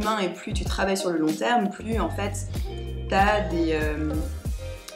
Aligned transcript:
humain 0.00 0.18
et 0.18 0.28
plus 0.28 0.52
tu 0.52 0.64
travailles 0.64 0.96
sur 0.96 1.10
le 1.10 1.18
long 1.18 1.32
terme, 1.32 1.70
plus 1.70 2.00
en 2.00 2.10
fait 2.10 2.48
tu 3.08 3.14
as 3.14 3.40
des, 3.48 3.78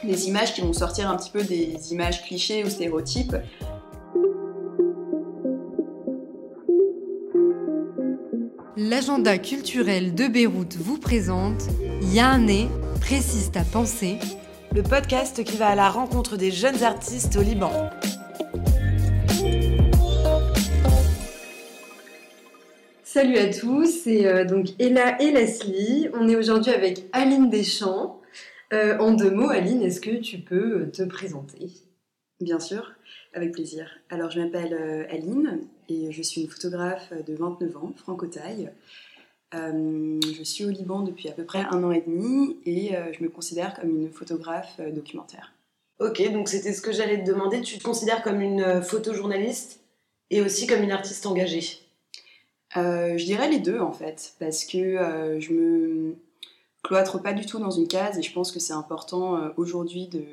des 0.03 0.27
images 0.27 0.53
qui 0.53 0.61
vont 0.61 0.73
sortir 0.73 1.09
un 1.09 1.17
petit 1.17 1.29
peu 1.29 1.43
des 1.43 1.77
images 1.91 2.23
clichés 2.23 2.63
ou 2.63 2.69
stéréotypes. 2.69 3.35
L'agenda 8.77 9.37
culturel 9.37 10.13
de 10.13 10.27
Beyrouth 10.27 10.75
vous 10.75 10.97
présente 10.97 11.63
Yane, 12.01 12.69
précise 12.99 13.51
ta 13.51 13.63
pensée, 13.63 14.19
le 14.73 14.83
podcast 14.83 15.43
qui 15.43 15.57
va 15.57 15.67
à 15.67 15.75
la 15.75 15.89
rencontre 15.89 16.37
des 16.37 16.51
jeunes 16.51 16.83
artistes 16.83 17.35
au 17.37 17.41
Liban. 17.41 17.71
Salut 23.15 23.37
à 23.37 23.47
tous, 23.47 23.85
c'est 23.85 24.27
euh, 24.27 24.43
donc 24.43 24.71
Ella 24.77 25.21
et 25.21 25.31
Leslie. 25.31 26.09
On 26.15 26.27
est 26.27 26.35
aujourd'hui 26.35 26.73
avec 26.73 27.05
Aline 27.13 27.49
Deschamps. 27.49 28.19
Euh, 28.73 28.97
en 28.97 29.13
deux 29.13 29.31
mots, 29.31 29.49
Aline, 29.49 29.81
est-ce 29.83 30.01
que 30.01 30.17
tu 30.17 30.39
peux 30.39 30.81
euh, 30.81 30.91
te 30.91 31.01
présenter? 31.01 31.69
Bien 32.41 32.59
sûr, 32.59 32.91
avec 33.33 33.53
plaisir. 33.53 33.89
Alors, 34.09 34.31
je 34.31 34.41
m'appelle 34.41 35.07
Aline 35.09 35.61
et 35.87 36.11
je 36.11 36.21
suis 36.21 36.41
une 36.41 36.49
photographe 36.49 37.13
de 37.25 37.33
29 37.33 37.77
ans, 37.77 37.93
franco-taille. 37.95 38.69
je 39.53 40.43
suis 40.43 40.65
au 40.65 40.69
Liban 40.69 40.99
depuis 40.99 41.29
à 41.29 41.31
peu 41.31 41.45
près 41.45 41.63
un 41.71 41.85
an 41.85 41.91
et 41.91 42.03
demi 42.05 42.57
et 42.65 42.95
je 43.17 43.23
me 43.23 43.29
considère 43.29 43.79
comme 43.79 43.91
une 43.91 44.11
photographe 44.11 44.81
documentaire. 44.93 45.53
Ok, 46.01 46.21
donc 46.33 46.49
c'était 46.49 46.73
ce 46.73 46.81
que 46.81 46.91
j'allais 46.91 47.23
te 47.23 47.25
demander. 47.31 47.61
Tu 47.61 47.77
te 47.77 47.83
considères 47.85 48.23
comme 48.23 48.41
une 48.41 48.81
photojournaliste 48.81 49.79
et 50.31 50.41
aussi 50.41 50.67
comme 50.67 50.83
une 50.83 50.91
artiste 50.91 51.25
engagée? 51.25 51.84
Je 52.73 53.23
dirais 53.23 53.49
les 53.49 53.59
deux 53.59 53.79
en 53.79 53.91
fait, 53.91 54.33
parce 54.39 54.65
que 54.65 54.77
euh, 54.77 55.39
je 55.39 55.53
me 55.53 56.15
cloître 56.83 57.21
pas 57.21 57.33
du 57.33 57.45
tout 57.45 57.59
dans 57.59 57.71
une 57.71 57.87
case 57.87 58.17
et 58.17 58.21
je 58.21 58.33
pense 58.33 58.51
que 58.51 58.59
c'est 58.59 58.73
important 58.73 59.37
euh, 59.37 59.49
aujourd'hui 59.57 60.07
de, 60.07 60.23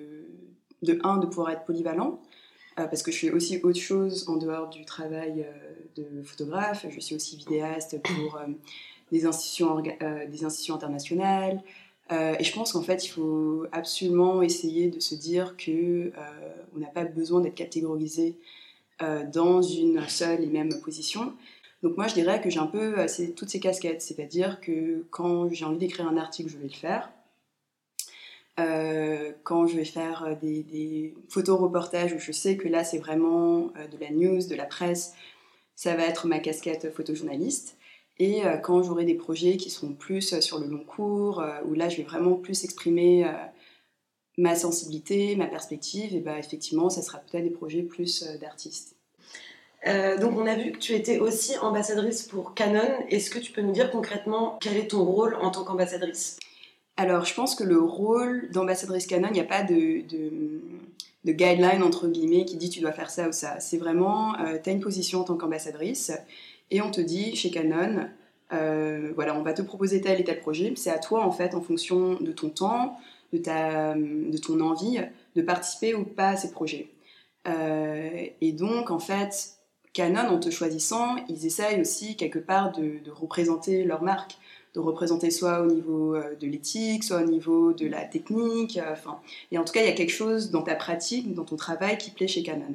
de, 0.83 0.99
un, 1.05 1.19
de 1.19 1.27
pouvoir 1.27 1.51
être 1.51 1.65
polyvalent, 1.65 2.21
parce 2.75 3.03
que 3.03 3.13
je 3.13 3.19
fais 3.19 3.31
aussi 3.31 3.61
autre 3.63 3.79
chose 3.79 4.29
en 4.29 4.37
dehors 4.37 4.71
du 4.71 4.87
travail 4.87 5.47
de 5.95 6.23
photographe, 6.25 6.87
je 6.89 7.01
suis 7.01 7.15
aussi 7.15 7.37
vidéaste 7.37 8.01
pour 8.03 8.41
des, 9.11 9.27
institutions, 9.27 9.83
des 9.83 10.45
institutions 10.45 10.75
internationales. 10.75 11.63
et 12.11 12.43
je 12.43 12.53
pense 12.55 12.73
qu'en 12.73 12.81
fait, 12.81 13.05
il 13.05 13.11
faut 13.11 13.67
absolument 13.73 14.41
essayer 14.41 14.89
de 14.89 15.01
se 15.01 15.15
dire 15.15 15.55
que 15.59 16.13
on 16.75 16.79
n'a 16.79 16.87
pas 16.87 17.05
besoin 17.05 17.43
d'être 17.43 17.55
catégorisé 17.55 18.39
dans 19.01 19.61
une 19.61 20.09
seule 20.09 20.43
et 20.43 20.47
même 20.47 20.71
position. 20.81 21.35
Donc 21.83 21.97
moi, 21.97 22.07
je 22.07 22.15
dirais 22.15 22.41
que 22.41 22.49
j'ai 22.49 22.61
un 22.61 22.67
peu 22.67 22.99
euh, 23.01 23.07
toutes 23.37 23.49
ces 23.51 23.59
casquettes, 23.59 24.03
c'est-à-dire 24.03 24.61
que 24.61 25.05
quand 25.11 25.53
j'ai 25.53 25.65
envie 25.65 25.79
d'écrire 25.79 26.07
un 26.07 26.17
article, 26.17 26.49
je 26.49 26.57
vais 26.57 26.69
le 26.69 26.75
faire. 26.75 27.11
Euh, 28.61 29.33
quand 29.43 29.67
je 29.67 29.77
vais 29.77 29.85
faire 29.85 30.25
euh, 30.25 30.35
des, 30.41 31.15
photos-reportages 31.29 32.13
où 32.13 32.19
je 32.19 32.31
sais 32.31 32.57
que 32.57 32.69
là, 32.69 32.85
c'est 32.85 32.99
vraiment 32.99 33.73
de 33.91 33.99
la 34.01 34.11
news, 34.11 34.47
de 34.47 34.55
la 34.55 34.67
presse, 34.67 35.15
ça 35.75 35.97
va 35.97 36.05
être 36.05 36.27
ma 36.27 36.39
casquette 36.39 36.93
photojournaliste. 36.95 37.77
Et 38.19 38.43
quand 38.63 38.83
j'aurai 38.85 39.05
des 39.05 39.15
projets 39.15 39.57
qui 39.57 39.71
seront 39.71 39.95
plus 39.95 40.39
sur 40.41 40.61
le 40.61 40.67
long 40.67 40.85
cours, 40.85 41.43
où 41.67 41.75
là, 41.75 41.89
je 41.89 41.97
vais 41.97 42.03
vraiment 42.05 42.35
plus 42.35 42.63
exprimer 42.63 43.27
ma 44.39 44.55
sensibilité, 44.55 45.35
ma 45.35 45.47
perspective, 45.47 46.15
et 46.15 46.21
bah, 46.21 46.39
effectivement, 46.39 46.91
ça 46.91 47.03
sera 47.03 47.19
peut-être 47.19 47.43
des 47.43 47.51
projets 47.51 47.83
plus 47.83 48.23
d'artistes. 48.39 48.92
Euh, 49.87 50.17
donc 50.17 50.39
on 50.39 50.47
a 50.47 50.55
vu 50.55 50.73
que 50.73 50.79
tu 50.79 50.93
étais 50.93 51.19
aussi 51.19 51.57
ambassadrice 51.59 52.23
pour 52.23 52.55
Canon. 52.55 53.05
Est-ce 53.09 53.31
que 53.31 53.39
tu 53.39 53.53
peux 53.53 53.63
nous 53.63 53.73
dire 53.73 53.91
concrètement 53.91 54.59
quel 54.61 54.77
est 54.77 54.91
ton 54.91 55.05
rôle 55.05 55.37
en 55.41 55.51
tant 55.51 55.65
qu'ambassadrice? 55.65 56.39
Alors 56.97 57.25
je 57.25 57.35
pense 57.35 57.55
que 57.55 57.65
le 57.65 57.81
rôle 57.81 58.49
d'ambassadrice 58.53 59.07
Canon, 59.07 59.29
il 59.29 59.35
n'y 59.35 59.41
a 59.41 59.45
pas 59.45 59.63
de, 59.63 60.07
de, 60.09 61.33
guideline 61.33 61.83
entre 61.83 62.09
guillemets 62.09 62.45
qui 62.45 62.57
dit 62.57 62.71
tu 62.71 62.81
dois 62.81 62.93
faire 62.93 63.11
ça 63.11 63.29
ou 63.29 63.33
ça. 63.33 63.59
C'est 63.59 63.79
vraiment, 63.79 64.39
euh, 64.41 64.59
tu 64.63 64.71
as 64.71 64.73
une 64.73 64.81
position 64.81 65.21
en 65.21 65.25
tant 65.25 65.37
qu'ambassadrice 65.37 66.13
et 66.71 66.81
on 66.81 66.91
te 66.91 67.01
dit 67.01 67.35
chez 67.35 67.51
Canon, 67.51 68.09
euh, 68.53 69.11
voilà, 69.17 69.37
on 69.37 69.43
va 69.43 69.53
te 69.53 69.63
proposer 69.63 70.01
tel 70.01 70.21
et 70.21 70.25
tel 70.25 70.39
projet. 70.41 70.75
C'est 70.77 70.91
à 70.91 70.99
toi 70.99 71.25
en 71.25 71.33
fait, 71.33 71.55
en 71.55 71.61
fonction 71.61 72.15
de 72.21 72.31
ton 72.31 72.51
temps, 72.51 72.99
de, 73.33 73.39
ta, 73.39 73.95
de 73.95 74.39
ton 74.39 74.61
envie, 74.61 75.01
de 75.35 75.43
participer 75.43 75.95
ou 75.95 76.05
pas 76.05 76.31
à 76.31 76.37
ces 76.37 76.53
projets. 76.53 76.89
et 77.47 78.53
donc 78.53 78.91
en 78.93 79.01
fait, 79.01 79.59
Canon, 79.93 80.29
en 80.29 80.39
te 80.41 80.51
choisissant, 80.51 81.17
ils 81.29 81.45
essayent 81.45 81.81
aussi 81.81 82.17
quelque 82.17 82.39
part 82.39 82.73
de, 82.73 83.01
représenter 83.11 83.85
leur 83.85 84.03
marque, 84.03 84.39
de 84.75 84.81
représenter 84.81 85.31
soit 85.31 85.61
au 85.61 85.67
niveau 85.67 86.15
euh, 86.15 86.35
de 86.37 86.47
l'éthique, 86.47 87.05
soit 87.05 87.21
au 87.23 87.27
niveau 87.27 87.75
de 87.75 87.87
la 87.87 88.05
technique. 88.05 88.79
Euh, 88.79 88.93
enfin, 88.93 89.21
et 89.51 89.59
en 89.59 89.65
tout 89.65 89.73
cas, 89.73 89.83
il 89.83 89.87
y 89.87 89.91
a 89.91 89.95
quelque 89.95 90.13
chose 90.13 90.51
dans 90.51 90.63
ta 90.63 90.75
pratique, 90.77 91.35
dans 91.35 91.45
ton 91.45 91.57
travail 91.57 91.99
qui 91.99 92.11
plaît 92.11 92.29
chez 92.29 92.43
Canon. 92.43 92.75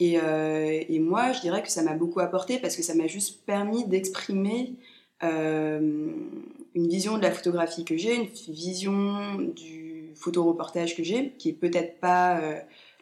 Et, 0.00 0.18
euh, 0.18 0.82
moi, 1.00 1.32
je 1.32 1.40
dirais 1.42 1.62
que 1.62 1.70
ça 1.70 1.82
m'a 1.82 1.94
beaucoup 1.94 2.20
apporté 2.20 2.58
parce 2.58 2.76
que 2.76 2.82
ça 2.82 2.94
m'a 2.94 3.06
juste 3.06 3.44
permis 3.44 3.84
d'exprimer 3.84 4.74
une 5.20 6.48
vision 6.74 7.16
de 7.16 7.22
la 7.22 7.30
photographie 7.30 7.84
que 7.84 7.96
j'ai, 7.96 8.16
une 8.16 8.26
vision 8.48 9.36
du 9.36 10.10
photoreportage 10.16 10.96
que 10.96 11.04
j'ai, 11.04 11.30
qui 11.38 11.50
est 11.50 11.52
peut-être 11.52 12.00
pas 12.00 12.40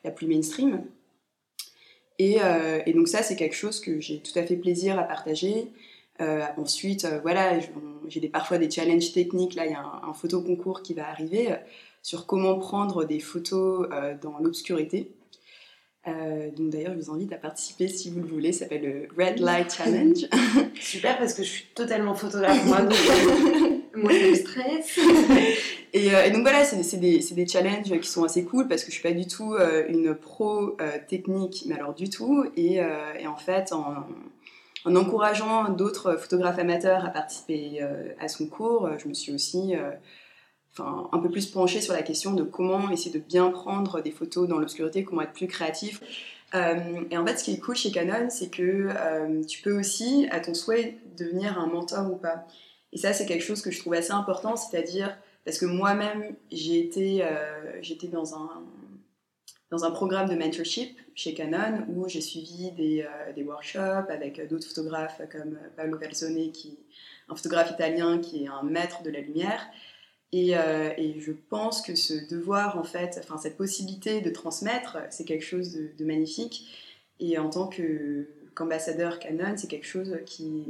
la 0.04 0.10
plus 0.10 0.26
mainstream, 0.26 0.84
euh, 2.20 2.80
et, 2.86 2.92
donc 2.92 3.08
ça, 3.08 3.22
c'est 3.22 3.36
quelque 3.36 3.54
chose 3.54 3.80
que 3.80 4.00
j'ai 4.00 4.18
tout 4.18 4.36
à 4.38 4.42
fait 4.42 4.56
plaisir 4.56 4.98
à 4.98 5.04
partager. 5.04 5.68
Euh, 6.20 6.42
ensuite, 6.58 7.04
euh, 7.04 7.18
voilà, 7.22 7.58
j'ai 8.08 8.20
parfois 8.28 8.58
des 8.58 8.70
challenges 8.70 9.12
techniques. 9.12 9.54
Là, 9.54 9.66
il 9.66 9.72
y 9.72 9.74
a 9.74 9.80
un, 9.80 10.12
photo 10.12 10.42
concours 10.42 10.82
qui 10.82 10.94
va 10.94 11.08
arriver 11.08 11.48
sur 12.02 12.26
comment 12.26 12.58
prendre 12.58 13.04
des 13.04 13.20
photos 13.20 13.88
dans 14.22 14.38
l'obscurité. 14.38 15.10
donc 16.06 16.70
d'ailleurs, 16.70 16.94
je 16.94 16.98
vous 16.98 17.10
invite 17.10 17.32
à 17.32 17.36
participer 17.36 17.88
si 17.88 18.10
vous 18.10 18.20
le 18.20 18.26
voulez. 18.26 18.52
Ça 18.52 18.60
s'appelle 18.60 18.82
le 18.82 19.22
Red 19.22 19.38
Light 19.38 19.72
Challenge. 19.72 20.26
Super 20.80 21.18
parce 21.18 21.34
que 21.34 21.42
je 21.42 21.48
suis 21.48 21.66
totalement 21.74 22.14
photographe 22.14 22.66
moi. 22.66 22.82
Donc... 22.82 22.94
moi, 23.94 24.12
le 24.12 24.34
Euh, 25.94 26.24
et, 26.24 26.30
donc 26.30 26.42
voilà, 26.42 26.64
c'est 26.64 26.96
des, 26.98 27.46
challenges 27.46 27.98
qui 28.00 28.08
sont 28.08 28.24
assez 28.24 28.44
cool 28.44 28.68
parce 28.68 28.82
que 28.82 28.90
je 28.90 28.94
suis 28.94 29.02
pas 29.02 29.14
du 29.14 29.26
tout 29.26 29.54
euh, 29.54 29.84
une 29.88 30.14
pro 30.14 30.76
euh, 30.80 30.98
technique, 31.08 31.64
mais 31.66 31.74
alors 31.74 31.94
du 31.94 32.08
tout. 32.08 32.44
Et, 32.56 32.80
en 33.26 33.36
fait, 33.36 33.72
en, 33.72 34.06
en 34.84 34.96
encourageant 34.96 35.70
d'autres 35.70 36.16
photographes 36.16 36.58
amateurs 36.58 37.04
à 37.04 37.10
participer 37.10 37.80
à 38.18 38.28
son 38.28 38.46
cours, 38.46 38.90
je 38.98 39.08
me 39.08 39.14
suis 39.14 39.32
aussi 39.32 39.74
enfin, 40.72 41.08
un 41.12 41.18
peu 41.18 41.30
plus 41.30 41.46
penchée 41.46 41.80
sur 41.80 41.92
la 41.92 42.02
question 42.02 42.32
de 42.32 42.42
comment 42.42 42.90
essayer 42.90 43.12
de 43.12 43.24
bien 43.24 43.50
prendre 43.50 44.00
des 44.00 44.10
photos 44.10 44.48
dans 44.48 44.58
l'obscurité, 44.58 45.04
comment 45.04 45.22
être 45.22 45.32
plus 45.32 45.48
créatif. 45.48 46.00
et 46.54 47.16
en 47.16 47.26
fait, 47.26 47.38
ce 47.38 47.44
qui 47.44 47.52
est 47.52 47.58
cool 47.58 47.76
chez 47.76 47.90
Canon, 47.90 48.28
c'est 48.30 48.50
que 48.50 48.88
tu 49.46 49.62
peux 49.62 49.78
aussi, 49.78 50.28
à 50.30 50.40
ton 50.40 50.54
souhait, 50.54 50.98
devenir 51.16 51.58
un 51.58 51.66
mentor 51.66 52.10
ou 52.10 52.16
pas. 52.16 52.46
Et 52.92 52.98
ça, 52.98 53.12
c'est 53.12 53.26
quelque 53.26 53.44
chose 53.44 53.62
que 53.62 53.70
je 53.70 53.78
trouve 53.78 53.94
assez 53.94 54.12
important, 54.12 54.56
c'est-à-dire 54.56 55.16
parce 55.44 55.58
que 55.58 55.66
moi-même, 55.66 56.36
j'ai 56.50 56.78
été, 56.80 57.24
euh, 57.24 57.82
j'étais 57.82 58.08
dans 58.08 58.34
un, 58.34 58.62
dans 59.70 59.84
un 59.84 59.90
programme 59.90 60.28
de 60.28 60.34
mentorship 60.34 60.98
chez 61.14 61.34
Canon 61.34 61.86
où 61.88 62.08
j'ai 62.08 62.20
suivi 62.20 62.72
des, 62.72 63.02
euh, 63.02 63.32
des 63.32 63.42
workshops 63.42 64.10
avec 64.10 64.46
d'autres 64.48 64.66
photographes 64.66 65.20
comme 65.30 65.58
Paolo 65.76 65.98
Calzone, 65.98 66.52
qui 66.52 66.78
un 67.30 67.36
photographe 67.36 67.70
italien 67.70 68.18
qui 68.18 68.44
est 68.44 68.48
un 68.48 68.62
maître 68.62 69.02
de 69.02 69.10
la 69.10 69.20
lumière. 69.20 69.66
Et, 70.32 70.56
euh, 70.56 70.90
et, 70.96 71.20
je 71.20 71.32
pense 71.32 71.82
que 71.82 71.94
ce 71.96 72.28
devoir, 72.28 72.78
en 72.78 72.84
fait, 72.84 73.18
enfin 73.22 73.36
cette 73.38 73.56
possibilité 73.56 74.20
de 74.20 74.30
transmettre, 74.30 74.98
c'est 75.10 75.24
quelque 75.24 75.44
chose 75.44 75.72
de, 75.72 76.04
magnifique. 76.04 76.68
Et 77.18 77.38
en 77.38 77.50
tant 77.50 77.68
qu'ambassadeur 77.68 79.18
Canon, 79.18 79.56
c'est 79.56 79.68
quelque 79.68 79.86
chose 79.86 80.16
qui, 80.26 80.66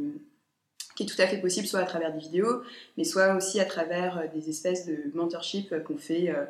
qui 1.01 1.11
est 1.11 1.17
tout 1.17 1.23
à 1.23 1.27
fait 1.27 1.39
possible, 1.39 1.67
soit 1.67 1.81
à 1.81 1.85
travers 1.85 2.13
des 2.13 2.19
vidéos, 2.19 2.63
mais 2.99 3.05
soit 3.05 3.35
aussi 3.35 3.59
à 3.59 3.65
travers 3.65 4.19
euh, 4.19 4.27
des 4.35 4.51
espèces 4.51 4.87
de 4.87 4.97
mentorship 5.15 5.83
qu'on 5.85 5.97
fait 5.97 6.29
euh, 6.29 6.45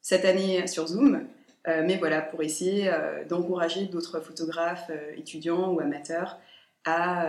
cette 0.00 0.24
année 0.24 0.66
sur 0.66 0.86
Zoom. 0.86 1.26
Euh, 1.68 1.82
mais 1.84 1.98
voilà, 1.98 2.22
pour 2.22 2.42
essayer 2.42 2.90
d'encourager 3.28 3.84
d'autres 3.86 4.20
photographes, 4.20 4.90
étudiants 5.16 5.72
ou 5.72 5.80
amateurs 5.80 6.38
à 6.84 7.28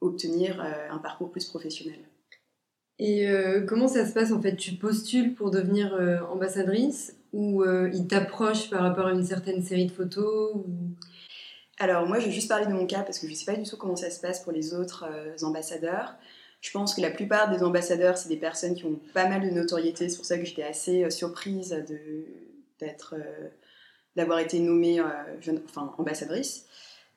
obtenir 0.00 0.64
un 0.90 0.96
parcours 0.96 1.30
plus 1.30 1.44
professionnel. 1.44 1.98
Et 2.98 3.28
comment 3.66 3.86
ça 3.86 4.06
se 4.06 4.14
passe 4.14 4.32
en 4.32 4.40
fait? 4.40 4.56
Tu 4.56 4.72
postules 4.76 5.34
pour 5.34 5.50
devenir 5.50 5.94
ambassadrice 6.32 7.14
ou 7.34 7.62
ils 7.92 8.06
t'approchent 8.06 8.70
par 8.70 8.80
rapport 8.80 9.08
à 9.08 9.12
une 9.12 9.24
certaine 9.24 9.62
série 9.62 9.84
de 9.84 9.92
photos. 9.92 10.54
Alors 11.80 12.06
moi, 12.06 12.18
je 12.18 12.26
vais 12.26 12.32
juste 12.32 12.48
parler 12.48 12.66
de 12.66 12.72
mon 12.72 12.86
cas 12.86 13.02
parce 13.02 13.18
que 13.18 13.26
je 13.26 13.32
ne 13.32 13.36
sais 13.36 13.44
pas 13.44 13.56
du 13.56 13.68
tout 13.68 13.76
comment 13.76 13.94
ça 13.94 14.10
se 14.10 14.20
passe 14.20 14.40
pour 14.40 14.52
les 14.52 14.74
autres 14.74 15.04
euh, 15.08 15.46
ambassadeurs. 15.46 16.14
Je 16.60 16.72
pense 16.72 16.94
que 16.94 17.00
la 17.00 17.10
plupart 17.10 17.50
des 17.50 17.62
ambassadeurs, 17.62 18.18
c'est 18.18 18.28
des 18.28 18.36
personnes 18.36 18.74
qui 18.74 18.84
ont 18.84 18.98
pas 19.14 19.28
mal 19.28 19.42
de 19.42 19.50
notoriété. 19.50 20.08
C'est 20.08 20.16
pour 20.16 20.24
ça 20.24 20.38
que 20.38 20.44
j'étais 20.44 20.64
assez 20.64 21.04
euh, 21.04 21.10
surprise 21.10 21.70
d'être, 22.80 23.14
euh, 23.16 23.48
d'avoir 24.16 24.40
été 24.40 24.58
nommée 24.58 25.00
enfin, 25.00 25.94
ambassadrice. 25.98 26.66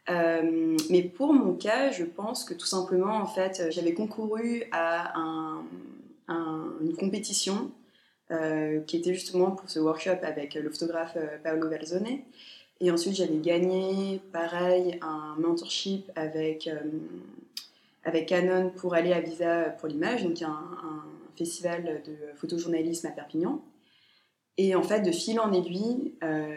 Mais 0.08 1.04
pour 1.04 1.34
mon 1.34 1.54
cas, 1.54 1.90
je 1.92 2.04
pense 2.04 2.44
que 2.44 2.54
tout 2.54 2.66
simplement, 2.66 3.16
en 3.16 3.26
fait, 3.26 3.68
j'avais 3.72 3.94
concouru 3.94 4.66
à 4.72 5.14
une 6.28 6.96
compétition 7.00 7.72
qui 8.88 8.98
était 8.98 9.14
justement 9.14 9.52
pour 9.52 9.70
ce 9.70 9.80
workshop 9.80 10.18
avec 10.24 10.56
le 10.56 10.70
photographe 10.70 11.18
Paolo 11.44 11.70
Valzone. 11.70 12.20
Et 12.82 12.92
ensuite, 12.92 13.16
j'avais 13.16 13.38
gagné, 13.38 14.20
pareil, 14.34 15.00
un 15.02 15.36
mentorship 15.40 16.12
avec, 16.16 16.70
avec 18.04 18.28
Canon 18.28 18.72
pour 18.76 18.96
aller 18.96 19.14
à 19.14 19.22
Visa 19.22 19.70
pour 19.80 19.88
l'image, 19.88 20.24
donc 20.24 20.42
un, 20.42 20.60
festival 21.38 22.02
de 22.06 22.14
photojournalisme 22.36 23.08
à 23.08 23.12
Perpignan. 23.12 23.62
Et 24.58 24.76
en 24.76 24.84
fait, 24.84 25.02
de 25.02 25.12
fil 25.12 25.40
en 25.40 25.54
aiguille, 25.54 26.14
euh, 26.24 26.54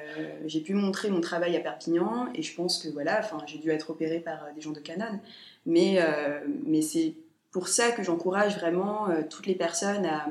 j'ai 0.46 0.60
pu 0.60 0.74
montrer 0.74 1.10
mon 1.10 1.20
travail 1.20 1.56
à 1.56 1.60
Perpignan 1.60 2.28
et 2.34 2.42
je 2.42 2.54
pense 2.54 2.82
que 2.82 2.88
voilà, 2.88 3.22
j'ai 3.46 3.58
dû 3.58 3.70
être 3.70 3.90
opérée 3.90 4.20
par 4.20 4.44
euh, 4.44 4.52
des 4.54 4.60
gens 4.60 4.72
de 4.72 4.80
Canon. 4.80 5.20
Mais, 5.64 5.96
euh, 6.00 6.40
mais 6.66 6.82
c'est 6.82 7.14
pour 7.52 7.68
ça 7.68 7.92
que 7.92 8.02
j'encourage 8.02 8.58
vraiment 8.58 9.06
toutes 9.30 9.46
les 9.46 9.54
personnes 9.54 10.04
à, 10.04 10.26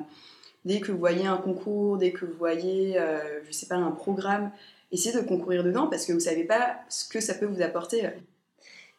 dès 0.65 0.81
que 0.81 0.91
vous 0.91 0.97
voyez 0.97 1.25
un 1.25 1.37
concours, 1.37 1.97
dès 1.97 2.11
que 2.11 2.25
vous 2.25 2.37
voyez, 2.37 2.99
je 3.47 3.51
sais 3.51 3.65
pas, 3.65 3.77
un 3.77 3.91
programme, 3.91 4.51
essayez 4.93 5.15
de 5.15 5.27
concourir 5.27 5.63
dedans 5.63 5.87
parce 5.87 6.05
que 6.05 6.13
vous 6.13 6.21
savez 6.21 6.45
pas 6.45 6.77
ce 6.87 7.09
que 7.09 7.19
ça 7.19 7.33
peut 7.33 7.45
vous 7.45 7.61
apporter. 7.61 8.09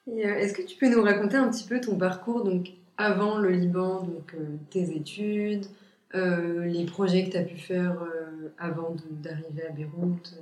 Est-ce 0.07 0.53
que 0.53 0.63
tu 0.63 0.77
peux 0.77 0.89
nous 0.89 1.03
raconter 1.03 1.37
un 1.37 1.49
petit 1.49 1.65
peu 1.65 1.81
ton 1.81 1.97
parcours 1.97 2.45
donc 2.45 2.69
avant 2.99 3.39
le 3.39 3.51
Liban, 3.51 4.03
donc 4.03 4.35
tes 4.71 4.95
études, 4.95 5.67
euh, 6.15 6.65
les 6.67 6.85
projets 6.85 7.25
que 7.25 7.31
tu 7.31 7.37
as 7.37 7.43
pu 7.43 7.57
faire 7.57 8.03
euh, 8.03 8.49
avant 8.59 8.95
d'arriver 9.11 9.67
à 9.69 9.71
Beyrouth? 9.71 10.35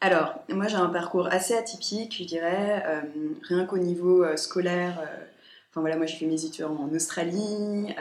Alors, 0.00 0.34
moi 0.48 0.66
j'ai 0.68 0.76
un 0.76 0.88
parcours 0.88 1.26
assez 1.28 1.54
atypique, 1.54 2.16
je 2.18 2.24
dirais, 2.24 2.82
euh, 2.86 3.00
rien 3.42 3.64
qu'au 3.64 3.78
niveau 3.78 4.24
scolaire. 4.36 5.00
Enfin 5.70 5.80
voilà, 5.80 5.96
moi 5.96 6.06
j'ai 6.06 6.16
fait 6.16 6.26
mes 6.26 6.44
études 6.44 6.66
en 6.66 6.88
Australie, 6.94 7.94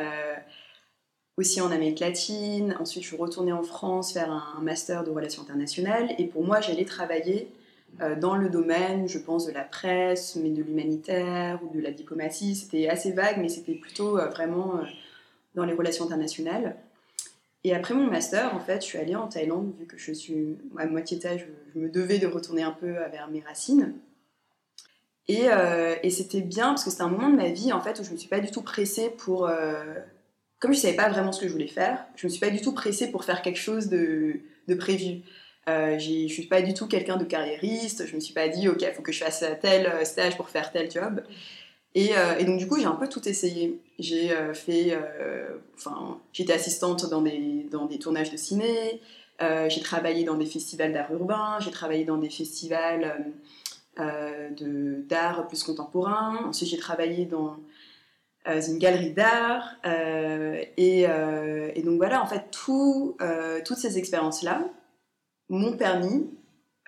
aussi 1.37 1.61
en 1.61 1.71
Amérique 1.71 1.99
latine. 1.99 2.75
Ensuite, 2.79 3.03
je 3.03 3.09
suis 3.09 3.17
retournée 3.17 3.53
en 3.53 3.63
France 3.63 4.13
faire 4.13 4.31
un, 4.31 4.61
master 4.61 5.03
de 5.03 5.11
relations 5.11 5.43
internationales. 5.43 6.09
Et 6.17 6.25
pour 6.25 6.43
moi, 6.43 6.61
j'allais 6.61 6.85
travailler 6.85 7.51
dans 8.19 8.35
le 8.35 8.49
domaine, 8.49 9.07
je 9.07 9.17
pense, 9.17 9.45
de 9.45 9.51
la 9.51 9.63
presse, 9.63 10.35
mais 10.35 10.49
de 10.49 10.61
l'humanitaire 10.61 11.59
ou 11.63 11.75
de 11.75 11.81
la 11.81 11.91
diplomatie. 11.91 12.55
C'était 12.55 12.89
assez 12.89 13.11
vague, 13.11 13.37
mais 13.39 13.49
c'était 13.49 13.75
plutôt 13.75 14.17
vraiment 14.17 14.81
dans 15.55 15.63
les 15.63 15.73
relations 15.73 16.05
internationales. 16.05 16.75
Et 17.63 17.75
après 17.75 17.93
mon 17.93 18.05
master, 18.05 18.55
en 18.55 18.59
fait, 18.59 18.81
je 18.81 18.87
suis 18.87 18.97
allée 18.97 19.15
en 19.15 19.27
Thaïlande, 19.27 19.73
vu 19.77 19.85
que 19.85 19.97
je 19.97 20.13
suis 20.13 20.57
à 20.77 20.85
moitié 20.85 21.19
thaï, 21.19 21.39
je, 21.73 21.79
me 21.79 21.89
devais 21.89 22.17
de 22.17 22.27
retourner 22.27 22.63
un 22.63 22.71
peu 22.71 22.91
vers 22.91 23.27
mes 23.29 23.41
racines. 23.41 23.93
Et, 25.27 25.49
euh, 25.49 25.95
et 26.01 26.09
c'était 26.09 26.41
bien, 26.41 26.69
parce 26.69 26.85
que 26.85 26.89
c'était 26.89 27.03
un 27.03 27.09
moment 27.09 27.29
de 27.29 27.35
ma 27.35 27.49
vie, 27.49 27.73
en 27.73 27.81
fait, 27.81 27.99
où 27.99 28.03
je 28.03 28.09
ne 28.09 28.13
me 28.13 28.17
suis 28.17 28.29
pas 28.29 28.39
du 28.39 28.51
tout 28.51 28.61
pressée 28.61 29.09
pour... 29.09 29.49
Euh, 30.57 30.59
comme 30.59 30.73
je 30.73 30.79
savais 30.79 30.95
pas 30.95 31.09
vraiment 31.09 31.31
ce 31.31 31.41
que 31.41 31.47
je 31.47 31.53
voulais 31.53 31.67
faire, 31.67 32.05
je 32.15 32.27
me 32.27 32.31
suis 32.31 32.39
pas 32.39 32.49
du 32.49 32.61
tout 32.61 32.73
pressée 32.73 33.11
pour 33.11 33.23
faire 33.23 33.41
quelque 33.41 33.59
chose 33.59 33.87
de, 33.87 34.41
prévu. 34.77 35.21
Euh, 35.69 35.99
je 35.99 36.27
suis 36.27 36.47
pas 36.47 36.61
du 36.61 36.73
tout 36.73 36.87
quelqu'un 36.87 37.17
de 37.17 37.25
carriériste, 37.25 38.05
je 38.07 38.15
me 38.15 38.19
suis 38.19 38.33
pas 38.33 38.47
dit, 38.47 38.69
ok, 38.69 38.81
il 38.81 38.93
faut 38.93 39.01
que 39.01 39.11
je 39.11 39.23
fasse 39.23 39.43
tel 39.61 40.05
stage 40.05 40.37
pour 40.37 40.49
faire 40.49 40.71
tel 40.71 40.89
job. 40.89 41.21
Euh, 41.97 42.37
et, 42.37 42.45
donc 42.45 42.57
du 42.57 42.67
coup, 42.67 42.77
j'ai 42.77 42.85
un 42.85 42.95
peu 42.95 43.07
tout 43.07 43.27
essayé. 43.27 43.81
J'ai 43.99 44.31
euh, 44.31 44.53
fait, 44.53 44.91
euh, 44.91 45.57
enfin, 45.75 46.19
j'étais 46.33 46.53
assistante 46.53 47.09
dans 47.09 47.21
des, 47.21 47.67
dans 47.71 47.85
des 47.85 47.97
tournages 47.97 48.31
de 48.31 48.37
ciné. 48.37 49.01
j'ai 49.39 49.81
travaillé 49.81 50.23
dans 50.23 50.35
des 50.35 50.45
festivals 50.45 50.93
d'art 50.93 51.11
urbain. 51.11 51.57
J'ai 51.59 51.71
travaillé 51.71 52.05
dans 52.05 52.17
des 52.17 52.29
festivals 52.29 53.33
d'art 53.97 55.47
plus 55.47 55.63
contemporain. 55.63 56.45
Ensuite, 56.47 56.69
j'ai 56.69 56.77
travaillé 56.77 57.25
dans 57.25 57.57
une 58.47 58.77
galerie 58.77 59.11
d'art. 59.11 59.75
Et, 59.85 61.01
et, 61.01 61.81
donc 61.83 61.97
voilà, 61.97 62.21
en 62.21 62.25
fait, 62.25 62.49
tout, 62.51 63.17
toutes 63.65 63.77
ces 63.77 63.97
expériences-là 63.97 64.61
m'ont 65.49 65.77
permis 65.77 66.27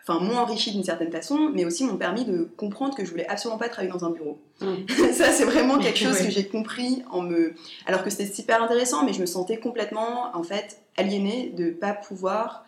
enfin 0.10 0.24
m'ont 0.24 0.38
enrichi 0.38 0.72
d'une 0.72 0.84
certaine 0.84 1.12
façon, 1.12 1.52
mais 1.54 1.66
aussi 1.66 1.86
m'ont 1.86 1.98
permis 1.98 2.26
de 2.26 2.50
comprendre 2.58 2.96
que 2.96 3.06
je 3.06 3.12
voulais 3.12 3.28
absolument 3.28 3.60
pas 3.60 3.70
travailler 3.70 3.92
dans 3.92 4.06
un 4.06 4.10
bureau. 4.10 4.40
Mm. 4.62 4.88
ça, 5.14 5.32
c'est 5.32 5.46
vraiment 5.46 5.78
quelque 5.78 6.00
chose 6.00 6.20
que 6.20 6.30
j'ai 6.30 6.48
compris 6.48 7.04
en 7.12 7.22
me, 7.22 7.54
alors 7.86 8.04
que 8.04 8.10
c'était 8.10 8.32
super 8.32 8.62
intéressant, 8.62 9.06
mais 9.06 9.14
je 9.14 9.22
me 9.22 9.26
sentais 9.26 9.58
complètement 9.58 10.36
en 10.36 10.44
fait 10.44 10.82
aliénée 10.98 11.50
de 11.56 11.70
pas 11.70 11.94
pouvoir 11.94 12.66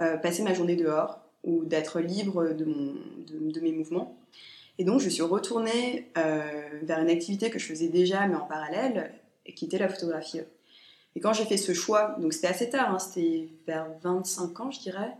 euh, 0.00 0.16
passer 0.16 0.42
ma 0.42 0.54
journée 0.54 0.76
dehors 0.76 1.20
ou 1.44 1.64
d'être 1.64 2.00
libre 2.00 2.50
de, 2.50 2.64
mon, 2.64 2.94
de, 3.26 3.60
mes 3.60 3.72
mouvements. 3.72 4.16
Et 4.78 4.84
donc 4.84 5.00
je 5.00 5.08
suis 5.08 5.22
retournée 5.22 6.10
euh, 6.16 6.80
vers 6.82 7.00
une 7.00 7.10
activité 7.10 7.50
que 7.50 7.58
je 7.58 7.66
faisais 7.66 7.88
déjà, 7.88 8.26
mais 8.26 8.36
en 8.36 8.46
parallèle, 8.46 9.12
qui 9.54 9.66
était 9.66 9.78
la 9.78 9.88
photographie. 9.88 10.40
Et 11.14 11.20
quand 11.20 11.32
j'ai 11.32 11.44
fait 11.44 11.56
ce 11.56 11.74
choix, 11.74 12.16
donc 12.18 12.32
c'était 12.32 12.48
assez 12.48 12.70
tard, 12.70 12.94
hein, 12.94 12.98
c'était 12.98 13.48
vers 13.66 13.86
25 14.02 14.60
ans, 14.60 14.70
je 14.70 14.80
dirais, 14.80 15.12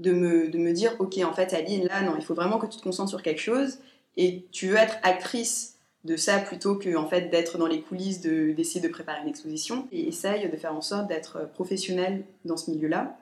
de 0.00 0.12
me, 0.12 0.48
de 0.48 0.58
me 0.58 0.72
dire, 0.72 0.96
ok, 0.98 1.18
en 1.24 1.32
fait, 1.32 1.52
Aline, 1.52 1.86
là, 1.86 2.02
non, 2.02 2.14
il 2.18 2.24
faut 2.24 2.34
vraiment 2.34 2.58
que 2.58 2.66
tu 2.66 2.78
te 2.78 2.82
concentres 2.82 3.10
sur 3.10 3.22
quelque 3.22 3.40
chose 3.40 3.78
et 4.16 4.46
tu 4.50 4.68
veux 4.68 4.76
être 4.76 4.96
actrice 5.02 5.76
de 6.04 6.16
ça 6.16 6.38
plutôt 6.38 6.76
que 6.76 6.96
en 6.96 7.06
fait 7.06 7.28
d'être 7.28 7.58
dans 7.58 7.66
les 7.66 7.82
coulisses 7.82 8.20
d'essayer 8.20 8.80
de, 8.80 8.88
préparer 8.88 9.20
une 9.20 9.28
exposition 9.28 9.86
et 9.92 10.08
essaye 10.08 10.48
de 10.48 10.56
faire 10.56 10.74
en 10.74 10.80
sorte 10.80 11.08
d'être 11.08 11.50
professionnelle 11.52 12.24
dans 12.46 12.56
ce 12.56 12.70
milieu-là 12.70 13.19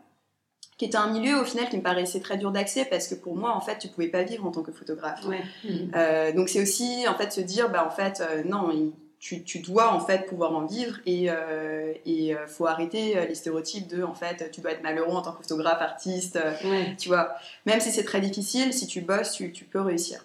qui 0.78 0.84
était 0.84 0.96
un 0.96 1.10
milieu 1.10 1.40
au 1.40 1.44
final 1.44 1.68
qui 1.68 1.76
me 1.76 1.82
paraissait 1.82 2.20
très 2.20 2.36
dur 2.36 2.52
d'accès 2.52 2.84
parce 2.84 3.08
que 3.08 3.16
pour 3.16 3.36
moi 3.36 3.54
en 3.54 3.60
fait 3.60 3.78
tu 3.78 3.88
pouvais 3.88 4.06
pas 4.06 4.22
vivre 4.22 4.46
en 4.46 4.52
tant 4.52 4.62
que 4.62 4.70
photographe. 4.70 5.26
Euh, 5.94 6.32
donc 6.32 6.48
c'est 6.48 6.62
aussi 6.62 7.06
en 7.08 7.16
fait 7.16 7.32
se 7.32 7.40
dire 7.40 7.68
bah 7.68 7.84
en 7.84 7.90
fait 7.90 8.22
euh, 8.22 8.44
non 8.44 8.92
tu, 9.18 9.42
tu, 9.42 9.58
dois 9.58 9.92
en 9.92 9.98
fait 9.98 10.26
pouvoir 10.26 10.54
en 10.54 10.64
vivre 10.64 11.00
et 11.04 11.22
il 11.22 11.28
euh, 11.28 11.92
et 12.06 12.36
euh, 12.36 12.46
faut 12.46 12.66
arrêter 12.66 13.26
les 13.26 13.34
stéréotypes 13.34 13.88
de 13.88 14.04
en 14.04 14.14
fait 14.14 14.48
tu 14.52 14.60
dois 14.60 14.70
être 14.70 14.84
malheureux 14.84 15.16
en 15.16 15.22
tant 15.22 15.32
que 15.32 15.42
photographe 15.42 15.82
artiste 15.82 16.38
tu 16.96 17.08
vois. 17.08 17.34
Même 17.66 17.80
si 17.80 17.90
c'est 17.90 18.04
très 18.04 18.20
difficile 18.20 18.72
si 18.72 18.86
tu 18.86 19.00
bosses 19.00 19.32
tu, 19.32 19.50
tu 19.50 19.64
peux 19.64 19.80
réussir. 19.80 20.24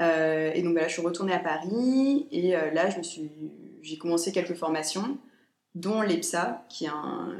Et 0.00 0.62
donc 0.62 0.74
là 0.74 0.88
je 0.88 0.92
suis 0.94 1.02
retournée 1.02 1.32
à 1.32 1.38
Paris 1.38 2.26
et 2.32 2.56
là 2.74 2.90
je 2.90 2.98
me 2.98 3.04
suis 3.04 3.30
j'ai 3.82 3.98
commencé 3.98 4.32
quelques 4.32 4.56
formations 4.56 5.16
dont 5.76 6.02
l'EPSA 6.02 6.64
qui 6.68 6.86
est 6.86 6.90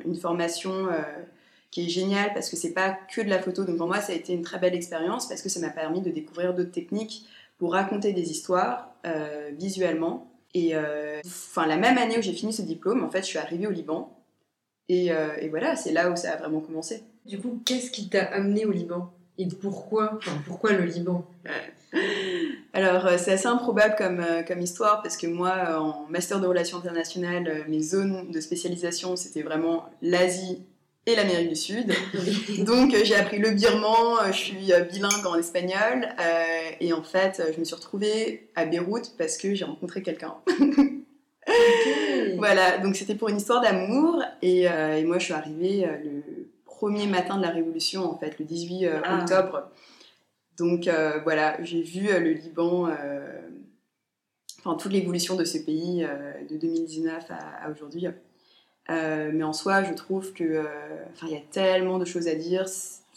une 0.04 0.14
formation 0.14 0.86
qui 1.76 1.84
est 1.84 1.88
géniale 1.90 2.32
parce 2.32 2.48
que 2.48 2.56
c'est 2.56 2.72
pas 2.72 2.96
que 3.14 3.20
de 3.20 3.28
la 3.28 3.38
photo. 3.38 3.64
Donc 3.64 3.76
pour 3.76 3.86
moi 3.86 4.00
ça 4.00 4.14
a 4.14 4.16
été 4.16 4.32
une 4.32 4.40
très 4.40 4.58
belle 4.58 4.74
expérience 4.74 5.28
parce 5.28 5.42
que 5.42 5.50
ça 5.50 5.60
m'a 5.60 5.68
permis 5.68 6.00
de 6.00 6.10
découvrir 6.10 6.54
d'autres 6.54 6.70
techniques 6.70 7.26
pour 7.58 7.72
raconter 7.72 8.14
des 8.14 8.30
histoires 8.30 8.94
visuellement. 9.58 10.32
Et 10.56 10.74
euh, 10.74 11.20
enfin, 11.26 11.66
la 11.66 11.76
même 11.76 11.98
année 11.98 12.16
où 12.16 12.22
j'ai 12.22 12.32
fini 12.32 12.50
ce 12.50 12.62
diplôme, 12.62 13.04
en 13.04 13.10
fait, 13.10 13.20
je 13.20 13.26
suis 13.26 13.38
arrivée 13.38 13.66
au 13.66 13.70
Liban. 13.70 14.18
Et, 14.88 15.12
euh, 15.12 15.36
et 15.38 15.50
voilà, 15.50 15.76
c'est 15.76 15.92
là 15.92 16.10
où 16.10 16.16
ça 16.16 16.32
a 16.32 16.36
vraiment 16.36 16.60
commencé. 16.60 17.02
Du 17.26 17.38
coup, 17.38 17.60
qu'est-ce 17.66 17.90
qui 17.90 18.08
t'a 18.08 18.22
amené 18.22 18.64
au 18.64 18.70
Liban? 18.70 19.12
Et 19.36 19.46
pourquoi? 19.48 20.18
Pourquoi 20.46 20.72
le 20.72 20.86
Liban? 20.86 21.26
Alors, 22.72 23.04
euh, 23.04 23.18
c'est 23.18 23.32
assez 23.32 23.48
improbable 23.48 23.96
comme, 23.98 24.24
comme 24.48 24.60
histoire 24.60 25.02
parce 25.02 25.18
que 25.18 25.26
moi, 25.26 25.78
en 25.78 26.06
master 26.08 26.40
de 26.40 26.46
relations 26.46 26.78
internationales, 26.78 27.66
mes 27.68 27.82
zones 27.82 28.30
de 28.30 28.40
spécialisation, 28.40 29.14
c'était 29.14 29.42
vraiment 29.42 29.84
l'Asie 30.00 30.64
et 31.06 31.14
l'Amérique 31.14 31.48
du 31.48 31.56
Sud. 31.56 31.92
Donc 32.64 32.92
euh, 32.92 33.00
j'ai 33.04 33.14
appris 33.14 33.38
le 33.38 33.52
birman, 33.52 34.18
euh, 34.20 34.32
je 34.32 34.38
suis 34.38 34.72
euh, 34.72 34.80
bilingue 34.80 35.24
en 35.24 35.36
espagnol 35.36 36.08
et 36.80 36.92
en 36.92 37.02
fait 37.02 37.42
je 37.54 37.60
me 37.60 37.64
suis 37.64 37.74
retrouvée 37.74 38.50
à 38.56 38.66
Beyrouth 38.66 39.14
parce 39.16 39.36
que 39.38 39.54
j'ai 39.54 39.64
rencontré 39.64 40.02
quelqu'un. 40.02 40.34
Voilà, 42.38 42.78
donc 42.78 42.96
c'était 42.96 43.14
pour 43.14 43.28
une 43.28 43.36
histoire 43.36 43.62
d'amour 43.62 44.20
et, 44.42 44.62
et, 44.64 45.04
moi 45.04 45.18
je 45.18 45.26
suis 45.26 45.32
arrivée 45.32 45.88
le 46.04 46.50
premier 46.64 47.06
matin 47.06 47.36
de 47.38 47.42
la 47.42 47.50
Révolution 47.50 48.04
en 48.04 48.18
fait, 48.18 48.38
le 48.38 48.44
18 48.44 48.88
ah. 49.04 49.20
octobre. 49.20 49.70
Donc 50.58 50.90
voilà, 51.22 51.56
j'ai 51.62 51.82
vu 51.82 52.08
le 52.08 52.32
Liban, 52.32 52.90
enfin 54.58 54.74
toute 54.74 54.92
l'évolution 54.92 55.36
de 55.36 55.44
ce 55.44 55.58
pays 55.58 56.06
de 56.50 56.56
2019 56.56 57.24
à, 57.30 57.64
à 57.64 57.70
aujourd'hui. 57.70 58.06
Euh, 58.90 59.30
mais 59.32 59.44
en 59.44 59.52
soi, 59.52 59.82
je 59.82 59.92
trouve 59.92 60.32
que, 60.32 60.44
euh, 60.44 60.64
il 61.22 61.30
y 61.30 61.36
a 61.36 61.42
tellement 61.50 61.98
de 61.98 62.04
choses 62.04 62.28
à 62.28 62.34
dire. 62.34 62.66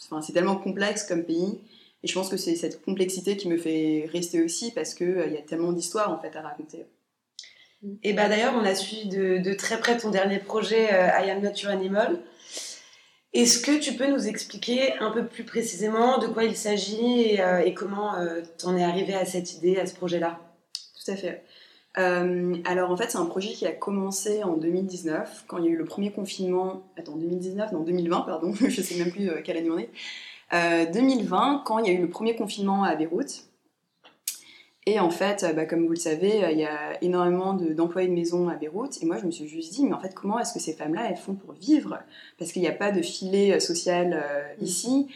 Enfin, 0.04 0.22
c'est 0.22 0.32
tellement 0.32 0.56
complexe 0.56 1.04
comme 1.04 1.24
pays. 1.24 1.60
Et 2.02 2.08
je 2.08 2.14
pense 2.14 2.28
que 2.28 2.36
c'est 2.36 2.56
cette 2.56 2.82
complexité 2.82 3.36
qui 3.36 3.48
me 3.48 3.58
fait 3.58 4.08
rester 4.12 4.42
aussi 4.42 4.72
parce 4.72 4.94
qu'il 4.94 5.06
euh, 5.06 5.26
il 5.26 5.34
y 5.34 5.36
a 5.36 5.42
tellement 5.42 5.72
d'histoires 5.72 6.10
en 6.10 6.18
fait 6.18 6.34
à 6.36 6.42
raconter. 6.42 6.86
Et 8.02 8.12
bah 8.12 8.28
d'ailleurs, 8.28 8.54
on 8.56 8.64
a 8.64 8.74
suivi 8.74 9.08
de, 9.08 9.38
de, 9.38 9.54
très 9.54 9.78
près 9.80 9.96
ton 9.96 10.10
dernier 10.10 10.38
projet 10.38 10.90
I 10.90 11.30
Am 11.30 11.40
Not 11.40 11.54
Your 11.62 11.72
Animal. 11.72 12.20
Est-ce 13.32 13.60
que 13.60 13.78
tu 13.78 13.94
peux 13.94 14.06
nous 14.06 14.26
expliquer 14.26 14.94
un 14.98 15.10
peu 15.10 15.24
plus 15.24 15.44
précisément 15.44 16.18
de 16.18 16.26
quoi 16.26 16.44
il 16.44 16.56
s'agit 16.56 17.22
et, 17.22 17.40
et, 17.64 17.72
comment 17.72 18.12
tu 18.58 18.66
en 18.66 18.76
es 18.76 18.84
arrivé 18.84 19.14
à 19.14 19.24
cette 19.24 19.54
idée, 19.54 19.78
à 19.78 19.86
ce 19.86 19.94
projet-là? 19.94 20.40
Tout 21.02 21.10
à 21.10 21.16
fait. 21.16 21.42
Euh, 22.00 22.56
alors 22.64 22.90
en 22.90 22.96
fait 22.96 23.10
c'est 23.10 23.18
un 23.18 23.26
projet 23.26 23.50
qui 23.50 23.66
a 23.66 23.72
commencé 23.72 24.42
en 24.42 24.56
2019 24.56 25.44
quand 25.46 25.58
il 25.58 25.64
y 25.64 25.68
a 25.68 25.70
eu 25.70 25.76
le 25.76 25.84
premier 25.84 26.10
confinement. 26.10 26.82
Attends 26.96 27.16
2019 27.16 27.72
non 27.72 27.80
2020 27.80 28.20
pardon 28.22 28.52
je 28.68 28.80
sais 28.80 28.96
même 28.96 29.10
plus 29.10 29.28
euh, 29.28 29.40
quelle 29.44 29.56
année 29.56 29.70
on 29.70 29.78
est. 29.78 29.90
2020 30.92 31.54
euh, 31.54 31.58
quand 31.64 31.78
il 31.78 31.86
y 31.86 31.94
a 31.94 31.98
eu 31.98 32.02
le 32.02 32.08
premier 32.08 32.34
confinement 32.34 32.84
à 32.84 32.94
Beyrouth. 32.96 33.44
Et 34.86 34.98
en 34.98 35.10
fait, 35.10 35.46
bah, 35.54 35.66
comme 35.66 35.84
vous 35.84 35.90
le 35.90 35.96
savez, 35.96 36.40
il 36.50 36.58
y 36.58 36.64
a 36.64 37.00
énormément 37.04 37.52
d'employés 37.52 38.08
de, 38.08 38.14
maison 38.14 38.48
à 38.48 38.54
Beyrouth. 38.54 38.98
Et 39.02 39.06
moi, 39.06 39.18
je 39.18 39.26
me 39.26 39.30
suis 39.30 39.46
juste 39.46 39.74
dit, 39.74 39.84
mais 39.84 39.92
en 39.92 40.00
fait, 40.00 40.14
comment 40.14 40.40
est-ce 40.40 40.54
que 40.54 40.58
ces 40.58 40.72
femmes-là, 40.72 41.06
elles 41.08 41.18
font 41.18 41.34
pour 41.34 41.52
vivre? 41.52 41.98
Parce 42.38 42.50
qu'il 42.50 42.62
n'y 42.62 42.68
a 42.68 42.72
pas 42.72 42.90
de 42.90 43.02
filet 43.02 43.60
social 43.60 44.24
mm. 44.58 44.64
ici. 44.64 45.06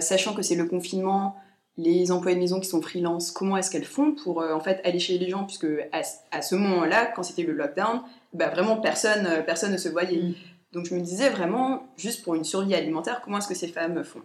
sachant 0.00 0.34
que 0.34 0.42
c'est 0.42 0.56
le 0.56 0.64
confinement, 0.64 1.36
les 1.76 2.12
employés 2.12 2.36
de 2.36 2.40
maison 2.40 2.60
qui 2.60 2.68
sont 2.68 2.82
freelance, 2.82 3.30
comment 3.30 3.56
est-ce 3.56 3.70
qu'elles 3.70 3.84
font 3.84 4.12
pour 4.12 4.42
en 4.42 4.60
fait 4.60 4.80
aller 4.84 4.98
chez 4.98 5.16
les 5.18 5.30
gens 5.30 5.44
Puisque 5.44 5.66
à, 5.92 6.42
ce 6.42 6.54
moment-là, 6.54 7.06
quand 7.06 7.22
c'était 7.22 7.42
le 7.44 7.54
lockdown, 7.54 8.02
bah, 8.34 8.50
vraiment 8.50 8.76
personne, 8.76 9.26
personne 9.46 9.72
ne 9.72 9.78
se 9.78 9.88
voyait. 9.88 10.22
Mm. 10.22 10.34
Donc 10.72 10.86
je 10.86 10.94
me 10.94 11.00
disais 11.00 11.28
vraiment, 11.28 11.86
juste 11.96 12.22
pour 12.22 12.34
une 12.34 12.44
survie 12.44 12.74
alimentaire, 12.74 13.20
comment 13.22 13.38
est-ce 13.38 13.48
que 13.48 13.54
ces 13.54 13.68
femmes 13.68 14.04
font? 14.04 14.22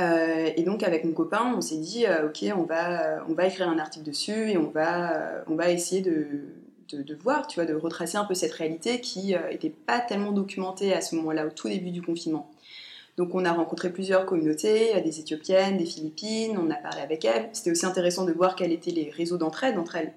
Euh, 0.00 0.50
et 0.56 0.62
donc 0.62 0.82
avec 0.82 1.04
mon 1.04 1.12
copain, 1.12 1.52
on 1.56 1.60
s'est 1.60 1.78
dit, 1.78 2.06
euh, 2.06 2.28
ok, 2.28 2.44
on 2.56 2.62
va, 2.62 3.24
on 3.28 3.34
va 3.34 3.46
écrire 3.46 3.68
un 3.68 3.78
article 3.78 4.06
dessus 4.06 4.50
et 4.50 4.56
on 4.56 4.70
va, 4.70 5.44
on 5.48 5.54
va 5.54 5.70
essayer 5.70 6.00
de, 6.00 6.44
de, 6.92 7.14
voir, 7.14 7.46
tu 7.46 7.56
vois, 7.56 7.66
de 7.66 7.74
retracer 7.74 8.16
un 8.16 8.24
peu 8.24 8.34
cette 8.34 8.52
réalité 8.52 9.00
qui 9.00 9.34
n'était 9.50 9.68
euh, 9.68 9.86
pas 9.86 10.00
tellement 10.00 10.32
documentée 10.32 10.94
à 10.94 11.00
ce 11.00 11.14
moment-là, 11.16 11.46
au 11.46 11.50
tout 11.50 11.68
début 11.68 11.90
du 11.90 12.02
confinement. 12.02 12.50
Donc 13.16 13.34
on 13.34 13.44
a 13.44 13.52
rencontré 13.52 13.92
plusieurs 13.92 14.24
communautés, 14.24 15.00
des 15.02 15.20
Éthiopiennes, 15.20 15.76
des 15.76 15.84
Philippines, 15.84 16.58
on 16.58 16.70
a 16.70 16.76
parlé 16.76 17.00
avec 17.00 17.24
elles. 17.24 17.48
C'était 17.52 17.70
aussi 17.70 17.86
intéressant 17.86 18.24
de 18.24 18.32
voir 18.32 18.56
quels 18.56 18.72
étaient 18.72 18.90
les 18.90 19.10
réseaux 19.10 19.36
d'entraide 19.36 19.78
entre 19.78 19.96
elles. 19.96 20.12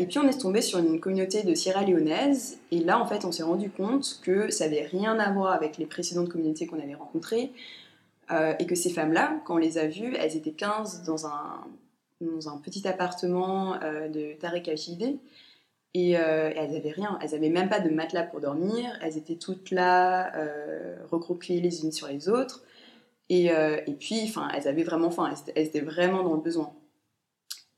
et 0.00 0.06
puis 0.06 0.18
on 0.18 0.26
est 0.26 0.40
tombé 0.40 0.62
sur 0.62 0.78
une 0.78 0.98
communauté 0.98 1.42
de 1.44 1.54
Sierra 1.54 1.84
Leonaise, 1.84 2.58
et 2.72 2.80
là 2.80 2.98
en 2.98 3.06
fait 3.06 3.24
on 3.24 3.30
s'est 3.30 3.44
rendu 3.44 3.70
compte 3.70 4.18
que 4.22 4.50
ça 4.50 4.64
n'avait 4.64 4.86
rien 4.86 5.18
à 5.18 5.30
voir 5.32 5.52
avec 5.52 5.78
les 5.78 5.86
précédentes 5.86 6.28
communautés 6.28 6.66
qu'on 6.66 6.80
avait 6.80 6.94
rencontrées, 6.94 7.52
euh, 8.32 8.54
et 8.58 8.66
que 8.66 8.74
ces 8.74 8.90
femmes-là, 8.90 9.40
quand 9.44 9.54
on 9.54 9.58
les 9.58 9.78
a 9.78 9.86
vues, 9.86 10.14
elles 10.16 10.36
étaient 10.36 10.52
15 10.52 11.02
dans 11.04 11.26
un, 11.26 11.64
dans 12.20 12.48
un 12.48 12.58
petit 12.58 12.86
appartement 12.86 13.74
euh, 13.82 14.08
de 14.08 14.34
Tarek 14.38 14.68
al 14.68 14.78
et, 15.94 16.16
euh, 16.16 16.50
elles 16.54 16.72
n'avaient 16.72 16.90
rien, 16.90 17.18
elles 17.22 17.30
n'avaient 17.30 17.48
même 17.48 17.68
pas 17.68 17.80
de 17.80 17.90
matelas 17.90 18.24
pour 18.24 18.40
dormir, 18.40 18.98
elles 19.02 19.16
étaient 19.16 19.36
toutes 19.36 19.70
là, 19.70 20.32
recroquevillées 21.10 21.60
les 21.60 21.84
unes 21.84 21.92
sur 21.92 22.08
les 22.08 22.28
autres, 22.28 22.62
et, 23.28 23.46
et 23.46 23.94
puis, 23.98 24.22
enfin, 24.24 24.48
elles 24.54 24.66
avaient 24.66 24.82
vraiment 24.82 25.10
faim, 25.10 25.32
elles, 25.54 25.66
étaient 25.66 25.80
vraiment 25.80 26.22
dans 26.22 26.34
le 26.34 26.40
besoin. 26.40 26.72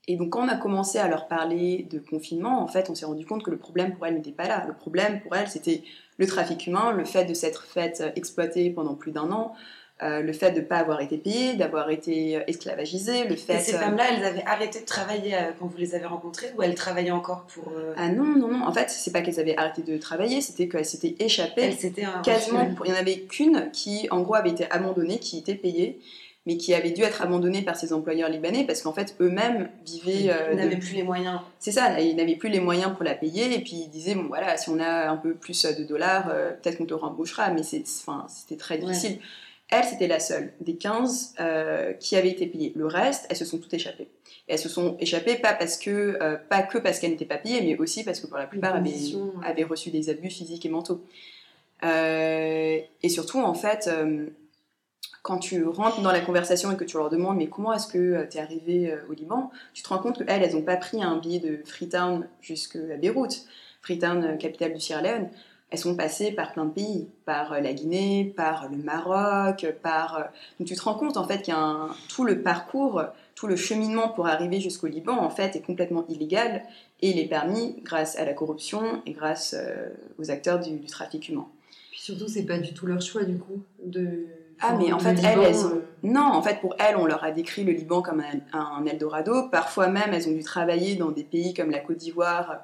Et 0.07 0.17
donc, 0.17 0.31
quand 0.31 0.43
on 0.43 0.49
a 0.49 0.57
commencé 0.57 0.97
à 0.97 1.07
leur 1.07 1.27
parler 1.27 1.87
de 1.89 1.99
confinement, 1.99 2.61
en 2.61 2.67
fait, 2.67 2.89
on 2.89 2.95
s'est 2.95 3.05
rendu 3.05 3.25
compte 3.25 3.43
que 3.43 3.51
le 3.51 3.57
problème 3.57 3.95
pour 3.95 4.05
elles 4.05 4.15
n'était 4.15 4.31
pas 4.31 4.47
là. 4.47 4.65
Le 4.67 4.73
problème 4.73 5.21
pour 5.21 5.35
elles, 5.35 5.47
c'était 5.47 5.81
le 6.17 6.27
trafic 6.27 6.67
humain, 6.67 6.91
le 6.91 7.05
fait 7.05 7.25
de 7.25 7.33
s'être 7.33 7.63
fait 7.63 8.03
exploiter 8.15 8.69
pendant 8.69 8.95
plus 8.95 9.11
d'un 9.11 9.31
an, 9.31 9.53
euh, 10.01 10.21
le 10.21 10.33
fait 10.33 10.51
de 10.51 10.59
ne 10.59 10.65
pas 10.65 10.77
avoir 10.77 11.01
été 11.01 11.17
payées, 11.17 11.53
d'avoir 11.53 11.91
été 11.91 12.37
euh, 12.37 12.41
esclavagisées, 12.47 13.25
le 13.25 13.35
fait... 13.35 13.55
Et 13.55 13.59
ces 13.59 13.75
euh, 13.75 13.79
femmes-là, 13.79 14.05
elles 14.11 14.25
avaient 14.25 14.43
arrêté 14.45 14.81
de 14.81 14.85
travailler 14.85 15.37
quand 15.59 15.67
vous 15.67 15.77
les 15.77 15.93
avez 15.93 16.07
rencontrées 16.07 16.51
ou 16.57 16.63
elles 16.63 16.73
travaillaient 16.73 17.11
encore 17.11 17.45
pour... 17.53 17.71
Ah 17.95 18.09
non, 18.09 18.25
non, 18.25 18.47
non. 18.47 18.65
En 18.65 18.73
fait, 18.73 18.89
c'est 18.89 19.11
pas 19.11 19.21
qu'elles 19.21 19.39
avaient 19.39 19.55
arrêté 19.55 19.83
de 19.83 19.95
travailler, 19.97 20.41
c'était 20.41 20.67
qu'elles 20.67 20.85
s'étaient 20.85 21.15
échappées. 21.23 21.61
Elles 21.61 21.75
s'étaient 21.75 22.07
quasiment... 22.23 22.67
Il 22.83 22.91
n'y 22.91 22.97
en 22.97 22.99
avait 22.99 23.19
qu'une 23.19 23.69
qui, 23.71 24.07
en 24.09 24.21
gros, 24.21 24.33
avait 24.33 24.49
été 24.49 24.65
abandonnée, 24.71 25.19
qui 25.19 25.37
était 25.37 25.55
payée 25.55 25.99
mais 26.45 26.57
qui 26.57 26.73
avait 26.73 26.91
dû 26.91 27.03
être 27.03 27.21
abandonnée 27.21 27.61
par 27.61 27.77
ses 27.77 27.93
employeurs 27.93 28.27
libanais 28.27 28.65
parce 28.65 28.81
qu'en 28.81 28.91
fait 28.91 29.15
eux-mêmes 29.21 29.69
vivaient. 29.85 30.29
ils 30.51 30.57
n'avaient 30.57 30.75
plus 30.75 30.95
les 30.95 31.03
moyens. 31.03 31.39
C'est 31.57 31.71
ça, 31.71 32.01
ils 32.01 32.17
n'avaient 32.17 32.35
plus 32.35 32.49
les 32.49 32.59
moyens 32.59 32.93
pour 32.93 33.05
la 33.05 33.15
payer 33.15 33.55
et 33.55 33.59
puis 33.59 33.83
ils 33.85 33.89
disaient 33.89 34.13
bon 34.13 34.25
voilà 34.27 34.57
si 34.57 34.67
on 34.69 34.77
a 34.77 35.09
un 35.09 35.15
peu 35.15 35.35
plus 35.35 35.65
de 35.65 35.85
dollars 35.85 36.25
peut-être 36.61 36.79
qu'on 36.79 36.85
te 36.85 36.93
rembouchera 36.93 37.51
mais 37.51 37.63
c'était 37.63 38.57
très 38.57 38.77
difficile. 38.77 39.19
Elle, 39.69 39.83
c'était 39.85 40.07
la 40.07 40.19
seule 40.19 40.53
des 40.59 40.75
15 40.75 41.35
euh, 41.39 41.93
qui 41.93 42.15
avait 42.15 42.29
été 42.29 42.45
payée. 42.47 42.73
Le 42.75 42.85
reste, 42.85 43.25
elles 43.29 43.37
se 43.37 43.45
sont 43.45 43.57
toutes 43.57 43.73
échappées. 43.73 44.09
elles 44.47 44.59
se 44.59 44.69
sont 44.69 44.97
échappées 44.99 45.35
pas, 45.35 45.53
parce 45.53 45.77
que, 45.77 46.17
euh, 46.21 46.37
pas 46.37 46.61
que 46.61 46.77
parce 46.77 46.99
qu'elles 46.99 47.11
n'étaient 47.11 47.25
pas 47.25 47.37
payées, 47.37 47.61
mais 47.61 47.77
aussi 47.77 48.03
parce 48.03 48.19
que 48.19 48.27
pour 48.27 48.37
la 48.37 48.45
plupart, 48.45 48.75
elles 48.75 49.15
avaient, 49.43 49.63
reçu 49.63 49.89
des 49.89 50.09
abus 50.09 50.29
physiques 50.29 50.65
et 50.65 50.69
mentaux. 50.69 51.03
Euh, 51.83 52.79
et 53.01 53.09
surtout, 53.09 53.39
en 53.39 53.53
fait, 53.53 53.89
quand 55.21 55.39
tu 55.39 55.65
rentres 55.65 56.01
dans 56.01 56.11
la 56.11 56.21
conversation 56.21 56.71
et 56.71 56.77
que 56.77 56.83
tu 56.83 56.97
leur 56.97 57.09
demandes 57.09 57.37
mais 57.37 57.47
comment 57.47 57.73
est-ce 57.73 57.87
que 57.87 58.27
tu 58.29 58.37
es 58.37 58.41
arrivé 58.41 58.95
au 59.09 59.13
Liban, 59.13 59.49
tu 59.73 59.81
te 59.81 59.89
rends 59.89 59.99
compte 59.99 60.23
qu'elles, 60.23 60.43
elles 60.43 60.53
n'ont 60.53 60.61
pas 60.61 60.77
pris 60.77 61.01
un 61.01 61.17
billet 61.17 61.39
de 61.39 61.61
Freetown 61.65 62.27
jusqu'à 62.41 62.97
Beyrouth, 62.97 63.45
Freetown, 63.81 64.37
capitale 64.37 64.73
du 64.73 64.79
Sierra 64.79 65.01
Leone 65.01 65.29
elles 65.73 65.79
sont 65.79 65.95
passées 65.95 66.31
par 66.31 66.51
plein 66.51 66.65
de 66.65 66.69
pays, 66.69 67.07
par 67.25 67.51
euh, 67.51 67.59
la 67.59 67.73
Guinée, 67.73 68.31
par 68.37 68.69
le 68.69 68.77
Maroc, 68.77 69.65
par... 69.81 70.17
Euh, 70.17 70.21
donc 70.59 70.67
tu 70.67 70.75
te 70.75 70.81
rends 70.83 70.93
compte 70.93 71.17
en 71.17 71.27
fait 71.27 71.41
qu'il 71.41 71.51
y 71.51 71.57
a 71.57 71.59
un... 71.59 71.89
tout 72.09 72.25
le 72.25 72.43
parcours, 72.43 73.01
tout 73.33 73.47
le 73.47 73.55
cheminement 73.55 74.09
pour 74.09 74.27
arriver 74.27 74.61
jusqu'au 74.61 74.85
Liban 74.85 75.17
en 75.17 75.31
fait 75.31 75.55
est 75.55 75.61
complètement 75.61 76.05
illégal 76.09 76.61
et 77.01 77.09
il 77.09 77.19
est 77.19 77.25
permis 77.25 77.77
grâce 77.81 78.19
à 78.19 78.23
la 78.23 78.33
corruption 78.33 79.01
et 79.07 79.13
grâce 79.13 79.55
euh, 79.57 79.89
aux 80.19 80.29
acteurs 80.29 80.59
du, 80.59 80.79
trafic 80.81 81.27
humain. 81.29 81.47
Puis 81.89 82.01
surtout 82.01 82.27
c'est 82.27 82.45
pas 82.45 82.59
du 82.59 82.75
tout 82.75 82.85
leur 82.85 83.01
choix 83.01 83.23
du 83.23 83.39
coup 83.39 83.63
de... 83.83 84.27
Ah 84.59 84.77
mais 84.77 84.93
en 84.93 84.99
fait 84.99 85.17
elles, 85.23 85.55
non 86.03 86.21
en 86.21 86.43
fait 86.43 86.61
pour 86.61 86.75
elles 86.77 86.97
on 86.97 87.07
leur 87.07 87.23
a 87.23 87.31
décrit 87.31 87.63
le 87.63 87.71
Liban 87.71 88.03
comme 88.03 88.21
un, 88.21 88.59
un 88.59 88.85
Eldorado. 88.85 89.49
Parfois 89.49 89.87
même 89.87 90.13
elles 90.13 90.29
ont 90.29 90.33
dû 90.33 90.43
travailler 90.43 90.95
dans 90.97 91.09
des 91.09 91.23
pays 91.23 91.55
comme 91.55 91.71
la 91.71 91.79
Côte 91.79 91.97
d'Ivoire 91.97 92.63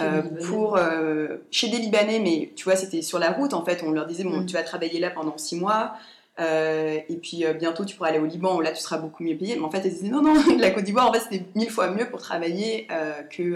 euh, 0.00 0.22
pour 0.46 0.76
euh, 0.76 1.38
chez 1.50 1.68
des 1.68 1.78
Libanais, 1.78 2.18
mais 2.18 2.52
tu 2.54 2.64
vois, 2.64 2.76
c'était 2.76 3.02
sur 3.02 3.18
la 3.18 3.32
route 3.32 3.54
en 3.54 3.64
fait. 3.64 3.82
On 3.82 3.90
leur 3.90 4.06
disait 4.06 4.24
bon, 4.24 4.40
mm. 4.40 4.46
tu 4.46 4.54
vas 4.54 4.62
travailler 4.62 5.00
là 5.00 5.10
pendant 5.10 5.36
six 5.38 5.56
mois. 5.56 5.94
Euh, 6.40 6.98
et 7.08 7.16
puis 7.16 7.44
bientôt 7.58 7.84
tu 7.84 7.96
pourras 7.96 8.10
aller 8.10 8.20
au 8.20 8.26
Liban, 8.26 8.60
là 8.60 8.70
tu 8.70 8.80
seras 8.80 8.98
beaucoup 8.98 9.24
mieux 9.24 9.36
payé. 9.36 9.56
Mais 9.56 9.64
en 9.64 9.70
fait, 9.70 9.78
elles 9.78 9.92
disaient 9.92 10.08
non, 10.08 10.22
non, 10.22 10.34
la 10.58 10.70
Côte 10.70 10.84
d'Ivoire, 10.84 11.08
en 11.08 11.12
fait, 11.12 11.20
c'était 11.20 11.44
mille 11.54 11.70
fois 11.70 11.90
mieux 11.90 12.08
pour 12.08 12.20
travailler 12.20 12.86
que, 13.30 13.54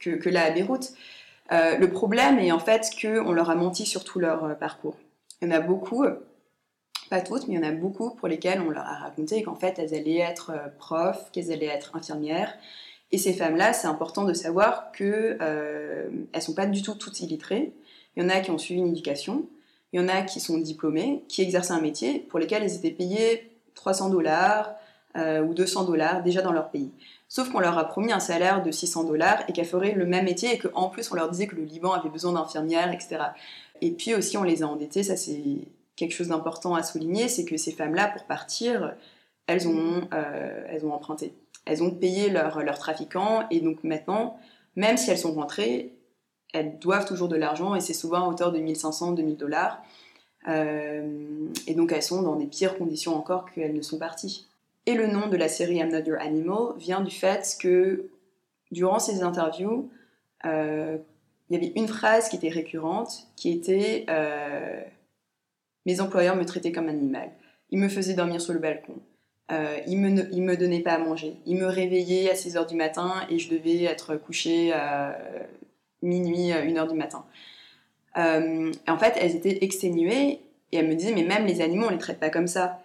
que, 0.00 0.10
que, 0.10 0.28
là 0.28 0.44
à 0.44 0.50
Beyrouth. 0.50 0.92
le 1.50 1.86
problème 1.86 2.38
est 2.38 2.52
en 2.52 2.58
fait 2.58 2.90
qu'on 3.00 3.32
leur 3.32 3.48
a 3.48 3.54
menti 3.54 3.86
sur 3.86 4.04
tout 4.04 4.18
leur 4.18 4.58
parcours. 4.58 4.96
Il 5.40 5.48
y 5.48 5.52
en 5.52 5.54
a 5.54 5.60
beaucoup, 5.60 6.04
pas 7.08 7.20
toutes, 7.20 7.46
mais 7.46 7.54
il 7.54 7.56
y 7.56 7.64
en 7.64 7.68
a 7.68 7.72
beaucoup 7.72 8.10
pour 8.16 8.26
lesquelles 8.26 8.60
on 8.60 8.70
leur 8.70 8.84
a 8.84 8.96
raconté 8.96 9.42
qu'en 9.44 9.54
fait 9.54 9.78
elles 9.78 9.94
allaient 9.94 10.18
être 10.18 10.52
profs, 10.78 11.30
qu'elles 11.30 11.52
allaient 11.52 11.66
être 11.66 11.94
infirmières, 11.94 12.52
et 13.12 13.18
ces 13.18 13.32
femmes-là, 13.32 13.72
c'est 13.72 13.86
important 13.86 14.24
de 14.24 14.32
savoir 14.32 14.90
qu'elles 14.92 15.38
euh, 15.40 16.40
sont 16.40 16.54
pas 16.54 16.66
du 16.66 16.82
tout 16.82 16.94
toutes 16.94 17.20
illettrées. 17.20 17.72
Il 18.16 18.22
y 18.22 18.26
en 18.26 18.28
a 18.28 18.40
qui 18.40 18.50
ont 18.50 18.58
suivi 18.58 18.80
une 18.80 18.88
éducation, 18.88 19.46
il 19.92 20.00
y 20.00 20.02
en 20.02 20.08
a 20.08 20.22
qui 20.22 20.40
sont 20.40 20.58
diplômées, 20.58 21.24
qui 21.28 21.42
exercent 21.42 21.70
un 21.70 21.80
métier 21.80 22.18
pour 22.18 22.38
lequel 22.38 22.62
elles 22.62 22.74
étaient 22.74 22.90
payées 22.90 23.50
300 23.74 24.10
dollars 24.10 24.74
euh, 25.16 25.42
ou 25.42 25.54
200 25.54 25.84
dollars 25.84 26.22
déjà 26.22 26.42
dans 26.42 26.52
leur 26.52 26.70
pays. 26.70 26.90
Sauf 27.28 27.50
qu'on 27.50 27.60
leur 27.60 27.78
a 27.78 27.84
promis 27.84 28.12
un 28.12 28.20
salaire 28.20 28.62
de 28.62 28.70
600 28.70 29.04
dollars 29.04 29.42
et 29.48 29.52
qu'elles 29.52 29.66
feraient 29.66 29.92
le 29.92 30.06
même 30.06 30.24
métier 30.24 30.54
et 30.54 30.58
qu'en 30.58 30.88
plus 30.88 31.10
on 31.12 31.14
leur 31.14 31.30
disait 31.30 31.46
que 31.46 31.56
le 31.56 31.62
Liban 31.62 31.92
avait 31.92 32.08
besoin 32.08 32.32
d'infirmières, 32.32 32.92
etc. 32.92 33.18
Et 33.80 33.92
puis 33.92 34.14
aussi 34.14 34.36
on 34.36 34.42
les 34.42 34.62
a 34.62 34.66
endettées, 34.66 35.02
ça 35.02 35.16
c'est 35.16 35.68
quelque 35.96 36.12
chose 36.12 36.28
d'important 36.28 36.74
à 36.74 36.82
souligner, 36.82 37.28
c'est 37.28 37.44
que 37.44 37.56
ces 37.56 37.72
femmes-là, 37.72 38.08
pour 38.08 38.24
partir, 38.24 38.94
elles 39.46 39.68
ont, 39.68 40.08
euh, 40.12 40.64
elles 40.68 40.84
ont 40.84 40.92
emprunté 40.92 41.32
elles 41.66 41.82
ont 41.82 41.90
payé 41.90 42.30
leurs 42.30 42.62
leur 42.62 42.78
trafiquants 42.78 43.46
et 43.50 43.60
donc 43.60 43.84
maintenant, 43.84 44.38
même 44.76 44.96
si 44.96 45.10
elles 45.10 45.18
sont 45.18 45.34
rentrées, 45.34 45.92
elles 46.54 46.78
doivent 46.78 47.06
toujours 47.06 47.28
de 47.28 47.36
l'argent 47.36 47.74
et 47.74 47.80
c'est 47.80 47.92
souvent 47.92 48.24
à 48.24 48.28
hauteur 48.28 48.52
de 48.52 48.58
1500, 48.58 49.12
2000 49.12 49.36
dollars. 49.36 49.82
Euh, 50.48 51.48
et 51.66 51.74
donc 51.74 51.92
elles 51.92 52.02
sont 52.02 52.22
dans 52.22 52.36
des 52.36 52.46
pires 52.46 52.78
conditions 52.78 53.14
encore 53.14 53.50
qu'elles 53.50 53.74
ne 53.74 53.82
sont 53.82 53.98
parties. 53.98 54.46
Et 54.86 54.94
le 54.94 55.08
nom 55.08 55.26
de 55.28 55.36
la 55.36 55.48
série 55.48 55.78
I'm 55.78 55.90
Not 55.90 56.04
Your 56.06 56.20
Animal 56.20 56.76
vient 56.78 57.00
du 57.00 57.10
fait 57.10 57.56
que 57.60 58.08
durant 58.70 59.00
ces 59.00 59.22
interviews, 59.22 59.90
euh, 60.44 60.96
il 61.48 61.54
y 61.54 61.56
avait 61.56 61.72
une 61.74 61.88
phrase 61.88 62.28
qui 62.28 62.36
était 62.36 62.48
récurrente, 62.48 63.28
qui 63.36 63.50
était 63.50 64.06
euh, 64.08 64.80
Mes 65.84 66.00
employeurs 66.00 66.36
me 66.36 66.44
traitaient 66.44 66.72
comme 66.72 66.86
un 66.86 66.90
animal. 66.90 67.30
Ils 67.70 67.80
me 67.80 67.88
faisaient 67.88 68.14
dormir 68.14 68.40
sur 68.40 68.52
le 68.52 68.60
balcon. 68.60 68.94
Euh, 69.52 69.78
il, 69.86 69.98
me, 69.98 70.28
il 70.32 70.42
me 70.42 70.56
donnait 70.56 70.80
pas 70.80 70.94
à 70.94 70.98
manger. 70.98 71.36
Il 71.46 71.56
me 71.56 71.66
réveillait 71.66 72.30
à 72.30 72.34
6 72.34 72.56
heures 72.56 72.66
du 72.66 72.74
matin 72.74 73.12
et 73.30 73.38
je 73.38 73.48
devais 73.48 73.84
être 73.84 74.16
couchée 74.16 74.72
à 74.72 75.16
minuit, 76.02 76.52
1 76.52 76.76
heure 76.76 76.88
du 76.88 76.96
matin. 76.96 77.24
Euh, 78.16 78.72
en 78.88 78.98
fait, 78.98 79.14
elles 79.20 79.36
étaient 79.36 79.58
exténuées 79.62 80.40
et 80.72 80.78
elles 80.78 80.88
me 80.88 80.94
disaient, 80.94 81.14
mais 81.14 81.22
même 81.22 81.46
les 81.46 81.60
animaux, 81.60 81.86
on 81.86 81.90
les 81.90 81.98
traite 81.98 82.18
pas 82.18 82.30
comme 82.30 82.48
ça. 82.48 82.80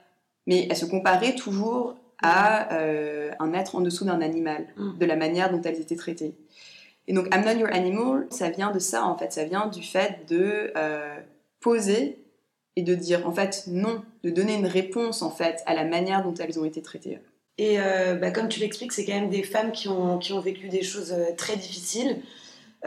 Mais 0.45 0.67
elles 0.69 0.77
se 0.77 0.85
comparaient 0.85 1.35
toujours 1.35 1.95
à 2.21 2.73
euh, 2.73 3.31
un 3.39 3.53
être 3.53 3.75
en 3.75 3.81
dessous 3.81 4.05
d'un 4.05 4.21
animal, 4.21 4.67
mm. 4.77 4.97
de 4.99 5.05
la 5.05 5.15
manière 5.15 5.51
dont 5.51 5.61
elles 5.63 5.79
étaient 5.79 5.95
traitées. 5.95 6.35
Et 7.07 7.13
donc, 7.13 7.27
I'm 7.33 7.43
not 7.43 7.59
your 7.59 7.73
animal, 7.73 8.27
ça 8.29 8.51
vient 8.51 8.69
de 8.69 8.77
ça, 8.77 9.05
en 9.05 9.17
fait. 9.17 9.31
Ça 9.31 9.45
vient 9.45 9.65
du 9.67 9.81
fait 9.81 10.27
de 10.29 10.71
poser 11.59 12.20
et 12.75 12.83
de 12.83 12.95
dire 12.95 13.27
en 13.27 13.31
fait 13.31 13.63
non, 13.67 14.01
de 14.23 14.29
donner 14.29 14.55
une 14.55 14.67
réponse 14.67 15.21
en 15.21 15.31
fait 15.31 15.61
à 15.65 15.73
la 15.73 15.83
manière 15.83 16.23
dont 16.23 16.33
elles 16.35 16.59
ont 16.59 16.65
été 16.65 16.81
traitées. 16.81 17.19
Et 17.57 17.79
euh, 17.79 18.15
bah, 18.15 18.31
comme 18.31 18.47
tu 18.47 18.59
l'expliques, 18.59 18.93
c'est 18.93 19.05
quand 19.05 19.13
même 19.13 19.29
des 19.29 19.43
femmes 19.43 19.71
qui 19.71 19.87
ont, 19.87 20.17
qui 20.17 20.33
ont 20.33 20.39
vécu 20.39 20.67
des 20.69 20.83
choses 20.83 21.11
euh, 21.11 21.25
très 21.37 21.57
difficiles. 21.57 22.17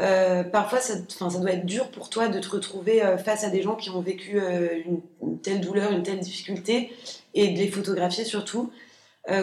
Euh, 0.00 0.42
parfois, 0.42 0.80
ça, 0.80 0.94
ça 1.08 1.38
doit 1.38 1.52
être 1.52 1.66
dur 1.66 1.88
pour 1.90 2.10
toi 2.10 2.26
de 2.26 2.40
te 2.40 2.48
retrouver 2.48 3.00
face 3.24 3.44
à 3.44 3.50
des 3.50 3.62
gens 3.62 3.76
qui 3.76 3.90
ont 3.90 4.00
vécu 4.00 4.40
une, 4.84 5.38
telle 5.38 5.60
douleur, 5.60 5.92
une 5.92 6.02
telle 6.02 6.18
difficulté, 6.18 6.92
et 7.34 7.52
de 7.52 7.58
les 7.58 7.68
photographier 7.68 8.24
surtout. 8.24 8.72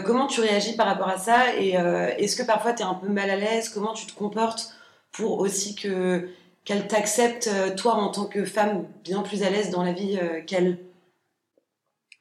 comment 0.04 0.28
tu 0.28 0.42
réagis 0.42 0.76
par 0.76 0.88
rapport 0.88 1.08
à 1.08 1.18
ça? 1.18 1.56
Et 1.58 1.76
est-ce 2.18 2.36
que 2.36 2.44
parfois 2.44 2.74
tu 2.74 2.82
es 2.82 2.86
un 2.86 2.96
peu 2.96 3.08
mal 3.08 3.30
à 3.30 3.38
l'aise? 3.38 3.70
Comment 3.70 3.94
tu 3.94 4.06
te 4.06 4.14
comportes 4.14 4.74
pour 5.14 5.40
aussi 5.40 5.74
que 5.76 6.28
qu'elle 6.66 6.88
t'accepte, 6.88 7.50
toi, 7.76 7.96
en 7.96 8.10
tant 8.10 8.26
que 8.26 8.46
femme 8.46 8.86
bien 9.04 9.22
plus 9.22 9.44
à 9.44 9.50
l'aise 9.50 9.72
dans 9.72 9.84
la 9.84 9.94
vie 9.94 10.20
qu'elle 10.46 10.80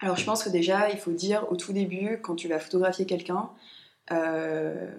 Alors, 0.01 0.17
je 0.17 0.25
pense 0.25 0.43
que 0.43 0.49
déjà, 0.49 0.91
il 0.91 0.99
faut 0.99 1.13
dire 1.13 1.47
au 1.51 1.57
tout 1.57 1.73
début, 1.73 2.19
quand 2.23 2.37
tu 2.37 2.49
vas 2.49 2.59
photographier 2.59 3.07
quelqu'un, 3.07 3.51
euh, 4.13 4.91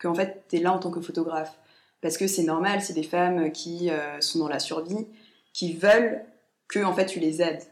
qu'en 0.00 0.14
fait, 0.14 0.44
tu 0.48 0.56
es 0.56 0.60
là 0.60 0.72
en 0.72 0.78
tant 0.78 0.90
que 0.90 1.00
photographe. 1.00 1.58
Parce 2.00 2.18
que 2.18 2.26
c'est 2.26 2.42
normal, 2.42 2.82
c'est 2.82 2.92
des 2.92 3.02
femmes 3.02 3.50
qui 3.50 3.90
euh, 3.90 4.20
sont 4.20 4.38
dans 4.38 4.48
la 4.48 4.58
survie, 4.58 5.06
qui 5.52 5.74
veulent 5.74 6.22
que 6.68 6.84
en 6.84 6.94
fait, 6.94 7.06
tu 7.06 7.18
les 7.18 7.42
aides. 7.42 7.62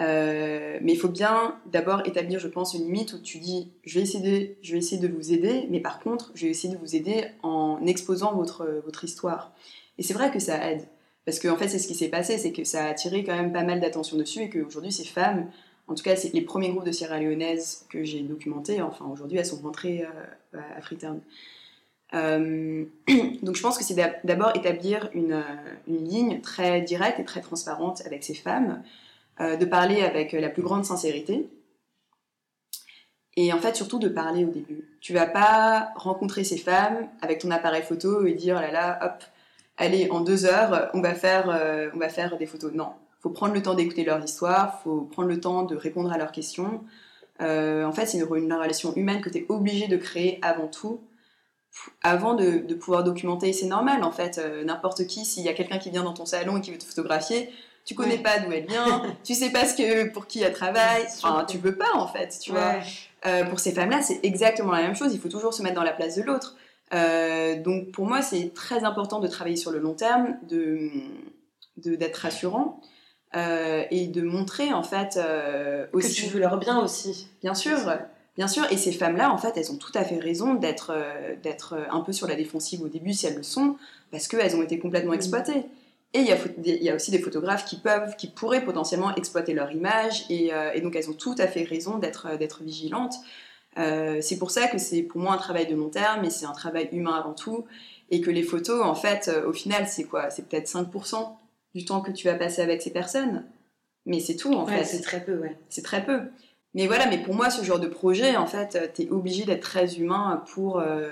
Euh, 0.00 0.78
mais 0.82 0.92
il 0.92 0.98
faut 0.98 1.08
bien 1.08 1.56
d'abord 1.66 2.06
établir, 2.06 2.40
je 2.40 2.48
pense, 2.48 2.74
une 2.74 2.84
limite 2.84 3.14
où 3.14 3.18
tu 3.18 3.38
dis 3.38 3.72
je 3.84 3.98
vais, 3.98 4.02
essayer 4.02 4.40
de, 4.40 4.54
je 4.60 4.72
vais 4.72 4.78
essayer 4.78 5.00
de 5.00 5.08
vous 5.08 5.32
aider, 5.32 5.66
mais 5.70 5.80
par 5.80 6.00
contre, 6.00 6.32
je 6.34 6.44
vais 6.44 6.50
essayer 6.50 6.74
de 6.74 6.78
vous 6.78 6.96
aider 6.96 7.26
en 7.42 7.84
exposant 7.86 8.34
votre, 8.34 8.66
votre 8.84 9.04
histoire. 9.04 9.52
Et 9.98 10.02
c'est 10.02 10.14
vrai 10.14 10.30
que 10.30 10.38
ça 10.38 10.70
aide. 10.70 10.86
Parce 11.24 11.38
qu'en 11.38 11.52
en 11.52 11.56
fait, 11.56 11.68
c'est 11.68 11.78
ce 11.78 11.88
qui 11.88 11.94
s'est 11.94 12.08
passé, 12.08 12.38
c'est 12.38 12.52
que 12.52 12.64
ça 12.64 12.84
a 12.84 12.88
attiré 12.88 13.24
quand 13.24 13.34
même 13.34 13.52
pas 13.52 13.62
mal 13.62 13.80
d'attention 13.80 14.16
dessus 14.16 14.42
et 14.42 14.50
qu'aujourd'hui, 14.50 14.92
ces 14.92 15.04
femmes, 15.04 15.50
en 15.88 15.94
tout 15.94 16.02
cas, 16.02 16.16
c'est 16.16 16.32
les 16.32 16.42
premiers 16.42 16.70
groupes 16.70 16.84
de 16.84 16.92
Sierra 16.92 17.18
Leonaises 17.18 17.86
que 17.88 18.04
j'ai 18.04 18.20
documentés, 18.20 18.82
enfin 18.82 19.06
aujourd'hui, 19.06 19.38
elles 19.38 19.46
sont 19.46 19.60
rentrées 19.60 20.04
euh, 20.54 20.60
à 20.76 20.80
Freetown. 20.80 21.20
Euh, 22.14 22.84
donc 23.42 23.56
je 23.56 23.62
pense 23.62 23.78
que 23.78 23.84
c'est 23.84 23.96
d'abord 24.24 24.54
établir 24.54 25.10
une, 25.14 25.42
une, 25.88 26.04
ligne 26.04 26.40
très 26.40 26.80
directe 26.82 27.18
et 27.18 27.24
très 27.24 27.40
transparente 27.40 28.02
avec 28.06 28.22
ces 28.22 28.34
femmes, 28.34 28.82
euh, 29.40 29.56
de 29.56 29.64
parler 29.64 30.02
avec 30.02 30.32
la 30.32 30.48
plus 30.48 30.62
grande 30.62 30.84
sincérité, 30.84 31.48
et 33.36 33.52
en 33.52 33.58
fait 33.58 33.74
surtout 33.74 33.98
de 33.98 34.08
parler 34.08 34.44
au 34.44 34.50
début. 34.50 34.84
Tu 35.00 35.12
vas 35.12 35.26
pas 35.26 35.90
rencontrer 35.96 36.44
ces 36.44 36.58
femmes 36.58 37.08
avec 37.20 37.40
ton 37.40 37.50
appareil 37.50 37.82
photo 37.82 38.26
et 38.26 38.32
dire 38.32 38.56
oh 38.58 38.60
là 38.60 38.70
là, 38.70 38.98
hop, 39.02 39.24
allez, 39.76 40.10
en 40.10 40.20
deux 40.20 40.44
heures, 40.46 40.90
on 40.94 41.00
va 41.00 41.14
faire, 41.14 41.90
on 41.94 41.98
va 41.98 42.08
faire 42.08 42.36
des 42.38 42.46
photos. 42.46 42.72
Non, 42.72 42.92
faut 43.24 43.30
prendre 43.30 43.54
le 43.54 43.62
temps 43.62 43.74
d'écouter 43.74 44.04
leur 44.04 44.22
histoire, 44.22 44.82
faut 44.82 45.00
prendre 45.00 45.28
le 45.28 45.40
temps 45.40 45.62
de 45.62 45.74
répondre 45.74 46.12
à 46.12 46.18
leurs 46.18 46.30
questions. 46.30 46.82
Euh, 47.40 47.84
en 47.84 47.92
fait, 47.92 48.04
c'est 48.06 48.18
une, 48.18 48.24
relation 48.24 48.94
humaine 48.96 49.20
que 49.20 49.30
tu 49.30 49.38
es 49.38 49.46
obligé 49.48 49.88
de 49.88 49.96
créer 49.96 50.38
avant 50.42 50.68
tout, 50.68 51.00
avant 52.02 52.34
de, 52.34 52.74
pouvoir 52.74 53.02
documenter. 53.02 53.52
C'est 53.54 53.66
normal, 53.66 54.04
en 54.04 54.12
fait. 54.12 54.38
Euh, 54.38 54.62
n'importe 54.64 55.06
qui, 55.06 55.24
s'il 55.24 55.42
y 55.42 55.48
a 55.48 55.54
quelqu'un 55.54 55.78
qui 55.78 55.90
vient 55.90 56.04
dans 56.04 56.12
ton 56.12 56.26
salon 56.26 56.58
et 56.58 56.60
qui 56.60 56.70
veut 56.70 56.78
te 56.78 56.84
photographier, 56.84 57.50
tu 57.84 57.94
connais 57.94 58.18
pas 58.18 58.38
d'où 58.40 58.52
elle 58.52 58.66
vient, 58.66 59.02
tu 59.24 59.34
sais 59.34 59.50
pas 59.50 59.66
ce 59.66 59.74
que, 59.74 60.10
pour 60.10 60.26
qui 60.26 60.42
elle 60.42 60.52
travaille, 60.52 61.06
enfin, 61.06 61.44
tu 61.48 61.58
veux 61.58 61.76
pas, 61.76 61.94
en 61.94 62.06
fait, 62.06 62.38
tu 62.40 62.50
vois. 62.50 62.76
Euh, 63.26 63.44
pour 63.44 63.58
ces 63.58 63.72
femmes-là, 63.72 64.02
c'est 64.02 64.20
exactement 64.22 64.72
la 64.72 64.82
même 64.82 64.94
chose. 64.94 65.14
Il 65.14 65.20
faut 65.20 65.30
toujours 65.30 65.54
se 65.54 65.62
mettre 65.62 65.76
dans 65.76 65.82
la 65.82 65.92
place 65.92 66.16
de 66.16 66.22
l'autre. 66.22 66.56
Donc, 67.62 67.90
pour 67.92 68.06
moi, 68.06 68.22
c'est 68.22 68.54
très 68.54 68.84
important 68.84 69.20
de 69.20 69.28
travailler 69.28 69.56
sur 69.56 69.70
le 69.70 69.78
long 69.78 69.94
terme, 69.94 70.36
de 70.48 70.90
d'être 71.76 72.16
rassurant. 72.16 72.80
Euh, 73.36 73.82
et 73.90 74.06
de 74.06 74.22
montrer 74.22 74.72
en 74.72 74.84
fait 74.84 75.16
euh, 75.16 75.86
aussi 75.92 76.14
que 76.14 76.28
tu 76.28 76.34
veux 76.34 76.38
leur 76.38 76.56
bien 76.56 76.78
aussi. 76.80 77.26
Bien 77.42 77.54
sûr, 77.54 77.76
bien 78.36 78.46
sûr. 78.46 78.64
Et 78.70 78.76
ces 78.76 78.92
femmes-là, 78.92 79.32
en 79.32 79.38
fait, 79.38 79.56
elles 79.56 79.72
ont 79.72 79.76
tout 79.76 79.90
à 79.94 80.04
fait 80.04 80.20
raison 80.20 80.54
d'être 80.54 80.92
euh, 80.94 81.34
d'être 81.42 81.76
un 81.90 82.00
peu 82.02 82.12
sur 82.12 82.28
la 82.28 82.36
défensive 82.36 82.82
au 82.82 82.88
début 82.88 83.12
si 83.12 83.26
elles 83.26 83.36
le 83.36 83.42
sont, 83.42 83.76
parce 84.12 84.28
qu'elles 84.28 84.54
ont 84.54 84.62
été 84.62 84.78
complètement 84.78 85.12
mm. 85.12 85.16
exploitées. 85.16 85.64
Et 86.12 86.20
il 86.20 86.26
y, 86.26 86.30
a, 86.30 86.36
il 86.64 86.84
y, 86.84 86.88
a, 86.88 86.94
aussi 86.94 87.10
des 87.10 87.18
photographes 87.18 87.64
qui 87.64 87.74
peuvent, 87.74 88.14
qui 88.14 88.28
pourraient 88.28 88.64
potentiellement 88.64 89.12
exploiter 89.16 89.52
leur 89.52 89.72
image, 89.72 90.26
et, 90.30 90.52
et 90.72 90.80
donc 90.80 90.94
elles 90.94 91.10
ont 91.10 91.14
tout 91.14 91.34
à 91.38 91.48
fait 91.48 91.64
raison 91.64 91.98
d'être 91.98 92.38
d'être 92.38 92.62
vigilantes. 93.76 94.22
c'est 94.22 94.38
pour 94.38 94.50
ça 94.50 94.68
que 94.68 94.78
c'est 94.78 95.02
pour 95.02 95.20
moi 95.20 95.34
un 95.34 95.38
travail 95.38 95.66
de 95.66 95.74
long 95.74 95.88
terme, 95.88 96.20
mais 96.22 96.30
c'est 96.30 96.46
un 96.46 96.52
travail 96.52 96.88
humain 96.92 97.14
avant 97.14 97.34
tout, 97.34 97.64
et 98.10 98.20
que 98.20 98.30
les 98.30 98.42
photos, 98.42 98.82
en 98.82 98.94
fait, 98.94 99.30
au 99.46 99.52
final, 99.52 99.86
c'est 99.88 100.04
quoi? 100.04 100.30
C'est 100.30 100.48
peut-être 100.48 100.68
5% 100.68 101.36
du 101.74 101.84
temps 101.84 102.00
que 102.00 102.10
tu 102.10 102.26
vas 102.28 102.34
passer 102.34 102.62
avec 102.62 102.82
ces 102.82 102.92
personnes. 102.92 103.44
Mais 104.06 104.20
c'est 104.20 104.36
tout, 104.36 104.52
en 104.54 104.66
fait. 104.66 104.84
C'est 104.84 105.00
très 105.00 105.24
peu, 105.24 105.36
ouais. 105.38 105.56
C'est 105.68 105.82
très 105.82 106.04
peu. 106.04 106.20
Mais 106.74 106.86
voilà, 106.86 107.06
mais 107.06 107.18
pour 107.18 107.34
moi, 107.34 107.50
ce 107.50 107.64
genre 107.64 107.78
de 107.78 107.86
projet, 107.86 108.36
en 108.36 108.46
fait, 108.46 108.92
tu 108.94 109.02
es 109.02 109.10
obligé 109.10 109.44
d'être 109.44 109.62
très 109.62 109.96
humain 109.96 110.42
pour, 110.52 110.80
euh, 110.80 111.08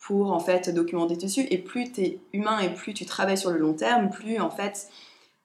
pour, 0.00 0.32
en 0.32 0.40
fait, 0.40 0.70
documenter 0.70 1.16
dessus. 1.16 1.46
Et 1.50 1.58
plus 1.58 1.92
tu 1.92 2.00
es 2.02 2.18
humain 2.32 2.58
et 2.60 2.70
plus 2.70 2.94
tu 2.94 3.04
travailles 3.04 3.38
sur 3.38 3.50
le 3.50 3.58
long 3.58 3.74
terme, 3.74 4.10
plus, 4.10 4.40
en 4.40 4.50
fait, 4.50 4.88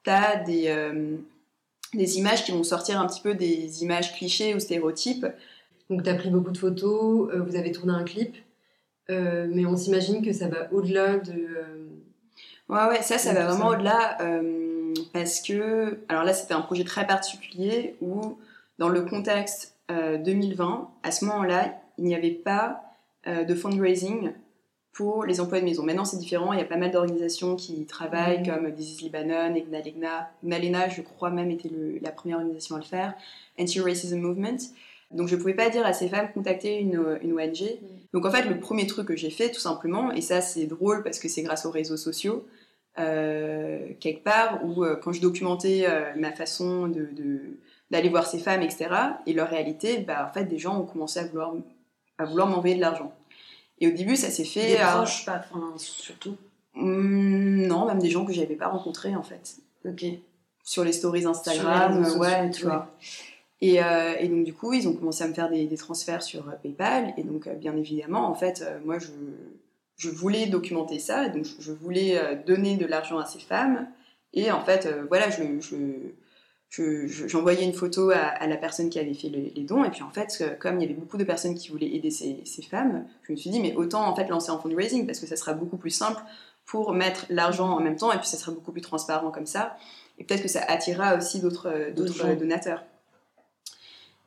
tu 0.03 0.09
as 0.09 0.37
des, 0.37 0.69
euh, 0.69 1.17
des 1.93 2.17
images 2.17 2.45
qui 2.45 2.51
vont 2.51 2.63
sortir 2.63 2.99
un 2.99 3.07
petit 3.07 3.21
peu 3.21 3.33
des 3.33 3.83
images 3.83 4.13
clichés 4.15 4.55
ou 4.55 4.59
stéréotypes. 4.59 5.27
Donc, 5.89 6.03
tu 6.03 6.09
as 6.09 6.15
pris 6.15 6.29
beaucoup 6.29 6.51
de 6.51 6.57
photos, 6.57 7.29
euh, 7.33 7.41
vous 7.41 7.55
avez 7.55 7.71
tourné 7.71 7.93
un 7.93 8.03
clip, 8.03 8.35
mais 9.09 9.65
on 9.65 9.77
s'imagine 9.77 10.21
que 10.23 10.33
ça 10.33 10.49
va 10.49 10.71
au-delà 10.73 11.17
de 11.17 11.87
Ouais, 12.69 12.85
ouais, 12.89 13.01
ça, 13.01 13.17
ça 13.17 13.33
va 13.33 13.45
vraiment 13.45 13.69
au-delà 13.69 14.21
euh, 14.21 14.93
parce 15.13 15.41
que, 15.41 15.99
alors 16.09 16.25
là, 16.25 16.33
c'était 16.33 16.53
un 16.53 16.61
projet 16.61 16.83
très 16.83 17.07
particulier 17.07 17.95
où, 18.01 18.37
dans 18.77 18.89
le 18.89 19.03
contexte 19.03 19.77
2020, 19.89 20.65
euh, 20.65 21.07
à 21.07 21.11
ce 21.11 21.23
moment-là, 21.25 21.79
il 21.97 22.03
n'y 22.03 22.15
avait 22.15 22.31
pas 22.31 22.81
euh, 23.25 23.45
de 23.45 23.55
fundraising 23.55 24.33
pour 24.91 25.23
les 25.23 25.39
emplois 25.39 25.61
de 25.61 25.65
maison. 25.65 25.83
Maintenant, 25.83 26.03
c'est 26.03 26.17
différent. 26.17 26.51
Il 26.51 26.59
y 26.59 26.61
a 26.61 26.65
pas 26.65 26.75
mal 26.75 26.91
d'organisations 26.91 27.55
qui 27.55 27.85
travaillent, 27.85 28.41
mmh. 28.41 28.47
comme 28.47 28.75
This 28.75 28.99
is 28.99 29.05
Lebanon, 29.05 29.55
Ignalina. 29.55 30.29
Ignalina, 30.43 30.89
je 30.89 31.01
crois 31.01 31.29
même, 31.29 31.49
était 31.49 31.69
le, 31.69 31.99
la 32.01 32.11
première 32.11 32.37
organisation 32.37 32.75
à 32.75 32.79
le 32.79 32.85
faire. 32.85 33.13
Anti-Racism 33.57 34.19
Movement. 34.19 34.57
Donc, 35.11 35.27
je 35.27 35.35
ne 35.35 35.39
pouvais 35.39 35.53
pas 35.53 35.69
dire 35.69 35.85
à 35.85 35.93
ces 35.93 36.09
femmes 36.09 36.29
contacter 36.33 36.79
une, 36.79 37.19
une 37.21 37.33
ONG. 37.33 37.61
Mmh. 37.61 37.85
Donc, 38.13 38.25
en 38.25 38.31
fait, 38.31 38.43
le 38.43 38.59
premier 38.59 38.87
truc 38.87 39.07
que 39.07 39.15
j'ai 39.15 39.29
fait, 39.29 39.51
tout 39.51 39.59
simplement, 39.59 40.11
et 40.11 40.21
ça, 40.21 40.41
c'est 40.41 40.65
drôle 40.65 41.03
parce 41.03 41.19
que 41.19 41.27
c'est 41.27 41.43
grâce 41.43 41.65
aux 41.65 41.71
réseaux 41.71 41.97
sociaux, 41.97 42.45
euh, 42.99 43.89
quelque 43.99 44.23
part 44.23 44.59
où 44.63 44.83
euh, 44.83 44.95
quand 44.95 45.13
je 45.13 45.21
documentais 45.21 45.85
euh, 45.87 46.13
ma 46.15 46.31
façon 46.31 46.87
de, 46.87 47.09
d'aller 47.91 48.09
voir 48.09 48.25
ces 48.25 48.39
femmes, 48.39 48.63
etc., 48.63 48.89
et 49.27 49.33
leur 49.33 49.49
réalité, 49.49 49.99
bah, 49.99 50.27
en 50.29 50.33
fait, 50.33 50.45
des 50.45 50.57
gens 50.57 50.79
ont 50.79 50.85
commencé 50.85 51.19
à 51.19 51.27
vouloir, 51.27 51.53
à 52.17 52.25
vouloir 52.25 52.47
m'envoyer 52.47 52.75
de 52.75 52.81
l'argent. 52.81 53.13
Et 53.79 53.87
au 53.87 53.91
début, 53.91 54.15
ça 54.15 54.29
s'est 54.29 54.45
fait. 54.45 54.77
Des 54.77 54.77
proches, 54.77 55.25
pas, 55.25 55.43
enfin, 55.51 55.73
surtout. 55.77 56.35
Mmh, 56.73 57.67
non, 57.67 57.85
même 57.85 57.99
des 57.99 58.09
gens 58.09 58.25
que 58.25 58.33
j'avais 58.33 58.55
pas 58.55 58.67
rencontrés 58.67 59.15
en 59.15 59.23
fait. 59.23 59.57
Ok. 59.85 60.05
Sur 60.63 60.83
les 60.83 60.91
stories 60.91 61.25
Instagram, 61.25 62.03
ouais, 62.17 62.51
tu 62.51 62.63
vois. 62.63 62.91
Et, 63.61 63.77
et, 63.77 64.27
donc 64.27 64.43
du 64.43 64.53
coup, 64.53 64.73
ils 64.73 64.87
ont 64.87 64.93
commencé 64.93 65.23
à 65.23 65.27
me 65.27 65.33
faire 65.33 65.49
des, 65.49 65.65
des 65.65 65.77
transferts 65.77 66.21
sur 66.21 66.45
PayPal. 66.61 67.13
Et 67.17 67.23
donc, 67.23 67.49
bien 67.49 67.75
évidemment, 67.75 68.29
en 68.29 68.35
fait, 68.35 68.63
moi, 68.85 68.99
je, 68.99 69.07
je 69.97 70.09
voulais 70.09 70.45
documenter 70.45 70.99
ça, 70.99 71.27
donc 71.27 71.45
je 71.59 71.71
voulais 71.71 72.17
euh, 72.17 72.35
donner 72.45 72.77
de 72.77 72.85
l'argent 72.85 73.17
à 73.17 73.25
ces 73.25 73.39
femmes. 73.39 73.87
Et 74.33 74.51
en 74.51 74.63
fait, 74.63 74.85
euh, 74.85 75.05
voilà, 75.07 75.27
je, 75.29 75.43
j'envoyais 77.27 77.63
une 77.63 77.73
photo 77.73 78.11
à, 78.11 78.45
la 78.45 78.57
personne 78.57 78.89
qui 78.89 78.99
avait 78.99 79.15
fait 79.15 79.29
les, 79.29 79.63
dons. 79.63 79.83
Et 79.83 79.89
puis 79.89 80.03
en 80.03 80.11
fait, 80.11 80.43
comme 80.59 80.77
il 80.77 80.81
y 80.83 80.85
avait 80.85 80.93
beaucoup 80.93 81.17
de 81.17 81.23
personnes 81.23 81.55
qui 81.55 81.69
voulaient 81.69 81.93
aider 81.95 82.11
ces, 82.11 82.61
femmes, 82.61 83.05
je 83.23 83.31
me 83.31 83.37
suis 83.37 83.49
dit, 83.49 83.59
mais 83.59 83.73
autant 83.75 84.07
en 84.07 84.15
fait 84.15 84.27
lancer 84.27 84.51
en 84.51 84.59
fundraising 84.59 85.07
parce 85.07 85.19
que 85.19 85.25
ça 85.25 85.35
sera 85.35 85.53
beaucoup 85.53 85.77
plus 85.77 85.89
simple 85.89 86.21
pour 86.65 86.93
mettre 86.93 87.25
l'argent 87.29 87.69
en 87.69 87.79
même 87.79 87.95
temps 87.95 88.11
et 88.11 88.17
puis 88.17 88.27
ça 88.27 88.37
sera 88.37 88.51
beaucoup 88.51 88.73
plus 88.73 88.81
transparent 88.81 89.31
comme 89.31 89.47
ça. 89.47 89.77
Et 90.19 90.25
peut-être 90.25 90.43
que 90.43 90.49
ça 90.49 90.61
attirera 90.67 91.15
aussi 91.15 91.39
d'autres, 91.39 91.91
d'autres 91.95 92.35
donateurs. 92.35 92.83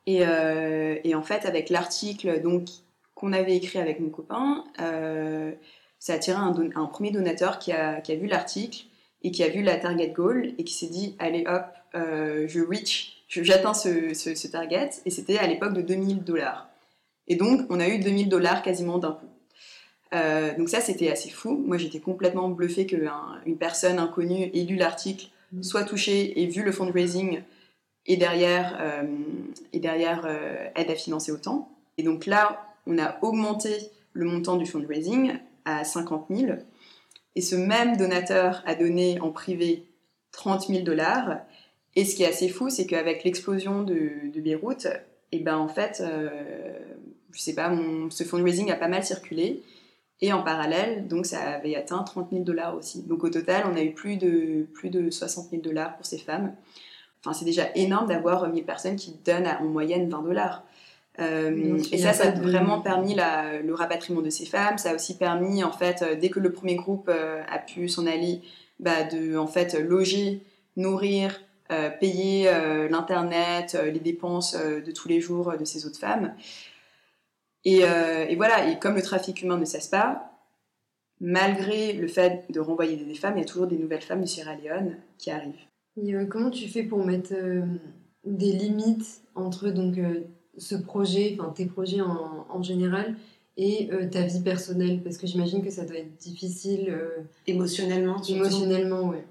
Et, 0.07 0.25
euh, 0.25 0.97
et, 1.03 1.15
en 1.15 1.21
fait, 1.21 1.45
avec 1.45 1.69
l'article 1.69 2.41
donc 2.41 2.67
qu'on 3.15 3.33
avait 3.33 3.55
écrit 3.55 3.79
avec 3.79 3.99
mon 3.99 4.09
copain, 4.09 4.63
euh, 4.79 5.51
ça 5.99 6.13
a 6.13 6.15
attiré 6.15 6.37
un, 6.37 6.55
un, 6.75 6.85
premier 6.87 7.11
donateur 7.11 7.59
qui 7.59 7.71
a, 7.71 8.01
qui 8.01 8.11
a 8.11 8.15
vu 8.15 8.27
l'article 8.27 8.85
et 9.23 9.31
qui 9.31 9.43
a 9.43 9.49
vu 9.49 9.61
la 9.61 9.77
target 9.77 10.09
goal 10.09 10.53
et 10.57 10.63
qui 10.63 10.73
s'est 10.73 10.87
dit 10.87 11.15
allez 11.19 11.45
hop, 11.47 11.65
euh, 11.95 12.47
je 12.47 12.59
reach, 12.59 13.23
j'atteins 13.27 13.73
ce, 13.73 14.13
ce, 14.13 14.47
target 14.47 14.89
et 15.05 15.09
c'était 15.09 15.37
à 15.37 15.47
l'époque 15.47 15.73
de 15.73 15.81
2000 15.81 16.23
dollars. 16.23 16.69
Et 17.27 17.35
donc 17.35 17.61
on 17.69 17.79
a 17.79 17.87
eu 17.87 17.99
2000 17.99 18.29
dollars 18.29 18.63
quasiment 18.63 18.97
d'un 18.97 19.11
coup. 19.11 19.29
Euh, 20.13 20.57
donc 20.57 20.69
ça 20.69 20.81
c'était 20.81 21.11
assez 21.11 21.29
fou. 21.29 21.63
Moi 21.65 21.77
j'étais 21.77 21.99
complètement 21.99 22.49
bluffée 22.49 22.85
qu'une 22.85 23.57
personne 23.59 23.99
inconnue 23.99 24.49
ait 24.53 24.63
lu 24.63 24.75
l'article, 24.75 25.27
mmh. 25.53 25.63
soit 25.63 25.83
touchée 25.83 26.41
et 26.41 26.47
vu 26.47 26.63
le 26.63 26.71
fundraising 26.71 27.41
et 28.07 28.17
derrière, 28.17 28.81
et 29.73 29.79
derrière 29.79 30.25
aide 30.75 30.89
à 30.89 30.95
financer 30.95 31.31
autant. 31.31 31.69
Et 31.97 32.03
donc 32.03 32.25
là, 32.25 32.65
on 32.87 32.97
a 32.97 33.17
augmenté 33.21 33.75
le 34.13 34.25
montant 34.25 34.57
du 34.57 34.65
fundraising 34.65 35.33
à 35.65 35.83
50 35.83 36.27
000. 36.29 36.53
Et 37.35 37.41
ce 37.41 37.55
même 37.55 37.97
donateur 37.97 38.61
a 38.65 38.75
donné 38.75 39.19
en 39.21 39.31
privé 39.31 39.85
30 40.31 40.67
000 40.67 40.83
dollars. 40.83 41.37
Et 41.95 42.05
ce 42.05 42.15
qui 42.15 42.23
est 42.23 42.27
assez 42.27 42.49
fou, 42.49 42.69
c'est 42.69 42.85
qu'avec 42.85 43.23
l'explosion 43.23 43.83
de, 43.83 44.31
Beyrouth, 44.35 44.85
et 45.33 45.37
eh 45.37 45.39
ben 45.39 45.57
en 45.57 45.69
fait, 45.69 46.01
euh, 46.01 46.29
je 47.31 47.39
sais 47.39 47.55
pas, 47.55 47.73
ce 48.09 48.23
fundraising 48.23 48.69
a 48.71 48.75
pas 48.75 48.89
mal 48.89 49.03
circulé. 49.03 49.61
Et 50.23 50.33
en 50.33 50.43
parallèle, 50.43 51.07
donc 51.07 51.25
ça 51.25 51.41
avait 51.41 51.75
atteint 51.75 52.03
30 52.03 52.29
000 52.31 52.43
dollars 52.43 52.75
aussi. 52.75 53.01
Donc 53.03 53.23
au 53.23 53.29
total, 53.29 53.63
on 53.71 53.75
a 53.75 53.81
eu 53.81 53.93
plus 53.93 54.17
de, 54.17 54.67
plus 54.73 54.89
de 54.89 55.09
60 55.09 55.49
000 55.49 55.61
dollars 55.61 55.95
pour 55.95 56.05
ces 56.05 56.19
femmes. 56.19 56.53
Enfin, 57.23 57.33
c'est 57.33 57.45
déjà 57.45 57.69
énorme 57.75 58.07
d'avoir 58.07 58.47
1000 58.47 58.63
personnes 58.63 58.95
qui 58.95 59.15
donnent 59.23 59.47
en 59.47 59.65
moyenne 59.65 60.09
20 60.09 60.23
dollars. 60.23 60.63
et 61.19 61.97
ça, 61.97 62.13
ça 62.13 62.29
a 62.29 62.31
vraiment 62.31 62.81
permis 62.81 63.13
la, 63.13 63.61
le 63.61 63.73
rapatriement 63.73 64.21
de 64.21 64.29
ces 64.29 64.45
femmes. 64.45 64.77
Ça 64.77 64.91
a 64.91 64.95
aussi 64.95 65.17
permis, 65.17 65.63
en 65.63 65.71
fait, 65.71 66.03
dès 66.19 66.29
que 66.29 66.39
le 66.39 66.51
premier 66.51 66.75
groupe 66.75 67.09
a 67.09 67.59
pu 67.59 67.87
s'en 67.89 68.07
aller, 68.07 68.41
bah, 68.79 69.03
de 69.03 69.37
en 69.37 69.45
fait 69.45 69.75
loger, 69.79 70.41
nourrir, 70.77 71.39
payer 71.99 72.49
l'internet, 72.89 73.77
les 73.83 73.99
dépenses 73.99 74.55
de 74.55 74.91
tous 74.91 75.07
les 75.07 75.21
jours 75.21 75.53
de 75.59 75.65
ces 75.65 75.85
autres 75.85 75.99
femmes. 75.99 76.33
Et, 77.65 77.81
et, 77.81 78.35
voilà. 78.35 78.67
Et 78.67 78.79
comme 78.79 78.95
le 78.95 79.03
trafic 79.03 79.43
humain 79.43 79.57
ne 79.57 79.65
cesse 79.65 79.89
pas, 79.89 80.31
malgré 81.21 81.93
le 81.93 82.07
fait 82.07 82.51
de 82.51 82.59
renvoyer 82.59 82.97
des 82.97 83.13
femmes, 83.13 83.37
il 83.37 83.41
y 83.41 83.43
a 83.43 83.47
toujours 83.47 83.67
des 83.67 83.77
nouvelles 83.77 84.01
femmes 84.01 84.21
de 84.21 84.25
Sierra 84.25 84.55
Leone 84.55 84.97
qui 85.17 85.31
arrivent. 85.31 85.53
Et 86.01 86.15
euh, 86.15 86.25
comment 86.25 86.49
tu 86.49 86.67
fais 86.67 86.83
pour 86.83 87.05
mettre 87.05 87.33
euh, 87.33 87.61
des 88.25 88.51
limites 88.51 89.21
entre 89.35 89.69
donc 89.69 89.97
euh, 89.97 90.21
ce 90.57 90.75
projet, 90.75 91.37
enfin 91.39 91.51
tes 91.51 91.65
projets 91.65 92.01
en, 92.01 92.61
général, 92.63 93.15
et 93.57 93.89
ta 94.11 94.21
vie 94.21 94.41
personnelle? 94.41 95.01
Parce 95.03 95.17
que 95.17 95.27
j'imagine 95.27 95.63
que 95.63 95.69
ça 95.69 95.85
doit 95.85 95.97
être 95.97 96.17
difficile 96.17 96.93
émotionnellement. 97.47 98.21
Émotionnellement, 98.23 99.09
ouais. 99.09 99.25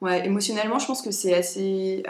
Ouais, 0.00 0.26
émotionnellement, 0.26 0.78
je 0.78 0.86
pense 0.86 1.02
que 1.02 1.10
c'est 1.10 1.34
assez 1.34 2.02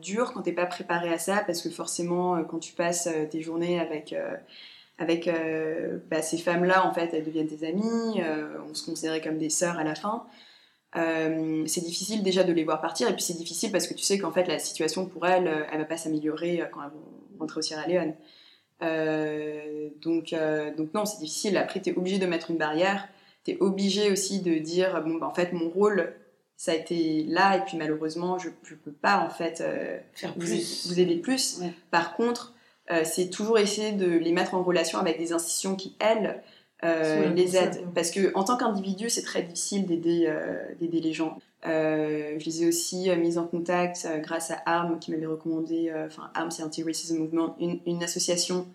dur 0.00 0.32
quand 0.32 0.42
t'es 0.42 0.52
pas 0.52 0.66
préparé 0.66 1.12
à 1.12 1.18
ça, 1.18 1.42
parce 1.46 1.60
que 1.60 1.70
forcément, 1.70 2.42
quand 2.44 2.58
tu 2.58 2.72
passes 2.72 3.08
tes 3.30 3.42
journées 3.42 3.80
avec 3.80 4.14
avec 4.98 5.28
euh, 5.28 5.98
bah, 6.10 6.22
ces 6.22 6.38
femmes-là, 6.38 6.86
en 6.86 6.92
fait, 6.92 7.10
elles 7.12 7.24
deviennent 7.24 7.46
des 7.46 7.64
amies, 7.64 8.20
euh, 8.20 8.58
on 8.68 8.74
se 8.74 8.84
considérait 8.84 9.20
comme 9.20 9.38
des 9.38 9.50
sœurs 9.50 9.78
à 9.78 9.84
la 9.84 9.94
fin. 9.94 10.24
Euh, 10.96 11.64
c'est 11.66 11.84
difficile 11.84 12.22
déjà 12.22 12.44
de 12.44 12.52
les 12.52 12.64
voir 12.64 12.80
partir, 12.80 13.08
et 13.08 13.12
puis 13.12 13.22
c'est 13.22 13.36
difficile 13.36 13.70
parce 13.70 13.86
que 13.86 13.94
tu 13.94 14.02
sais 14.02 14.18
qu'en 14.18 14.32
fait 14.32 14.46
la 14.46 14.58
situation 14.58 15.06
pour 15.06 15.26
elles, 15.26 15.66
elle 15.70 15.78
va 15.78 15.84
pas 15.84 15.96
s'améliorer 15.96 16.62
quand 16.72 16.82
elles 16.82 16.90
vont 16.90 17.38
rentrer 17.40 17.58
au 17.58 17.62
Sierra 17.62 17.86
Leone. 17.86 18.14
donc, 20.00 20.34
donc 20.76 20.94
non, 20.94 21.04
c'est 21.04 21.18
difficile. 21.18 21.56
Après, 21.56 21.80
tu 21.80 21.90
es 21.90 21.96
obligé 21.96 22.18
de 22.18 22.26
mettre 22.26 22.50
une 22.50 22.56
barrière, 22.56 23.08
tu 23.44 23.52
es 23.52 23.58
obligé 23.60 24.10
aussi 24.10 24.40
de 24.40 24.54
dire, 24.58 25.02
bon, 25.04 25.16
bah, 25.16 25.26
en 25.26 25.34
fait, 25.34 25.52
mon 25.52 25.68
rôle, 25.68 26.14
ça 26.56 26.72
a 26.72 26.74
été 26.74 27.24
là, 27.24 27.58
et 27.58 27.60
puis 27.60 27.76
malheureusement, 27.76 28.38
je 28.38 28.48
ne 28.48 28.76
peux 28.76 28.92
pas 28.92 29.20
en 29.20 29.30
fait 29.30 29.62
faire 30.14 30.34
plus. 30.34 30.88
Vous, 30.88 30.98
aider 30.98 31.16
plus. 31.16 31.60
Par 31.90 32.16
contre, 32.16 32.54
euh, 32.90 33.02
c'est 33.04 33.28
toujours 33.28 33.58
essayer 33.58 33.92
de 33.92 34.06
les 34.06 34.32
mettre 34.32 34.54
en 34.54 34.62
relation 34.62 34.98
avec 34.98 35.18
des 35.18 35.32
institutions 35.32 35.76
qui, 35.76 35.94
elles, 35.98 36.42
euh, 36.84 37.30
les 37.30 37.56
aident. 37.56 37.86
Parce 37.94 38.10
que 38.10 38.32
en 38.34 38.44
tant 38.44 38.56
qu'individu, 38.56 39.10
c'est 39.10 39.22
très 39.22 39.42
difficile 39.42 39.86
d'aider 39.86 40.26
euh, 40.28 40.56
d'aider 40.80 41.00
les 41.00 41.12
gens. 41.12 41.38
je 41.64 42.44
les 42.44 42.62
ai 42.62 42.68
aussi 42.68 43.10
mis 43.16 43.38
en 43.38 43.46
contact 43.46 44.06
grâce 44.20 44.50
à 44.50 44.62
ARM, 44.66 44.98
qui 44.98 45.10
m'avait 45.10 45.26
recommandé, 45.26 45.92
enfin 46.06 46.30
ARM, 46.34 46.50
c'est 46.50 46.62
Anti-Racism 46.62 47.18
Movement, 47.18 47.56
une, 47.58 47.80
une, 47.86 48.02
association 48.02 48.66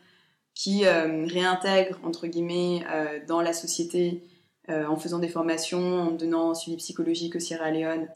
qui 0.54 0.86
réintègre, 0.86 2.00
entre 2.04 2.28
guillemets, 2.28 2.84
dans 3.28 3.42
la 3.42 3.54
société 3.54 4.22
en 4.68 4.98
faisant 4.98 5.20
des 5.20 5.30
formations, 5.30 6.02
en 6.02 6.12
donnant 6.12 6.52
un 6.52 6.56
suivi 6.56 6.78
psychologique 6.78 7.36
au 7.36 7.40
Sierra 7.40 7.72
Leone. 7.72 8.08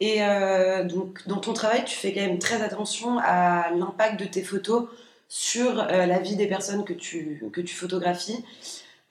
Et 0.00 0.22
euh, 0.22 0.84
donc, 0.84 1.26
dans 1.28 1.38
ton 1.38 1.52
travail, 1.52 1.84
tu 1.84 1.96
fais 1.96 2.12
quand 2.12 2.20
même 2.20 2.38
très 2.38 2.62
attention 2.62 3.18
à 3.18 3.70
l'impact 3.70 4.18
de 4.20 4.24
tes 4.24 4.42
photos 4.42 4.88
sur 5.34 5.80
euh, 5.80 6.06
la 6.06 6.20
vie 6.20 6.36
des 6.36 6.46
personnes 6.46 6.84
que 6.84 6.92
tu, 6.92 7.42
que 7.52 7.60
tu 7.60 7.74
photographies. 7.74 8.44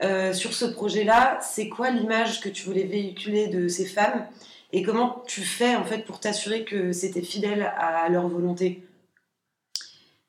Euh, 0.01 0.31
sur 0.31 0.53
ce 0.53 0.63
projet-là, 0.63 1.37
c'est 1.41 1.67
quoi 1.67 1.89
l'image 1.89 2.39
que 2.39 2.47
tu 2.47 2.63
voulais 2.63 2.85
véhiculer 2.85 3.47
de 3.47 3.67
ces 3.67 3.85
femmes 3.85 4.25
et 4.71 4.83
comment 4.83 5.21
tu 5.27 5.41
fais 5.41 5.75
en 5.75 5.83
fait 5.83 6.05
pour 6.05 6.21
t'assurer 6.21 6.63
que 6.63 6.93
c'était 6.93 7.21
fidèle 7.21 7.73
à 7.77 8.07
leur 8.07 8.29
volonté? 8.29 8.83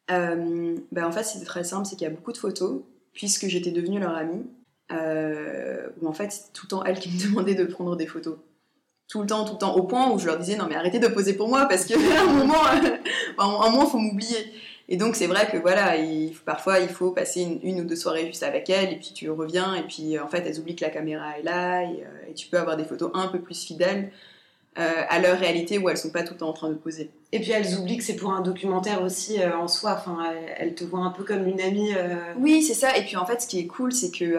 Ben 0.08 0.82
En 0.96 1.12
fait, 1.12 1.22
c'était 1.22 1.44
très 1.44 1.62
simple, 1.62 1.86
c'est 1.86 1.94
qu'il 1.94 2.08
y 2.08 2.10
a 2.10 2.14
beaucoup 2.14 2.32
de 2.32 2.38
photos 2.38 2.82
puisque 3.12 3.46
j'étais 3.46 3.70
devenue 3.70 4.00
leur 4.00 4.16
amie. 4.16 4.44
où 4.90 6.08
en 6.08 6.12
fait, 6.12 6.32
c'était 6.32 6.52
tout 6.52 6.66
le 6.66 6.70
temps 6.70 6.82
elles 6.84 6.98
qui 6.98 7.08
me 7.08 7.22
demandaient 7.28 7.54
de 7.54 7.66
prendre 7.66 7.94
des 7.94 8.08
photos 8.08 8.38
tout 9.06 9.20
le 9.20 9.26
temps, 9.26 9.44
tout 9.44 9.52
le 9.52 9.58
temps, 9.58 9.76
au 9.76 9.84
point 9.84 10.10
où 10.10 10.18
je 10.18 10.26
leur 10.26 10.38
disais 10.38 10.56
non 10.56 10.66
mais 10.68 10.74
arrêtez 10.74 10.98
de 10.98 11.06
poser 11.06 11.34
pour 11.34 11.48
moi 11.48 11.66
parce 11.66 11.84
qu'à 11.84 11.94
un 12.20 12.32
moment, 12.32 12.64
un 13.38 13.70
moment, 13.70 13.86
faut 13.86 13.98
m'oublier. 13.98 14.52
Et 14.88 14.96
donc 14.96 15.16
c'est 15.16 15.26
vrai 15.26 15.48
que 15.50 15.56
voilà, 15.56 15.96
il, 15.96 16.34
parfois 16.44 16.80
il 16.80 16.88
faut 16.88 17.10
passer 17.10 17.40
une, 17.62 17.80
ou 17.80 17.84
deux 17.84 17.96
soirées 17.96 18.26
juste 18.26 18.42
avec 18.42 18.68
elles 18.68 18.92
et 18.92 18.96
puis 18.96 19.12
tu 19.14 19.30
reviens 19.30 19.74
et 19.74 19.82
puis 19.82 20.18
en 20.18 20.28
fait 20.28 20.44
elles 20.46 20.58
oublient 20.60 20.76
que 20.76 20.84
la 20.84 20.90
caméra 20.90 21.38
est 21.38 21.42
là 21.42 21.82
et, 21.82 22.02
euh, 22.04 22.30
et 22.30 22.34
tu 22.34 22.48
peux 22.48 22.58
avoir 22.58 22.76
des 22.76 22.84
photos 22.84 23.10
un 23.14 23.28
peu 23.28 23.40
plus 23.40 23.64
fidèles 23.64 24.10
euh, 24.76 24.90
à 25.08 25.20
leur 25.20 25.38
réalité 25.38 25.78
où 25.78 25.88
elles 25.88 25.96
sont 25.96 26.10
pas 26.10 26.24
tout 26.24 26.32
le 26.32 26.40
temps 26.40 26.48
en 26.48 26.52
train 26.52 26.68
de 26.68 26.74
poser. 26.74 27.08
Et 27.30 27.38
puis 27.38 27.52
elles 27.52 27.78
oublient 27.78 27.98
que 27.98 28.02
c'est 28.02 28.16
pour 28.16 28.32
un 28.32 28.40
documentaire 28.40 29.02
aussi 29.02 29.40
euh, 29.40 29.56
en 29.56 29.68
soi. 29.68 29.92
Enfin, 29.96 30.18
elles, 30.56 30.74
te 30.74 30.82
voient 30.82 31.04
un 31.04 31.10
peu 31.10 31.22
comme 31.22 31.46
une 31.46 31.60
amie. 31.60 31.94
Euh. 31.94 32.16
Oui, 32.36 32.60
c'est 32.60 32.74
ça. 32.74 32.96
Et 32.96 33.02
puis 33.02 33.14
en 33.16 33.24
fait, 33.24 33.40
ce 33.40 33.46
qui 33.46 33.60
est 33.60 33.68
cool, 33.68 33.92
c'est 33.92 34.10
que, 34.10 34.36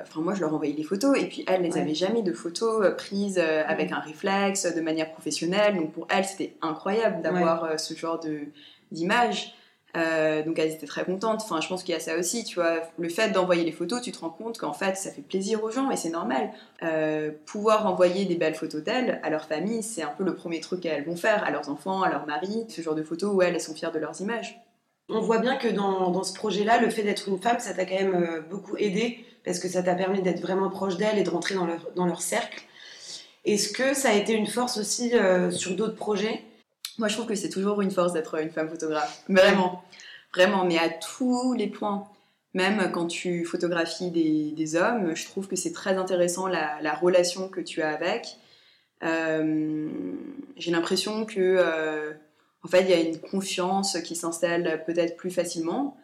enfin, 0.00 0.22
moi, 0.22 0.32
je 0.32 0.40
leur 0.40 0.54
envoyais 0.54 0.72
les 0.72 0.84
photos 0.84 1.18
et 1.20 1.26
puis 1.26 1.44
elles, 1.46 1.68
n'avaient 1.68 1.94
jamais 1.94 2.22
de 2.22 2.32
photos 2.32 2.94
prises 2.96 3.38
avec 3.38 3.92
un 3.92 3.98
réflexe, 3.98 4.74
de 4.74 4.80
manière 4.80 5.12
professionnelle. 5.12 5.76
Donc 5.76 5.92
pour 5.92 6.06
elles, 6.08 6.24
c'était 6.24 6.54
incroyable 6.62 7.20
d'avoir 7.20 7.78
ce 7.78 7.92
genre 7.92 8.18
de 8.18 8.38
d'image. 8.90 9.54
Euh, 9.96 10.42
donc 10.42 10.58
elles 10.58 10.72
étaient 10.72 10.86
très 10.86 11.04
contentes. 11.04 11.42
Enfin, 11.44 11.60
je 11.60 11.68
pense 11.68 11.84
qu'il 11.84 11.92
y 11.92 11.96
a 11.96 12.00
ça 12.00 12.16
aussi, 12.18 12.44
tu 12.44 12.56
vois. 12.56 12.80
Le 12.98 13.08
fait 13.08 13.30
d'envoyer 13.30 13.64
les 13.64 13.72
photos, 13.72 14.02
tu 14.02 14.10
te 14.10 14.18
rends 14.18 14.30
compte 14.30 14.58
qu'en 14.58 14.72
fait, 14.72 14.96
ça 14.96 15.10
fait 15.10 15.22
plaisir 15.22 15.62
aux 15.62 15.70
gens 15.70 15.90
et 15.90 15.96
c'est 15.96 16.10
normal. 16.10 16.50
Euh, 16.82 17.30
pouvoir 17.46 17.86
envoyer 17.86 18.24
des 18.24 18.34
belles 18.34 18.56
photos 18.56 18.82
d'elles 18.82 19.20
à 19.22 19.30
leur 19.30 19.46
famille, 19.46 19.82
c'est 19.82 20.02
un 20.02 20.12
peu 20.16 20.24
le 20.24 20.34
premier 20.34 20.60
truc 20.60 20.80
qu'elles 20.80 21.04
vont 21.04 21.16
faire, 21.16 21.44
à 21.44 21.50
leurs 21.50 21.68
enfants, 21.68 22.02
à 22.02 22.10
leur 22.10 22.26
mari, 22.26 22.66
ce 22.68 22.82
genre 22.82 22.96
de 22.96 23.04
photos 23.04 23.32
où 23.34 23.42
elles, 23.42 23.60
sont 23.60 23.74
fières 23.74 23.92
de 23.92 24.00
leurs 24.00 24.20
images. 24.20 24.60
On 25.08 25.20
voit 25.20 25.38
bien 25.38 25.56
que 25.56 25.68
dans, 25.68 26.10
dans 26.10 26.24
ce 26.24 26.34
projet-là, 26.34 26.80
le 26.80 26.90
fait 26.90 27.02
d'être 27.02 27.28
une 27.28 27.40
femme, 27.40 27.60
ça 27.60 27.72
t'a 27.74 27.84
quand 27.84 27.94
même 27.94 28.14
euh, 28.14 28.40
beaucoup 28.40 28.76
aidé 28.76 29.24
parce 29.44 29.58
que 29.58 29.68
ça 29.68 29.82
t'a 29.82 29.94
permis 29.94 30.22
d'être 30.22 30.40
vraiment 30.40 30.70
proche 30.70 30.96
d'elles 30.96 31.18
et 31.18 31.22
de 31.22 31.30
rentrer 31.30 31.54
dans 31.54 31.66
leur, 31.66 31.90
dans 31.94 32.06
leur 32.06 32.22
cercle. 32.22 32.62
Est-ce 33.44 33.68
que 33.72 33.94
ça 33.94 34.08
a 34.08 34.14
été 34.14 34.32
une 34.32 34.46
force 34.46 34.78
aussi 34.78 35.12
sur 35.50 35.76
d'autres 35.76 35.96
projets? 35.96 36.42
Moi, 36.98 37.08
je 37.08 37.14
trouve 37.14 37.26
que 37.26 37.34
c'est 37.34 37.48
toujours 37.48 37.80
une 37.82 37.90
force 37.90 38.12
d'être 38.12 38.40
une 38.40 38.50
femme 38.50 38.68
photographe. 38.68 39.24
Vraiment. 39.28 39.82
Vraiment, 40.32 40.64
mais 40.64 40.78
à 40.78 40.88
tous 40.88 41.52
les 41.54 41.68
points. 41.68 42.08
Même 42.54 42.90
quand 42.92 43.08
tu 43.08 43.44
photographies 43.44 44.10
des, 44.12 44.76
hommes, 44.76 45.16
je 45.16 45.24
trouve 45.24 45.48
que 45.48 45.56
c'est 45.56 45.72
très 45.72 45.96
intéressant 45.96 46.46
la, 46.46 46.94
relation 46.94 47.48
que 47.48 47.60
tu 47.60 47.82
as 47.82 47.90
avec. 47.90 48.36
Euh, 49.02 49.88
j'ai 50.56 50.70
l'impression 50.70 51.26
que, 51.26 51.40
euh, 51.40 52.12
en 52.62 52.68
fait, 52.68 52.82
il 52.82 52.90
y 52.90 52.92
a 52.92 53.00
une 53.00 53.18
confiance 53.18 53.98
qui 54.02 54.14
s'installe 54.14 54.84
peut-être 54.86 55.16
plus 55.16 55.32
facilement. 55.32 55.96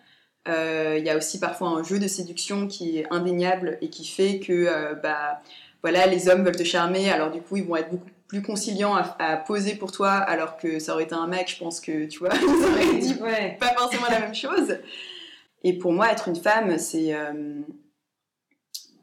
Euh, 0.48 0.96
il 0.98 1.04
y 1.04 1.10
a 1.10 1.16
aussi 1.16 1.38
parfois 1.38 1.68
un 1.68 1.84
jeu 1.84 2.00
de 2.00 2.08
séduction 2.08 2.66
qui 2.66 2.98
est 2.98 3.06
indéniable 3.12 3.78
et 3.80 3.88
qui 3.88 4.04
fait 4.04 4.40
que, 4.40 4.94
bah, 5.02 5.42
voilà, 5.82 6.06
les 6.06 6.28
hommes 6.28 6.44
veulent 6.44 6.56
te 6.56 6.64
charmer, 6.64 7.10
alors 7.10 7.30
du 7.30 7.40
coup, 7.40 7.56
ils 7.56 7.64
vont 7.64 7.76
être 7.76 7.90
beaucoup 7.90 8.10
plus 8.30 8.42
conciliant 8.42 8.94
à, 8.94 9.36
poser 9.36 9.74
pour 9.74 9.90
toi, 9.90 10.12
alors 10.12 10.56
que 10.56 10.78
ça 10.78 10.94
aurait 10.94 11.02
été 11.02 11.16
un 11.16 11.26
mec, 11.26 11.50
je 11.50 11.58
pense 11.58 11.80
que, 11.80 12.06
tu 12.06 12.20
vois, 12.20 12.28
ils 12.40 12.64
auraient 12.64 12.98
dit 12.98 13.14
pas 13.58 13.74
forcément 13.76 14.06
la 14.08 14.20
même 14.20 14.36
chose. 14.36 14.78
Et 15.64 15.76
pour 15.76 15.92
moi, 15.92 16.12
être 16.12 16.28
une 16.28 16.36
femme, 16.36 16.78
c'est... 16.78 17.12
Euh, 17.12 17.60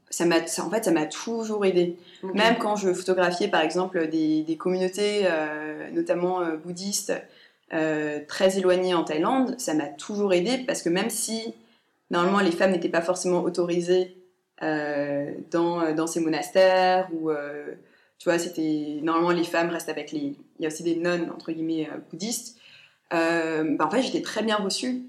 ça 0.09 0.25
m'a, 0.25 0.37
en 0.37 0.69
fait, 0.69 0.85
ça 0.85 0.91
m'a 0.91 1.05
toujours 1.05 1.65
aidé. 1.65 1.97
Même 2.23 2.57
quand 2.57 2.77
je 2.77 2.93
photographiais, 2.93 3.49
par 3.49 3.61
exemple, 3.61 4.07
des, 4.07 4.43
des 4.43 4.55
communautés, 4.55 5.23
euh, 5.25 5.91
notamment 5.91 6.39
euh, 6.41 6.55
bouddhistes, 6.55 7.13
très 7.69 8.57
éloignées 8.57 8.93
en 8.93 9.03
Thaïlande, 9.03 9.59
ça 9.59 9.73
m'a 9.73 9.87
toujours 9.87 10.33
aidé 10.33 10.59
parce 10.65 10.81
que 10.81 10.87
même 10.87 11.09
si, 11.09 11.53
normalement, 12.11 12.39
les 12.39 12.51
femmes 12.51 12.71
n'étaient 12.71 12.87
pas 12.87 13.01
forcément 13.01 13.43
autorisées 13.43 14.15
dans, 14.61 15.93
dans 15.93 16.07
ces 16.07 16.21
monastères 16.21 17.09
ou 17.11 17.29
tu 18.19 18.29
vois, 18.29 18.39
c'était 18.39 18.99
normalement 19.03 19.29
les 19.29 19.43
femmes 19.43 19.69
restent 19.69 19.89
avec 19.89 20.11
les. 20.11 20.35
Il 20.59 20.63
y 20.63 20.65
a 20.65 20.67
aussi 20.67 20.83
des 20.83 20.95
nonnes 20.95 21.29
entre 21.35 21.51
guillemets 21.51 21.87
euh, 21.91 21.97
bouddhistes. 22.09 22.57
Euh, 23.13 23.75
bah, 23.77 23.85
en 23.85 23.91
fait, 23.91 24.01
j'étais 24.01 24.21
très 24.21 24.43
bien 24.43 24.57
reçue. 24.57 25.03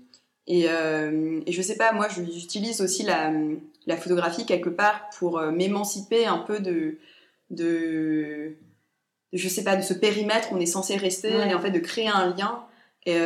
Et, 0.46 0.66
euh, 0.68 1.40
et 1.46 1.52
je 1.52 1.62
sais 1.62 1.76
pas, 1.76 1.92
moi, 1.92 2.08
j'utilise 2.08 2.80
aussi 2.80 3.02
la, 3.02 3.32
la, 3.86 3.96
photographie 3.98 4.46
quelque 4.46 4.70
part 4.70 5.10
pour 5.18 5.40
m'émanciper 5.42 6.24
un 6.24 6.38
peu 6.38 6.58
de, 6.58 6.96
de, 7.50 8.54
je 9.34 9.48
sais 9.48 9.62
pas, 9.62 9.76
de 9.76 9.82
ce 9.82 9.92
périmètre 9.92 10.50
où 10.52 10.56
on 10.56 10.60
est 10.60 10.66
censé 10.66 10.96
rester 10.96 11.30
et 11.30 11.54
en 11.54 11.60
fait 11.60 11.70
de 11.70 11.78
créer 11.80 12.08
un 12.08 12.34
lien. 12.34 12.64
Et, 13.04 13.18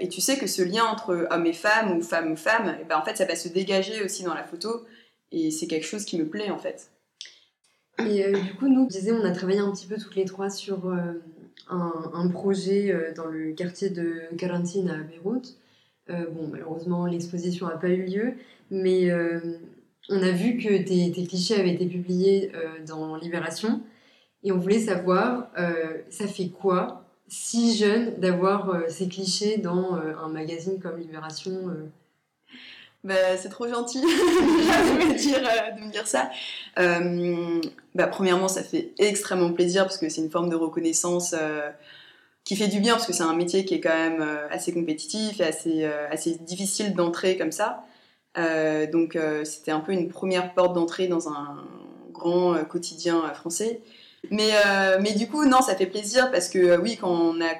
et, 0.00 0.08
tu 0.08 0.20
sais 0.20 0.38
que 0.38 0.46
ce 0.46 0.62
lien 0.62 0.84
entre 0.84 1.26
homme 1.30 1.46
et 1.46 1.52
femme 1.52 1.96
ou 1.96 2.02
femme 2.02 2.30
ou 2.30 2.36
femme, 2.36 2.76
et 2.80 2.84
ben 2.84 2.96
en 2.96 3.04
fait, 3.04 3.16
ça 3.16 3.24
va 3.24 3.34
se 3.34 3.48
dégager 3.48 4.02
aussi 4.04 4.22
dans 4.22 4.34
la 4.34 4.44
photo. 4.44 4.86
Et 5.32 5.50
c'est 5.50 5.66
quelque 5.66 5.86
chose 5.86 6.04
qui 6.04 6.16
me 6.16 6.28
plaît 6.28 6.50
en 6.50 6.58
fait. 6.58 6.90
Et 8.06 8.24
euh, 8.24 8.32
du 8.32 8.54
coup, 8.54 8.68
nous, 8.68 8.86
disais, 8.86 9.12
on 9.12 9.24
a 9.24 9.32
travaillé 9.32 9.58
un 9.58 9.70
petit 9.72 9.86
peu 9.86 9.96
toutes 9.96 10.14
les 10.14 10.24
trois 10.24 10.50
sur 10.50 10.88
euh, 10.88 11.14
un, 11.68 12.28
projet 12.28 12.92
euh, 12.92 13.12
dans 13.14 13.26
le 13.26 13.52
quartier 13.52 13.90
de 13.90 14.22
Quarantine 14.36 14.88
à 14.88 14.98
Beyrouth. 14.98 15.56
bon, 16.08 16.48
malheureusement, 16.50 17.06
l'exposition 17.06 17.66
n'a 17.66 17.76
pas 17.76 17.88
eu 17.88 18.04
lieu, 18.06 18.34
mais 18.70 19.10
on 20.08 20.22
a 20.22 20.30
vu 20.30 20.56
que 20.56 20.68
tes, 20.68 21.10
tes, 21.12 21.26
clichés 21.26 21.58
avaient 21.58 21.74
été 21.74 21.86
publiés 21.86 22.52
dans 22.86 23.16
Libération. 23.16 23.82
Et 24.44 24.52
on 24.52 24.58
voulait 24.58 24.78
savoir, 24.78 25.50
ça 26.08 26.26
fait 26.26 26.48
quoi, 26.48 27.04
si 27.26 27.76
jeune, 27.76 28.14
d'avoir 28.18 28.84
ces 28.88 29.08
clichés 29.08 29.58
dans 29.58 29.96
un 29.96 30.28
magazine 30.28 30.78
comme 30.80 30.98
Libération 30.98 31.70
Bah, 33.04 33.36
c'est 33.36 33.48
trop 33.48 33.68
gentil 33.68 34.00
de, 34.02 34.06
me 34.06 35.14
dire, 35.16 35.40
de 35.76 35.84
me 35.84 35.90
dire 35.90 36.06
ça. 36.06 36.30
bah, 37.94 38.06
premièrement, 38.08 38.48
ça 38.48 38.62
fait 38.62 38.92
extrêmement 38.98 39.52
plaisir 39.52 39.84
parce 39.84 39.98
que 39.98 40.08
c'est 40.08 40.20
une 40.20 40.30
forme 40.30 40.50
de 40.50 40.56
reconnaissance 40.56 41.34
qui 42.44 42.56
fait 42.56 42.68
du 42.68 42.80
bien 42.80 42.94
parce 42.94 43.06
que 43.06 43.12
c'est 43.12 43.22
un 43.22 43.34
métier 43.36 43.64
qui 43.64 43.74
est 43.74 43.80
quand 43.80 43.96
même 43.96 44.26
assez 44.50 44.72
compétitif 44.72 45.40
et 45.40 45.44
assez, 45.44 45.84
assez 46.10 46.34
difficile 46.40 46.94
d'entrer 46.94 47.36
comme 47.36 47.52
ça. 47.52 47.84
donc 48.92 49.16
c'était 49.44 49.70
un 49.70 49.80
peu 49.80 49.92
une 49.92 50.08
première 50.08 50.52
porte 50.54 50.74
d'entrée 50.74 51.06
dans 51.06 51.28
un 51.28 51.64
grand 52.12 52.64
quotidien 52.64 53.32
français. 53.34 53.80
Mais, 54.30 54.50
euh, 54.66 54.98
mais 55.00 55.12
du 55.12 55.28
coup, 55.28 55.44
non, 55.44 55.60
ça 55.62 55.74
fait 55.74 55.86
plaisir 55.86 56.30
parce 56.30 56.48
que 56.48 56.58
euh, 56.58 56.78
oui, 56.78 56.96
quand 57.00 57.10
on 57.10 57.40
a, 57.40 57.54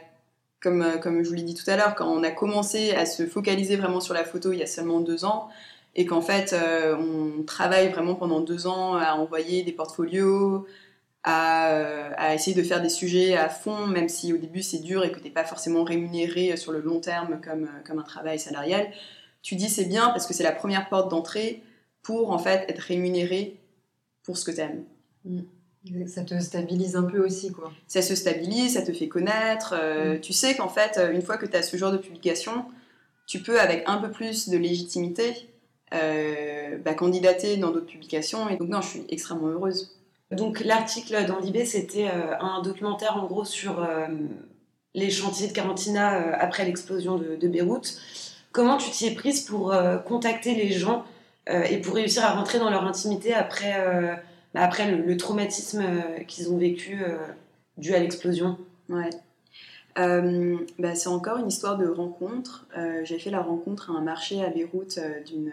comme, 0.61 0.83
euh, 0.83 0.99
comme 0.99 1.23
je 1.23 1.29
vous 1.29 1.35
l'ai 1.35 1.43
dit 1.43 1.55
tout 1.55 1.69
à 1.71 1.77
l'heure, 1.77 1.95
quand 1.95 2.09
on 2.09 2.23
a 2.23 2.31
commencé 2.31 2.93
à 2.93 3.07
se 3.07 3.27
focaliser 3.27 3.77
vraiment 3.77 4.01
sur 4.01 4.15
la 4.15 4.25
photo 4.25 4.53
il 4.53 4.59
y 4.59 4.63
a 4.63 4.67
seulement 4.67 5.01
deux 5.01 5.25
ans, 5.25 5.49
et 5.95 6.07
qu'en 6.07 6.21
fait, 6.21 6.55
on 6.55 7.43
travaille 7.43 7.89
vraiment 7.89 8.15
pendant 8.15 8.41
deux 8.41 8.69
ans 8.69 8.95
à 8.95 9.15
envoyer 9.15 9.65
des 9.65 9.73
portfolios, 9.73 10.65
à, 11.25 11.65
à, 12.17 12.35
essayer 12.35 12.55
de 12.57 12.63
faire 12.63 12.81
des 12.81 12.89
sujets 12.89 13.37
à 13.37 13.49
fond, 13.49 13.87
même 13.89 14.09
si 14.09 14.33
au 14.33 14.37
début 14.37 14.63
c'est 14.63 14.79
dur 14.79 15.05
et 15.05 15.11
que 15.11 15.19
tu 15.19 15.25
n'es 15.25 15.31
pas 15.31 15.45
forcément 15.45 15.83
rémunéré 15.83 16.57
sur 16.57 16.71
le 16.71 16.81
long 16.81 17.01
terme 17.01 17.41
comme, 17.41 17.69
comme 17.85 17.99
un 17.99 18.05
travail 18.05 18.39
salarial, 18.39 18.89
tu 19.43 19.57
dis 19.57 19.69
c'est 19.69 19.87
bien 19.87 20.11
parce 20.11 20.27
que 20.27 20.35
c'est 20.35 20.45
la 20.45 20.53
première 20.53 20.89
porte 20.89 21.11
d'entrée 21.11 21.63
pour 22.03 22.31
en 22.31 22.39
fait 22.39 22.65
être 22.71 22.81
rémunéré 22.81 23.59
pour 24.23 24.39
ce 24.39 24.45
que 24.45 24.51
tu 24.51 24.61
aimes. 24.61 24.85
Mm. 25.25 25.41
Ça 26.07 26.23
te 26.23 26.39
stabilise 26.39 26.97
un 26.97 27.05
peu 27.05 27.25
aussi, 27.25 27.53
quoi. 27.53 27.73
Ça 27.87 28.03
se 28.03 28.15
stabilise, 28.15 28.75
ça 28.75 28.83
te 28.83 28.93
fait 28.93 29.09
connaître. 29.09 29.75
Euh, 29.79 30.17
mm. 30.17 30.21
Tu 30.21 30.33
sais 30.33 30.57
qu'en 30.57 30.69
fait, 30.69 30.99
euh, 30.99 31.13
une 31.13 31.23
fois 31.23 31.37
que 31.37 31.47
tu 31.47 31.57
as 31.57 31.63
ce 31.63 31.77
genre 31.77 31.93
de 31.93 31.99
publication, 31.99 32.65
tu 33.27 33.41
peux, 33.41 33.61
avec 33.61 33.85
un 33.87 33.99
peu 33.99 34.11
plus 34.11 34.49
de 34.49 34.57
légitimité, 34.57 35.49
euh, 35.95 36.79
bah, 36.85 36.95
candidater 36.95 37.57
dans 37.57 37.71
d'autres 37.71 37.87
publications. 37.87 38.49
Et 38.49 38.57
donc, 38.57 38.69
non, 38.69 38.81
je 38.81 38.89
suis 38.89 39.05
extrêmement 39.09 39.49
heureuse. 39.49 39.97
Donc, 40.31 40.61
l'article 40.61 41.25
dans 41.27 41.39
l'IB, 41.39 41.65
c'était 41.65 42.07
un 42.07 42.61
documentaire, 42.61 43.17
en 43.17 43.27
gros, 43.27 43.47
sur 43.47 43.89
les 44.95 45.09
chantiers 45.09 45.49
de 45.49 45.55
Carantina 45.55 46.35
après 46.35 46.67
l'explosion 46.67 47.17
de, 47.17 47.37
de, 47.37 47.49
Beyrouth. 47.49 47.99
Comment 48.53 48.77
tu 48.77 48.91
t'y 48.91 49.07
es 49.07 49.13
prise 49.13 49.41
pour 49.41 49.75
contacter 50.05 50.55
les 50.55 50.71
gens 50.71 51.07
et 51.51 51.79
pour 51.79 51.95
réussir 51.95 52.27
à 52.27 52.35
rentrer 52.35 52.59
dans 52.59 52.69
leur 52.69 52.85
intimité 52.85 53.33
après 53.33 54.21
bah, 54.55 54.63
après 54.63 54.91
le, 54.91 55.17
traumatisme 55.17 55.83
euh, 55.83 56.25
qu'ils 56.25 56.51
ont 56.51 56.57
vécu 56.57 57.03
euh, 57.03 57.17
dû 57.77 57.95
à 57.95 58.01
l'explosion. 58.01 58.59
Ouais. 58.89 59.11
Euh, 59.99 60.57
bah, 60.79 60.95
c'est 60.95 61.09
encore 61.09 61.39
une 61.39 61.49
histoire 61.49 61.77
de 61.77 61.87
rencontre. 61.87 62.67
j'ai 63.05 63.19
fait 63.19 63.31
la 63.31 63.43
rencontre 63.43 63.91
à 63.91 63.95
un 63.95 64.01
marché 64.01 64.45
à 64.45 64.51
Beyrouth 64.51 64.99
d'une 65.27 65.53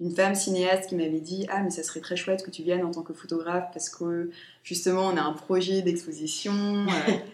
une 0.00 0.10
femme 0.10 0.34
cinéaste 0.34 0.88
qui 0.88 0.96
m'avait 0.96 1.20
dit 1.20 1.46
Ah, 1.48 1.62
mais 1.62 1.70
ça 1.70 1.84
serait 1.84 2.00
très 2.00 2.16
chouette 2.16 2.42
que 2.44 2.50
tu 2.50 2.62
viennes 2.62 2.84
en 2.84 2.90
tant 2.90 3.02
que 3.02 3.14
photographe 3.14 3.68
parce 3.72 3.88
que 3.88 4.30
justement, 4.64 5.06
on 5.06 5.16
a 5.16 5.22
un 5.22 5.32
projet 5.32 5.82
d'exposition. 5.82 6.52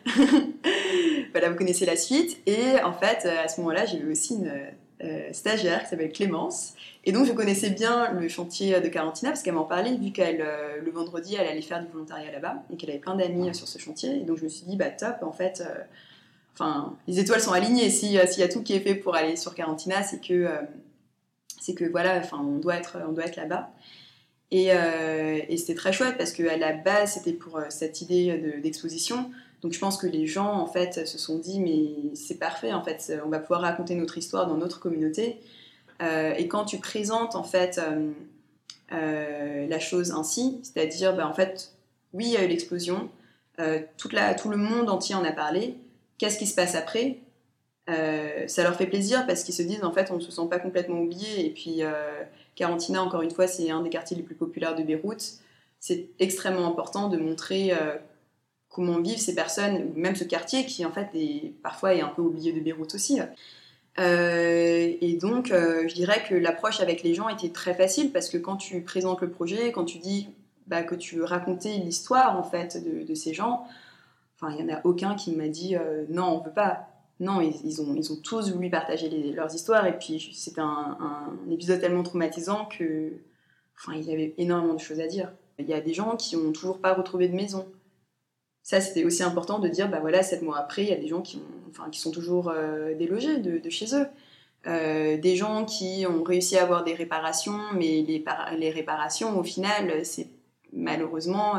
voilà, 1.33 1.49
vous 1.49 1.57
connaissez 1.57 1.87
la 1.87 1.97
suite. 1.97 2.39
Et 2.47 2.81
en 2.85 2.93
fait, 2.93 3.27
à 3.27 3.49
ce 3.49 3.61
moment-là, 3.63 3.87
j'ai 3.87 3.99
eu 3.99 4.13
aussi 4.13 4.35
une 4.35 5.33
stagiaire 5.33 5.83
qui 5.83 5.89
s'appelle 5.89 6.13
Clémence 6.13 6.75
et 7.05 7.13
donc 7.13 7.27
je 7.27 7.33
connaissais 7.33 7.71
bien 7.71 8.13
le 8.13 8.29
chantier 8.29 8.79
de 8.81 8.89
Carantina 8.89 9.31
parce 9.31 9.43
qu'elle 9.43 9.55
m'en 9.55 9.65
parlait 9.65 9.97
vu 9.97 10.13
qu'elle 10.13 10.43
euh, 10.43 10.81
le 10.83 10.91
vendredi 10.91 11.35
elle 11.35 11.47
allait 11.47 11.63
faire 11.63 11.81
du 11.83 11.91
volontariat 11.91 12.31
là-bas 12.31 12.63
et 12.71 12.77
qu'elle 12.77 12.91
avait 12.91 12.99
plein 12.99 13.15
d'amis 13.15 13.49
euh, 13.49 13.53
sur 13.55 13.67
ce 13.69 13.79
chantier. 13.79 14.17
Et 14.17 14.25
donc 14.25 14.37
je 14.37 14.45
me 14.45 14.49
suis 14.49 14.67
dit 14.67 14.77
bah 14.77 14.91
top 14.91 15.17
en 15.23 15.33
fait. 15.33 15.63
Euh, 15.67 15.83
les 17.09 17.19
étoiles 17.19 17.41
sont 17.41 17.53
alignées. 17.53 17.89
S'il 17.89 18.13
y 18.13 18.19
a 18.19 18.49
tout 18.49 18.63
qui 18.63 18.75
est 18.75 18.81
fait 18.81 18.95
pour 18.95 19.15
aller 19.15 19.37
sur 19.37 19.55
Carantina, 19.55 20.03
c'est 20.03 20.21
que 20.21 20.47
que 21.75 21.85
voilà 21.85 22.19
enfin 22.19 22.39
on 22.39 22.59
doit 22.59 22.77
être 22.77 22.99
être 23.25 23.37
là-bas. 23.37 23.71
Et, 24.51 24.67
et 24.67 25.57
c'était 25.57 25.75
très 25.75 25.93
chouette 25.93 26.19
parce 26.19 26.33
qu'à 26.33 26.59
la 26.59 26.73
base 26.75 27.15
c'était 27.15 27.33
pour 27.33 27.61
cette 27.71 28.03
idée 28.03 28.61
d'exposition. 28.63 29.31
donc 29.63 29.73
je 29.73 29.79
pense 29.79 29.97
que 29.97 30.07
les 30.07 30.27
gens 30.27 30.53
en 30.53 30.67
fait 30.67 31.07
se 31.07 31.17
sont 31.17 31.39
dit 31.39 31.61
mais 31.61 32.15
c'est 32.15 32.39
parfait 32.39 32.73
en 32.75 32.85
fait 32.85 33.11
on 33.25 33.31
va 33.31 33.39
pouvoir 33.39 33.63
raconter 33.63 33.95
notre 33.95 34.19
histoire 34.19 34.47
dans 34.47 34.57
notre 34.59 34.81
communauté. 34.81 35.41
Euh, 36.01 36.35
et 36.37 36.49
quand 36.49 36.65
tu 36.65 36.79
présentes 36.79 37.35
en 37.35 37.43
fait 37.43 37.79
euh, 37.79 38.11
euh, 38.93 39.67
la 39.67 39.79
chose 39.79 40.13
ainsi, 40.13 40.61
c'est-à-dire 40.63 41.15
bah, 41.15 41.29
en 41.29 41.35
fait, 41.35 41.73
oui, 42.13 42.27
il 42.27 42.33
y 42.33 42.37
a 42.37 42.45
eu 42.45 42.49
l'explosion, 42.49 43.11
tout 43.99 44.09
le 44.09 44.57
monde 44.57 44.89
entier 44.89 45.15
en 45.15 45.23
a 45.23 45.33
parlé, 45.33 45.77
qu'est-ce 46.17 46.39
qui 46.39 46.47
se 46.47 46.55
passe 46.55 46.75
après? 46.75 47.19
Ça 48.47 48.63
leur 48.63 48.77
fait 48.77 48.87
plaisir 48.87 49.27
parce 49.27 49.43
qu'ils 49.43 49.55
se 49.55 49.63
disent 49.63 49.83
en 49.83 49.93
fait 49.93 50.11
on 50.11 50.17
ne 50.17 50.21
se 50.21 50.31
sent 50.31 50.47
pas 50.49 50.59
complètement 50.59 51.01
oublié. 51.01 51.47
Et 51.47 51.51
puis 51.51 51.83
Carantina 52.55 53.03
encore 53.03 53.21
une 53.21 53.31
fois 53.31 53.47
c'est 53.47 53.71
un 53.71 53.83
des 53.83 53.91
quartiers 53.91 54.17
les 54.17 54.23
plus 54.23 54.35
populaires 54.35 54.77
de 54.77 54.83
Beyrouth. 54.83 55.41
C'est 55.79 56.07
extrêmement 56.19 56.67
important 56.67 57.09
de 57.09 57.19
montrer 57.19 57.73
comment 58.71 58.99
vivent 59.01 59.19
ces 59.19 59.35
personnes 59.35 59.93
même 59.95 60.17
ce 60.17 60.25
quartier 60.25 60.65
qui 60.65 60.87
en 60.87 60.93
fait 60.93 61.09
parfois 61.63 61.95
est 61.95 62.01
un 62.01 62.09
peu 62.09 62.23
oublié 62.23 62.53
de 62.53 62.61
Beyrouth 62.61 62.95
aussi 62.95 63.21
euh, 63.99 64.93
et 65.01 65.17
donc, 65.17 65.51
euh, 65.51 65.89
je 65.89 65.95
dirais 65.95 66.23
que 66.29 66.35
l'approche 66.35 66.81
avec 66.81 67.03
les 67.03 67.15
gens 67.15 67.29
était 67.29 67.51
très 67.51 67.75
facile 67.75 68.13
parce 68.13 68.29
que 68.29 68.39
quand 68.39 68.57
tu 68.57 68.83
présentes 68.83 69.21
le 69.21 69.31
projet, 69.31 69.73
quand 69.73 69.85
tu 69.85 69.99
dis 69.99 70.29
bah, 70.67 70.83
que 70.83 70.95
tu 70.95 71.17
veux 71.17 71.25
raconter 71.25 71.77
l'histoire 71.79 72.39
en 72.39 72.45
fait 72.45 72.83
de, 72.83 73.15
ces 73.15 73.35
gens, 73.35 73.65
enfin, 74.37 74.55
il 74.57 74.65
n'y 74.65 74.73
en 74.73 74.77
a 74.77 74.81
aucun 74.85 75.17
qui 75.17 75.35
m'a 75.35 75.49
dit 75.49 75.77
euh, 75.77 76.05
non, 76.09 76.39
on 76.39 76.41
veut 76.41 76.53
pas. 76.53 76.87
Non, 77.19 77.43
ils, 77.43 77.83
ont, 77.83 77.95
ils 77.95 78.13
ont 78.13 78.17
tous 78.17 78.51
voulu 78.51 78.71
partager 78.71 79.11
leurs 79.35 79.55
histoires 79.55 79.87
et 79.87 79.99
puis 79.99 80.33
c'était 80.35 80.63
un, 80.63 80.97
un, 80.99 81.51
épisode 81.51 81.79
tellement 81.79 82.03
traumatisant 82.03 82.65
que, 82.65 83.13
enfin, 83.77 83.93
il 83.95 84.05
y 84.05 84.13
avait 84.15 84.33
énormément 84.39 84.73
de 84.73 84.81
choses 84.81 85.01
à 85.01 85.07
dire. 85.07 85.31
Il 85.59 85.69
y 85.69 85.75
a 85.75 85.83
des 85.83 85.93
gens 85.93 86.17
qui 86.17 86.39
n'ont 86.39 86.53
toujours 86.53 86.81
pas 86.81 86.95
retrouvé 86.95 87.29
de 87.29 87.35
maison 87.35 87.67
ça, 88.63 88.81
c'était 88.81 89.05
aussi 89.05 89.23
important 89.23 89.59
de 89.59 89.69
dire, 89.69 89.89
bah 89.89 90.01
voilà, 90.01 90.23
sept 90.23 90.43
mois 90.43 90.59
après, 90.59 90.83
il 90.83 90.89
y 90.89 90.93
a 90.93 90.97
des 90.97 91.09
gens 91.09 91.23
qui, 91.23 91.43
enfin, 91.71 91.91
qui 91.91 92.01
sont 92.01 92.11
toujours 92.11 92.49
euh, 92.49 92.95
délogés 92.95 93.39
de, 93.39 93.71
chez 93.71 93.95
eux. 93.95 94.07
Euh, 94.67 95.17
des 95.17 95.37
gens 95.37 95.65
qui 95.65 96.05
ont 96.07 96.23
réussi 96.23 96.59
à 96.59 96.65
avoir 96.65 96.85
des 96.85 96.95
réparations, 96.95 97.59
mais 97.75 98.03
les, 98.03 98.25
les 98.59 98.71
réparations, 98.71 99.39
au 99.39 99.43
final, 99.43 100.05
c'est 100.05 100.29
malheureusement, 100.73 101.57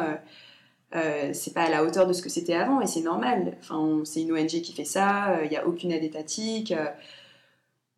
euh, 0.95 1.31
c'est 1.33 1.53
pas 1.53 1.63
à 1.63 1.69
la 1.69 1.83
hauteur 1.83 2.07
de 2.07 2.13
ce 2.13 2.21
que 2.21 2.29
c'était 2.29 2.53
avant, 2.53 2.81
et 2.81 2.87
c'est 2.87 3.01
normal. 3.01 3.57
Enfin, 3.59 4.01
c'est 4.05 4.21
une 4.21 4.31
ONG 4.33 4.61
qui 4.61 4.73
fait 4.73 4.85
ça, 4.85 5.39
il 5.43 5.49
n'y 5.49 5.57
a 5.57 5.67
aucune 5.67 5.91
aide 5.91 6.03
étatique. 6.03 6.73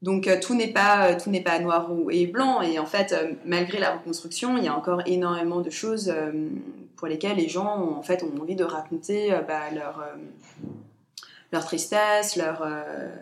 Donc 0.04 0.30
tout 0.42 0.54
n'est 0.54 0.72
pas 0.72 1.16
tout 1.16 1.32
n'est 1.32 1.42
pas 1.42 1.58
noir 1.60 1.90
et 2.12 2.28
blanc 2.28 2.62
et 2.62 2.78
en 2.78 2.86
fait 2.86 3.16
malgré 3.46 3.80
la 3.80 3.96
reconstruction 3.96 4.58
il 4.58 4.66
y 4.66 4.68
a 4.68 4.78
encore 4.78 5.02
énormément 5.06 5.62
de 5.62 5.70
choses 5.70 6.14
pour 7.04 7.10
lesquels 7.10 7.36
les 7.36 7.50
gens 7.50 7.84
ont, 7.84 7.98
en 7.98 8.02
fait, 8.02 8.24
ont 8.24 8.42
envie 8.42 8.56
de 8.56 8.64
raconter 8.64 9.34
euh, 9.34 9.42
bah, 9.42 9.70
leur, 9.76 10.00
euh, 10.00 10.16
leur 11.52 11.66
tristesse, 11.66 12.38
leur. 12.38 12.62
Euh, 12.62 13.14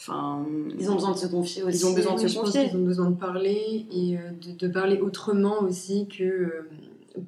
enfin, 0.00 0.44
ils 0.76 0.90
ont 0.90 0.94
besoin 0.94 1.12
de 1.12 1.16
se 1.16 1.28
confier 1.28 1.62
aussi. 1.62 1.78
Ils 1.78 1.86
ont 1.86 1.92
besoin 1.92 2.14
de 2.16 2.26
se 2.26 2.36
confier. 2.36 2.64
Ils 2.64 2.76
ont 2.76 2.84
besoin 2.84 3.10
de 3.10 3.14
parler 3.14 3.86
et 3.92 4.18
de, 4.42 4.66
parler 4.66 4.98
autrement 4.98 5.60
aussi 5.60 6.08
que 6.08 6.68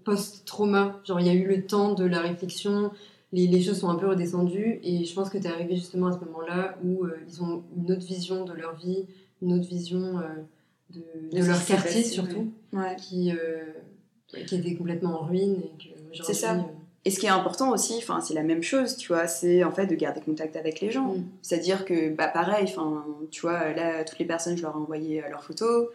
post-trauma. 0.03 1.01
Genre, 1.05 1.21
il 1.21 1.29
y 1.29 1.31
a 1.31 1.35
eu 1.35 1.47
le 1.47 1.65
temps 1.65 1.95
de 1.95 2.05
la 2.05 2.19
réflexion, 2.19 2.91
les, 3.33 3.47
les, 3.47 3.63
choses 3.63 3.79
sont 3.79 3.89
un 3.89 3.97
peu 3.97 4.09
redescendues 4.09 4.81
et 4.83 5.05
je 5.05 5.15
pense 5.15 5.31
que 5.31 5.39
tu 5.39 5.45
es 5.45 5.51
arrivé 5.51 5.77
justement 5.77 6.09
à 6.09 6.13
ce 6.13 6.25
moment-là 6.25 6.79
où 6.85 7.07
ils 7.27 7.43
ont 7.43 7.63
une 7.77 7.93
autre 7.93 8.07
vision 8.07 8.45
de 8.45 8.53
leur 8.53 8.75
vie, 8.77 9.07
une 9.43 9.53
autre 9.53 9.69
vision 9.69 10.21
de, 10.91 11.03
de 11.33 11.45
leur 11.45 11.65
quartier 11.65 12.03
surtout, 12.03 12.51
ouais. 12.73 12.97
qui, 12.97 13.33
qui 14.47 14.57
était 14.57 14.75
complètement 14.75 15.21
en 15.21 15.25
ruine. 15.25 15.63
C'est 16.23 16.35
ça. 16.35 16.55
Euh, 16.55 16.63
et 17.05 17.11
ce 17.11 17.19
qui 17.19 17.27
est 17.27 17.31
important 17.31 17.71
aussi, 17.71 17.95
enfin, 17.99 18.21
c'est 18.21 18.35
la 18.35 18.43
même 18.43 18.63
chose, 18.63 18.97
tu 18.97 19.09
vois, 19.09 19.27
c'est 19.27 19.65
en 19.65 19.73
fait 19.73 19.87
de 19.87 19.95
garder 19.95 20.21
contact 20.21 20.57
avec 20.57 20.81
les 20.81 20.91
gens. 20.91 21.15
Mm. 21.15 21.25
C'est-à-dire 21.43 21.85
que, 21.85 22.11
bah, 22.11 22.29
pareil, 22.29 22.65
enfin, 22.65 23.07
tu 23.31 23.41
vois, 23.41 23.73
là, 23.73 24.05
toutes 24.05 24.19
les 24.19 24.27
personnes, 24.27 24.57
je 24.57 24.63
leur 24.63 24.73
ai 24.73 24.79
envoyé 24.79 25.25
euh, 25.25 25.29
leurs 25.29 25.45
photos. 25.45 25.89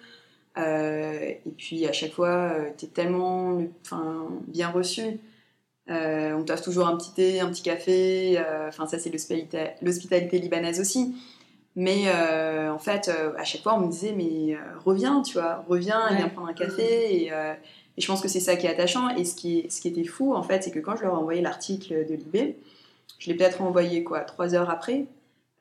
Euh, 0.57 1.31
et 1.45 1.51
puis 1.57 1.85
à 1.87 1.91
chaque 1.91 2.13
fois, 2.13 2.53
tu 2.77 2.85
es 2.85 2.87
tellement 2.87 3.59
enfin, 3.81 4.27
bien 4.47 4.69
reçu. 4.69 5.19
On 5.87 6.43
t'offre 6.45 6.63
toujours 6.63 6.87
un 6.87 6.97
petit 6.97 7.13
thé, 7.13 7.39
un 7.39 7.49
petit 7.49 7.63
café. 7.63 8.41
Enfin, 8.67 8.87
ça, 8.87 8.99
c'est 8.99 9.11
l'hospitalité 9.81 10.39
libanaise 10.39 10.79
aussi. 10.79 11.15
Mais 11.75 12.05
en 12.69 12.79
fait, 12.79 13.11
à 13.37 13.43
chaque 13.43 13.61
fois, 13.61 13.75
on 13.75 13.81
me 13.81 13.91
disait, 13.91 14.13
mais 14.15 14.57
reviens, 14.85 15.21
tu 15.21 15.33
vois, 15.33 15.65
reviens, 15.67 16.13
viens 16.15 16.29
prendre 16.29 16.47
un 16.49 16.53
café. 16.53 17.15
Et, 17.15 17.27
et 17.27 18.01
je 18.01 18.07
pense 18.07 18.21
que 18.21 18.27
c'est 18.27 18.39
ça 18.39 18.55
qui 18.55 18.65
est 18.65 18.69
attachant. 18.69 19.09
Et 19.15 19.25
ce 19.25 19.35
qui, 19.35 19.67
ce 19.69 19.81
qui 19.81 19.87
était 19.87 20.03
fou, 20.03 20.33
en 20.33 20.43
fait, 20.43 20.63
c'est 20.63 20.71
que 20.71 20.79
quand 20.79 20.95
je 20.95 21.03
leur 21.03 21.13
ai 21.13 21.17
envoyé 21.17 21.41
l'article 21.41 22.05
de 22.07 22.15
Libé, 22.15 22.57
je 23.19 23.29
l'ai 23.29 23.35
peut-être 23.35 23.61
envoyé 23.61 24.03
quoi, 24.03 24.21
trois 24.21 24.55
heures 24.55 24.69
après. 24.69 25.05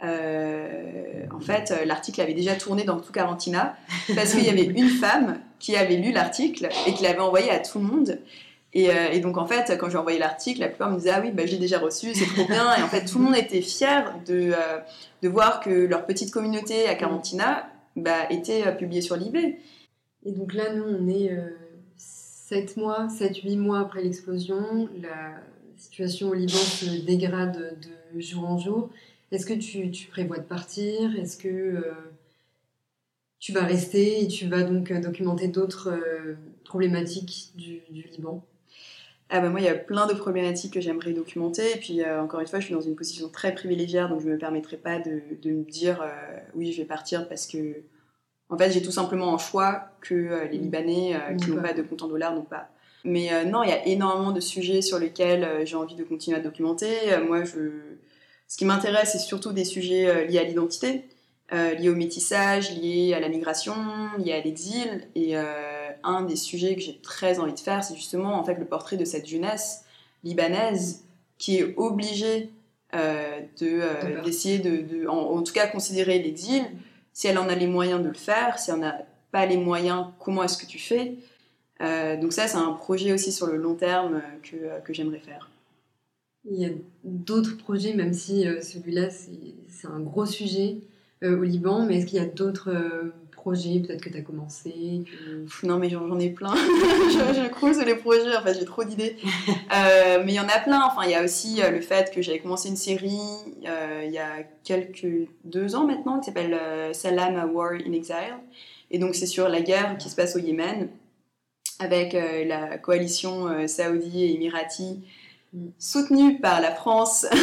Euh, 0.05 1.27
en 1.33 1.41
fait, 1.41 1.73
l'article 1.87 2.21
avait 2.21 2.35
déjà 2.35 2.57
tourné 2.57 2.83
dans 2.83 2.99
tout 2.99 3.13
Carantina 3.13 3.77
parce 4.17 4.33
qu'il 4.33 4.45
y 4.45 4.49
avait 4.49 4.65
une 4.65 4.89
femme 4.89 5.39
qui 5.61 5.77
avait 5.77 5.97
lu 5.97 6.13
l'article 6.13 6.69
et 6.87 6.95
qui 6.95 7.05
l'avait 7.05 7.21
envoyé 7.21 7.51
à 7.51 7.61
tout 7.61 7.79
le 7.79 7.85
monde. 7.85 8.19
Et, 8.75 8.91
euh, 8.91 9.11
et, 9.13 9.21
donc, 9.21 9.37
en 9.37 9.47
fait, 9.47 9.77
quand 9.79 9.91
j'ai 9.91 9.99
envoyé 9.99 10.19
l'article, 10.19 10.61
la 10.61 10.69
plupart 10.69 10.91
me 10.91 10.97
disaient 10.97 11.11
Ah 11.11 11.21
oui, 11.23 11.31
bah, 11.31 11.45
j'ai 11.45 11.59
déjà 11.59 11.79
reçu, 11.79 12.15
c'est 12.15 12.25
trop 12.27 12.47
bien. 12.47 12.75
Et 12.77 12.83
en 12.83 12.89
fait, 12.89 13.05
tout 13.05 13.19
le 13.19 13.25
monde 13.25 13.37
était 13.37 13.61
fier 13.61 14.19
de, 14.27 14.53
euh, 14.55 14.79
de 15.23 15.29
voir 15.29 15.61
que 15.61 15.71
leur 15.71 16.07
petite 16.07 16.31
communauté 16.31 16.87
à 16.87 16.95
Carantina 16.95 17.71
bah, 17.97 18.31
été 18.31 18.63
publié 18.79 19.03
sur 19.03 19.17
l'eBay. 19.17 19.59
Et 20.25 20.33
donc 20.33 20.55
là, 20.55 20.73
nous, 20.73 20.85
on 20.85 21.09
est 21.09 21.37
7 21.97 22.77
mois, 22.77 23.09
7-8 23.09 23.59
mois 23.59 23.81
après 23.81 24.03
l'explosion. 24.03 24.89
La 25.01 25.35
situation 25.77 26.31
au 26.31 26.35
Liban 26.35 26.53
se 26.53 27.05
dégrade 27.05 27.77
de 28.15 28.21
jour 28.21 28.49
en 28.49 28.57
jour. 28.57 28.89
Est-ce 29.33 29.45
que 29.45 29.55
tu, 29.55 29.91
tu, 29.91 30.07
prévois 30.07 30.39
de 30.39 30.45
partir? 30.45 31.15
Est-ce 31.17 31.37
que 31.37 31.85
tu 33.41 33.53
vas 33.53 33.65
rester 33.65 34.23
et 34.23 34.29
tu 34.29 34.47
vas 34.47 34.63
donc 34.63 34.93
documenter 34.93 35.49
d'autres 35.49 35.93
problématiques 36.65 37.51
du, 37.57 37.81
du 37.91 38.03
Liban? 38.03 38.43
Ah 39.35 39.41
bah 39.41 39.49
moi, 39.49 39.61
il 39.61 39.65
y 39.65 39.69
a 39.69 39.75
plein 39.75 40.07
de 40.07 40.13
problématiques 40.13 40.75
que 40.75 40.81
j'aimerais 40.83 41.15
documenter. 41.15 41.73
Et 41.73 41.79
puis, 41.79 42.03
euh, 42.03 42.21
encore 42.21 42.41
une 42.41 42.47
fois, 42.47 42.61
je 42.61 42.67
suis 42.67 42.75
dans 42.75 42.83
une 42.83 42.95
position 42.95 43.31
très 43.31 43.55
privilégiée, 43.55 44.07
donc 44.11 44.21
je 44.21 44.27
ne 44.27 44.33
me 44.33 44.39
permettrai 44.39 44.77
pas 44.77 44.99
de, 44.99 45.23
de 45.41 45.51
me 45.53 45.65
dire 45.65 46.03
euh, 46.03 46.39
oui, 46.55 46.71
je 46.71 46.83
vais 46.83 46.87
partir 46.87 47.27
parce 47.31 47.47
que, 47.47 47.77
en 48.51 48.59
fait, 48.59 48.71
j'ai 48.71 48.83
tout 48.83 48.91
simplement 48.91 49.35
un 49.35 49.39
choix 49.39 49.89
que 50.03 50.15
euh, 50.15 50.45
les 50.49 50.59
Libanais 50.59 51.19
qui 51.41 51.51
n'ont 51.51 51.63
pas 51.63 51.73
de 51.73 51.81
compte 51.81 52.03
en 52.03 52.09
dollars 52.09 52.35
n'ont 52.35 52.43
pas. 52.43 52.69
Mais 53.05 53.31
non, 53.47 53.63
il 53.63 53.71
y 53.71 53.73
a 53.73 53.87
énormément 53.87 54.33
de 54.33 54.41
sujets 54.41 54.83
sur 54.83 54.99
lesquels 54.99 55.67
j'ai 55.67 55.77
envie 55.77 55.97
de 55.97 56.05
continuer 56.05 56.37
à 56.37 56.41
documenter. 56.41 56.95
moi, 57.27 57.43
je... 57.43 57.71
ce 58.47 58.57
qui 58.57 58.65
m'intéresse, 58.65 59.13
c'est 59.13 59.19
surtout 59.19 59.53
des 59.53 59.65
sujets 59.65 60.27
liés 60.27 60.39
à 60.39 60.45
l'identité. 60.45 61.09
Liés 61.51 61.89
au 61.89 61.97
métissage, 61.97 62.71
liés 62.77 63.13
à 63.15 63.19
la 63.19 63.29
migration, 63.29 63.75
liés 64.19 64.35
à 64.35 64.41
l'exil. 64.41 65.09
Et 65.17 65.35
un 66.05 66.23
des 66.23 66.37
sujets 66.37 66.75
que 66.75 66.81
j'ai 66.81 66.99
très 66.99 67.39
envie 67.39 67.53
de 67.53 67.61
faire, 67.61 67.85
c'est 67.85 67.95
justement 67.95 68.35
en 68.35 68.45
fait 68.45 68.55
le 68.55 68.65
portrait 68.65 68.97
de 68.97 69.05
cette 69.05 69.27
jeunesse 69.27 69.85
libanaise 70.25 71.05
qui 71.39 71.59
est 71.59 71.75
obligée 71.77 72.51
euh, 72.95 73.41
de 73.61 74.23
d'essayer 74.25 74.59
de, 74.59 75.07
en, 75.09 75.43
tout 75.43 75.53
cas 75.53 75.67
considérer 75.67 76.19
l'exil. 76.19 76.63
Si 77.13 77.27
elle 77.27 77.39
en 77.39 77.49
a 77.49 77.55
les 77.55 77.67
moyens 77.67 78.03
de 78.03 78.09
le 78.09 78.15
faire, 78.15 78.59
si 78.59 78.71
elle 78.71 78.79
n'a 78.79 78.99
pas 79.33 79.47
les 79.47 79.57
moyens, 79.57 80.07
comment 80.19 80.43
est-ce 80.43 80.59
que 80.59 80.67
tu 80.67 80.79
fais? 80.79 81.17
Donc 81.81 82.33
ça, 82.33 82.47
c'est 82.47 82.59
un 82.59 82.73
projet 82.73 83.13
aussi 83.13 83.33
sur 83.33 83.47
le 83.47 83.57
long 83.57 83.75
terme 83.75 84.23
que, 84.43 84.81
que 84.85 84.93
j'aimerais 84.93 85.19
faire. 85.19 85.51
Il 86.49 86.61
y 86.61 86.65
a 86.65 86.71
d'autres 87.03 87.57
projets, 87.57 87.93
même 87.95 88.15
si 88.15 88.45
celui-là, 88.63 89.09
c'est 89.11 89.89
un 89.89 90.01
gros 90.01 90.27
sujet. 90.27 90.79
Euh, 91.23 91.39
au 91.39 91.43
Liban, 91.45 91.87
mais 91.87 91.99
est-ce 91.99 92.07
qu'il 92.07 92.19
y 92.19 92.23
a 92.23 92.27
d'autres 92.27 92.71
euh, 92.71 93.13
projets 93.43 93.81
peut-être 93.81 94.01
que 94.01 94.09
tu 94.09 94.19
as 94.19 94.23
commencé 94.23 95.05
Non, 95.63 95.79
mais 95.79 95.91
j'en 95.91 96.19
ai 96.19 96.31
plein. 96.31 96.55
je, 96.57 97.43
je 97.43 97.49
crouse 97.49 97.79
les 97.79 97.97
projets, 97.97 98.37
en 98.37 98.43
fait, 98.43 98.55
j'ai 98.55 98.65
trop 98.65 98.85
d'idées. 98.85 99.17
Euh, 99.75 100.23
mais 100.25 100.33
il 100.33 100.35
y 100.35 100.41
en 100.41 100.49
a 100.49 100.59
plein. 100.59 100.83
Enfin, 100.85 101.05
il 101.05 101.13
y 101.13 101.15
a 101.15 101.25
aussi 101.25 101.61
le 101.63 101.81
fait 101.81 102.13
que 102.13 102.21
j'avais 102.21 102.41
commencé 102.41 102.69
une 102.69 102.77
série 102.77 103.19
il 103.63 104.11
y 104.11 104.19
a 104.19 104.43
quelques 104.65 105.29
deux 105.45 105.75
ans 105.75 105.87
maintenant 105.87 106.21
qui 106.21 106.27
s'appelle 106.27 106.59
Salam 106.93 107.37
a 107.37 107.47
War 107.47 107.73
in 107.73 107.93
Exile. 107.93 108.37
Et 108.91 108.99
donc, 108.99 109.15
c'est 109.15 109.27
sur 109.27 109.49
la 109.49 109.63
guerre 109.63 109.97
qui 109.97 110.11
se 110.11 110.15
passe 110.15 110.37
au 110.37 110.41
Yémen 110.41 110.89
avec 111.79 112.13
la 112.13 112.77
coalition 112.77 113.67
saoudi 113.67 114.25
et 114.25 114.35
émirati 114.35 115.01
mm. 115.55 115.69
soutenue 115.79 116.39
par 116.39 116.61
la 116.61 116.73
France 116.73 117.27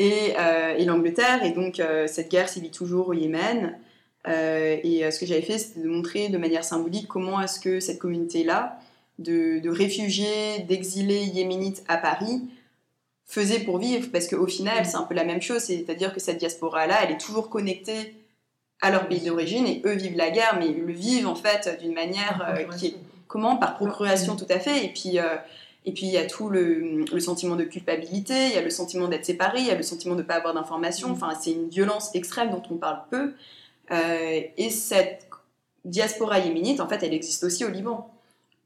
Euh, 0.00 0.74
et, 0.76 0.84
l'Angleterre. 0.84 1.44
Et 1.44 1.50
donc, 1.50 1.80
euh, 1.80 2.06
cette 2.06 2.30
guerre 2.30 2.48
sévit 2.48 2.70
toujours 2.70 3.08
au 3.08 3.12
Yémen. 3.12 3.76
Euh, 4.26 4.76
et 4.82 5.10
ce 5.10 5.20
que 5.20 5.26
j'avais 5.26 5.42
fait, 5.42 5.58
c'était 5.58 5.80
de 5.80 5.88
montrer 5.88 6.28
de 6.28 6.38
manière 6.38 6.64
symbolique 6.64 7.06
comment 7.08 7.40
est-ce 7.40 7.60
que 7.60 7.80
cette 7.80 7.98
communauté-là, 7.98 8.78
de, 9.18 9.68
réfugiés, 9.68 10.60
d'exilés 10.68 11.24
yéménites 11.24 11.84
à 11.88 11.96
Paris, 11.96 12.42
faisait 13.26 13.60
pour 13.60 13.78
vivre. 13.78 14.08
Parce 14.12 14.26
qu'au 14.26 14.46
final, 14.46 14.84
c'est 14.86 14.96
un 14.96 15.02
peu 15.02 15.14
la 15.14 15.24
même 15.24 15.42
chose. 15.42 15.60
C'est-à-dire 15.62 16.12
que 16.12 16.20
cette 16.20 16.38
diaspora-là, 16.38 16.98
elle 17.04 17.12
est 17.12 17.20
toujours 17.20 17.48
connectée 17.48 18.14
à 18.80 18.90
leur 18.90 19.08
pays 19.08 19.20
d'origine 19.20 19.66
et 19.66 19.82
eux 19.84 19.94
vivent 19.94 20.16
la 20.16 20.30
guerre, 20.30 20.56
mais 20.58 20.68
ils 20.68 20.80
le 20.80 20.92
vivent 20.92 21.26
en 21.26 21.34
fait 21.34 21.80
d'une 21.80 21.94
manière 21.94 22.56
qui 22.78 22.86
est 22.86 22.96
comment? 23.26 23.56
Par 23.56 23.76
procuration 23.76 24.36
tout 24.36 24.46
à 24.48 24.60
fait 24.60 24.84
et 24.84 24.88
puis 24.88 25.18
et 25.88 25.92
puis 25.92 26.04
il 26.04 26.12
y 26.12 26.18
a 26.18 26.26
tout 26.26 26.50
le, 26.50 27.06
sentiment 27.18 27.56
de 27.56 27.64
culpabilité, 27.64 28.48
il 28.48 28.52
y 28.52 28.58
a 28.58 28.62
le 28.62 28.68
sentiment 28.68 29.08
d'être 29.08 29.24
séparé, 29.24 29.60
il 29.60 29.66
y 29.66 29.70
a 29.70 29.74
le 29.74 29.82
sentiment 29.82 30.14
de 30.14 30.20
ne 30.20 30.26
pas 30.26 30.34
avoir 30.34 30.52
d'informations. 30.52 31.08
Mm. 31.08 31.12
Enfin, 31.12 31.30
c'est 31.40 31.52
une 31.52 31.70
violence 31.70 32.14
extrême 32.14 32.50
dont 32.50 32.62
on 32.70 32.76
parle 32.76 33.00
peu. 33.10 33.32
Euh, 33.90 34.40
et 34.56 34.70
cette 34.70 35.28
diaspora 35.84 36.38
yéménite, 36.40 36.80
en 36.80 36.88
fait, 36.88 37.02
elle 37.02 37.14
existe 37.14 37.44
aussi 37.44 37.64
au 37.64 37.68
Liban. 37.68 38.10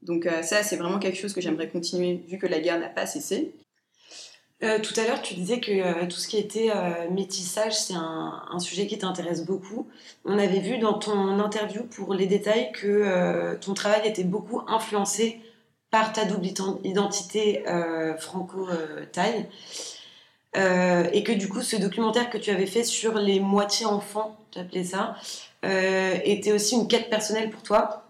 Donc 0.01 0.25
euh, 0.25 0.41
ça, 0.41 0.63
c'est 0.63 0.75
vraiment 0.75 0.99
quelque 0.99 1.17
chose 1.17 1.33
que 1.33 1.41
j'aimerais 1.41 1.69
continuer, 1.69 2.21
vu 2.27 2.37
que 2.37 2.47
la 2.47 2.59
guerre 2.59 2.79
n'a 2.79 2.89
pas 2.89 3.05
cessé. 3.05 3.53
Euh, 4.63 4.79
tout 4.79 4.93
à 4.99 5.05
l'heure, 5.05 5.21
tu 5.21 5.33
disais 5.33 5.59
que 5.59 6.05
tout 6.05 6.17
ce 6.17 6.27
qui 6.27 6.37
était 6.37 6.71
métissage, 7.11 7.77
c'est 7.77 7.95
un, 7.95 8.59
sujet 8.59 8.87
qui 8.87 8.97
t'intéresse 8.97 9.45
beaucoup. 9.45 9.87
On 10.23 10.37
avait 10.37 10.61
vu 10.61 10.77
dans 10.77 10.93
ton 10.93 11.39
interview 11.39 11.83
pour 11.83 12.13
les 12.13 12.27
détails 12.27 12.71
que 12.71 13.55
ton 13.59 13.73
travail 13.73 14.07
était 14.07 14.23
beaucoup 14.23 14.61
influencé 14.67 15.41
par 15.91 16.13
ta 16.13 16.23
double 16.23 16.47
identité 16.85 17.65
franco-thaï. 18.19 19.47
Euh, 20.55 21.07
et 21.13 21.23
que 21.23 21.31
du 21.31 21.49
coup, 21.49 21.61
ce 21.61 21.75
documentaire 21.75 22.29
que 22.29 22.37
tu 22.37 22.51
avais 22.51 22.67
fait 22.67 22.83
sur 22.83 23.15
les 23.15 23.39
moitiés 23.39 23.85
enfants, 23.85 24.37
tu 24.51 24.59
appelais 24.59 24.83
ça, 24.83 25.15
euh, 25.65 26.15
était 26.23 26.51
aussi 26.51 26.75
une 26.75 26.87
quête 26.87 27.09
personnelle 27.09 27.49
pour 27.49 27.63
toi. 27.63 28.03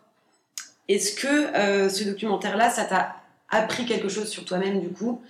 Est-ce 0.90 1.16
que 1.16 1.90
ce 1.90 2.04
documentaire-là, 2.04 2.70
ça 2.70 2.84
t'a 2.84 3.16
appris 3.50 3.86
quelque 3.86 4.10
chose 4.10 4.28
sur 4.28 4.44
toi-même 4.44 4.82
du 4.82 4.90
coup 4.90 5.22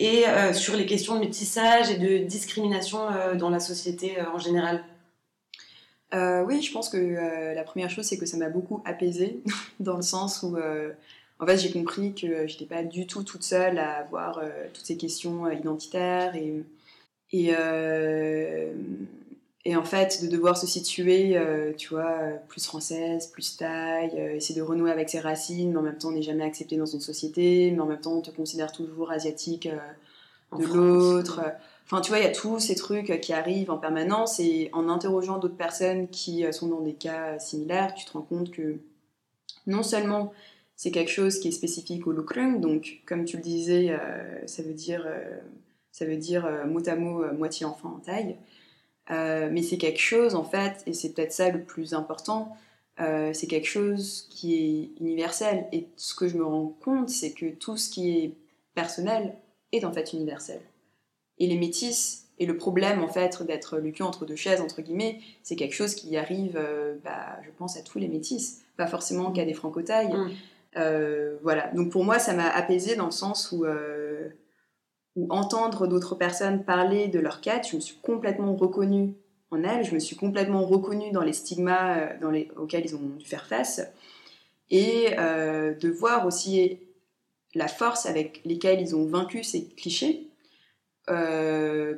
et 0.00 0.24
sur 0.52 0.74
les 0.74 0.86
questions 0.86 1.14
de 1.14 1.20
métissage 1.20 1.90
et 1.90 1.98
de 1.98 2.18
discrimination 2.18 2.98
dans 3.36 3.48
la 3.48 3.60
société 3.60 4.16
en 4.34 4.38
général? 4.38 4.82
Oui, 6.12 6.62
je 6.62 6.72
pense 6.72 6.88
que 6.88 7.54
la 7.54 7.62
première 7.62 7.90
chose, 7.90 8.06
c'est 8.06 8.18
que 8.18 8.26
ça 8.26 8.36
m'a 8.38 8.48
beaucoup 8.48 8.82
apaisée, 8.84 9.40
dans 9.80 9.94
le 9.94 10.02
sens 10.02 10.42
où 10.42 10.56
en 11.40 11.46
fait, 11.46 11.56
j'ai 11.58 11.70
compris 11.70 12.14
que 12.14 12.46
j'étais 12.46 12.64
pas 12.64 12.82
du 12.82 13.06
tout 13.06 13.22
toute 13.22 13.44
seule 13.44 13.78
à 13.78 13.98
avoir 13.98 14.38
euh, 14.38 14.50
toutes 14.72 14.84
ces 14.84 14.96
questions 14.96 15.46
euh, 15.46 15.54
identitaires 15.54 16.34
et, 16.34 16.64
et, 17.30 17.54
euh, 17.56 18.72
et, 19.64 19.76
en 19.76 19.84
fait, 19.84 20.24
de 20.24 20.28
devoir 20.28 20.56
se 20.56 20.66
situer, 20.66 21.38
tu 21.76 21.90
vois, 21.90 22.18
plus 22.48 22.64
française, 22.64 23.28
plus 23.28 23.56
taille, 23.56 24.16
essayer 24.34 24.58
de 24.58 24.64
renouer 24.64 24.90
avec 24.90 25.10
ses 25.10 25.20
racines, 25.20 25.72
mais 25.72 25.78
en 25.78 25.82
même 25.82 25.98
temps, 25.98 26.08
on 26.08 26.12
n'est 26.12 26.22
jamais 26.22 26.44
accepté 26.44 26.76
dans 26.76 26.86
une 26.86 27.00
société, 27.00 27.70
mais 27.70 27.80
en 27.80 27.86
même 27.86 28.00
temps, 28.00 28.14
on 28.14 28.22
te 28.22 28.30
considère 28.30 28.72
toujours 28.72 29.10
asiatique 29.10 29.68
de 30.58 30.64
l'autre. 30.64 31.42
Enfin, 31.84 32.00
tu 32.00 32.08
vois, 32.08 32.18
il 32.18 32.24
y 32.24 32.26
a 32.26 32.32
tous 32.32 32.58
ces 32.60 32.76
trucs 32.76 33.20
qui 33.20 33.34
arrivent 33.34 33.70
en 33.70 33.76
permanence 33.76 34.40
et 34.40 34.70
en 34.72 34.88
interrogeant 34.88 35.38
d'autres 35.38 35.56
personnes 35.56 36.08
qui 36.08 36.50
sont 36.50 36.68
dans 36.68 36.80
des 36.80 36.94
cas 36.94 37.38
similaires, 37.38 37.92
tu 37.92 38.06
te 38.06 38.12
rends 38.12 38.22
compte 38.22 38.50
que 38.50 38.78
non 39.66 39.82
seulement 39.82 40.32
c'est 40.78 40.92
quelque 40.92 41.10
chose 41.10 41.40
qui 41.40 41.48
est 41.48 41.52
spécifique 41.52 42.06
au 42.06 42.12
Lukrung, 42.12 42.60
donc 42.60 43.00
comme 43.04 43.24
tu 43.24 43.36
le 43.36 43.42
disais, 43.42 43.90
euh, 43.90 44.46
ça 44.46 44.62
veut 44.62 44.74
dire, 44.74 45.04
euh, 45.06 45.36
ça 45.90 46.06
veut 46.06 46.16
dire 46.16 46.46
euh, 46.46 46.66
mot 46.66 46.88
à 46.88 46.94
mot 46.94 47.24
moitié 47.32 47.66
enfant 47.66 47.96
en 47.96 47.98
taille. 47.98 48.36
mais 49.10 49.62
c'est 49.62 49.76
quelque 49.76 50.00
chose 50.00 50.36
en 50.36 50.44
fait, 50.44 50.84
et 50.86 50.94
c'est 50.94 51.12
peut-être 51.12 51.32
ça 51.32 51.50
le 51.50 51.64
plus 51.64 51.94
important, 51.94 52.56
c'est 52.98 53.48
quelque 53.48 53.66
chose 53.66 54.28
qui 54.30 54.54
est 54.54 55.02
universel. 55.02 55.66
Et 55.72 55.88
ce 55.96 56.14
que 56.14 56.28
je 56.28 56.36
me 56.36 56.44
rends 56.44 56.76
compte, 56.80 57.08
c'est 57.08 57.32
que 57.32 57.46
tout 57.46 57.76
ce 57.76 57.90
qui 57.90 58.10
est 58.16 58.34
personnel 58.74 59.34
est 59.72 59.84
en 59.84 59.92
fait 59.92 60.12
universel. 60.12 60.60
Et 61.38 61.48
les 61.48 61.58
métis, 61.58 62.28
et 62.38 62.46
le 62.46 62.56
problème 62.56 63.02
en 63.02 63.08
fait 63.08 63.42
d'être 63.42 63.78
le 63.78 63.92
entre 64.04 64.26
deux 64.26 64.36
chaises, 64.36 64.60
entre 64.60 64.82
guillemets, 64.82 65.18
c'est 65.42 65.56
quelque 65.56 65.74
chose 65.74 65.96
qui 65.96 66.16
arrive, 66.16 66.56
bah, 67.02 67.40
je 67.44 67.50
pense, 67.58 67.76
à 67.76 67.82
tous 67.82 67.98
les 67.98 68.08
métis, 68.08 68.62
pas 68.76 68.86
forcément 68.86 69.32
qu'à 69.32 69.44
des 69.44 69.54
franco-tailles. 69.54 70.12
Mm. 70.12 70.30
Euh, 70.76 71.36
voilà, 71.42 71.68
donc 71.68 71.90
pour 71.90 72.04
moi, 72.04 72.18
ça 72.18 72.34
m'a 72.34 72.48
apaisé 72.48 72.96
dans 72.96 73.06
le 73.06 73.10
sens 73.10 73.52
où, 73.52 73.64
euh, 73.64 74.28
où 75.16 75.26
entendre 75.30 75.86
d'autres 75.86 76.14
personnes 76.14 76.64
parler 76.64 77.08
de 77.08 77.18
leur 77.18 77.40
quête, 77.40 77.68
je 77.70 77.76
me 77.76 77.80
suis 77.80 77.96
complètement 78.02 78.54
reconnue 78.54 79.14
en 79.50 79.64
elles, 79.64 79.84
je 79.84 79.94
me 79.94 79.98
suis 79.98 80.16
complètement 80.16 80.64
reconnue 80.66 81.10
dans 81.10 81.22
les 81.22 81.32
stigmas 81.32 81.98
euh, 81.98 82.20
dans 82.20 82.30
les, 82.30 82.50
auxquels 82.56 82.84
ils 82.84 82.94
ont 82.94 83.16
dû 83.18 83.24
faire 83.24 83.46
face, 83.46 83.80
et 84.70 85.16
de 85.16 85.88
voir 85.88 86.26
aussi 86.26 86.78
la 87.54 87.68
force 87.68 88.04
avec 88.04 88.42
lesquelles 88.44 88.82
ils 88.82 88.94
ont 88.94 89.06
vaincu 89.06 89.42
ces 89.42 89.64
clichés. 89.64 90.28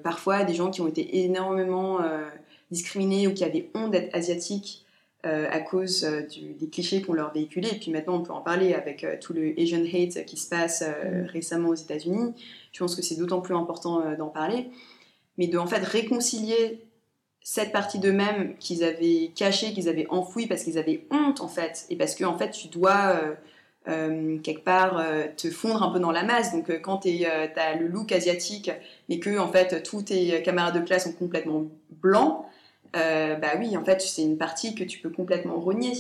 parfois, 0.05 0.45
des 0.45 0.55
gens 0.55 0.71
qui 0.71 0.81
ont 0.81 0.87
été 0.87 1.25
énormément 1.25 1.99
discriminés 2.71 3.27
ou 3.27 3.35
qui 3.35 3.43
avaient 3.43 3.69
honte 3.75 3.91
d'être 3.91 4.15
asiatiques 4.15 4.87
euh, 5.27 5.49
à 5.51 5.61
cause 5.61 6.05
euh, 6.05 6.23
des 6.59 6.71
clichés 6.71 7.03
qu'on 7.03 7.13
leur 7.13 7.31
véhiculait. 7.35 7.73
Et 7.73 7.79
puis 7.79 7.91
maintenant, 7.91 8.15
on 8.15 8.23
peut 8.23 8.33
en 8.33 8.41
parler 8.41 8.73
avec 8.73 9.05
euh, 9.05 9.17
tout 9.21 9.35
le 9.35 9.53
Asian 9.61 9.85
hate 9.85 10.25
qui 10.25 10.39
se 10.39 10.49
passe 10.49 10.83
mm. 10.83 11.27
récemment 11.27 11.69
aux 11.69 11.75
États-Unis. 11.75 12.33
Je 12.73 12.79
pense 12.79 12.97
que 12.97 13.03
c'est 13.03 13.17
d'autant 13.17 13.43
plus 13.43 13.55
important 13.55 14.17
d'en 14.17 14.29
parler. 14.29 14.71
Mais 15.37 15.47
de 15.47 15.59
en 15.59 15.67
fait 15.67 15.85
réconcilier 15.85 16.87
cette 17.43 17.71
partie 17.71 17.99
d'eux-mêmes 17.99 18.57
qu'ils 18.57 18.83
avaient 18.83 19.31
cachée, 19.35 19.75
qu'ils 19.75 19.91
avaient 19.91 20.07
enfouie 20.09 20.47
parce 20.47 20.65
qu'ils 20.65 20.79
avaient 20.79 21.07
honte 21.11 21.43
en 21.43 21.49
fait, 21.49 21.85
et 21.91 21.97
parce 21.97 22.15
que 22.15 22.25
en 22.25 22.39
fait 22.39 22.51
tu 22.53 22.69
dois 22.69 23.21
quelque 23.87 24.63
part 24.63 25.03
te 25.37 25.51
fondre 25.51 25.83
un 25.83 25.91
peu 25.91 25.99
dans 25.99 26.13
la 26.13 26.23
masse. 26.23 26.53
Donc 26.53 26.71
quand 26.83 26.99
tu 26.99 27.25
as 27.25 27.75
le 27.77 27.89
look 27.89 28.13
asiatique 28.13 28.71
et 29.09 29.19
que 29.19 29.39
en 29.39 29.49
fait 29.49 29.83
tous 29.83 30.03
tes 30.03 30.43
camarades 30.43 30.81
de 30.81 30.87
classe 30.87 31.05
sont 31.05 31.13
complètement 31.13 31.65
blancs, 31.91 32.45
bah 32.93 33.53
oui, 33.59 33.77
en 33.77 33.85
fait, 33.85 34.01
c'est 34.01 34.23
une 34.23 34.39
partie 34.39 34.75
que 34.75 34.85
tu 34.85 34.99
peux 34.99 35.11
complètement 35.11 35.61
renier. 35.61 35.93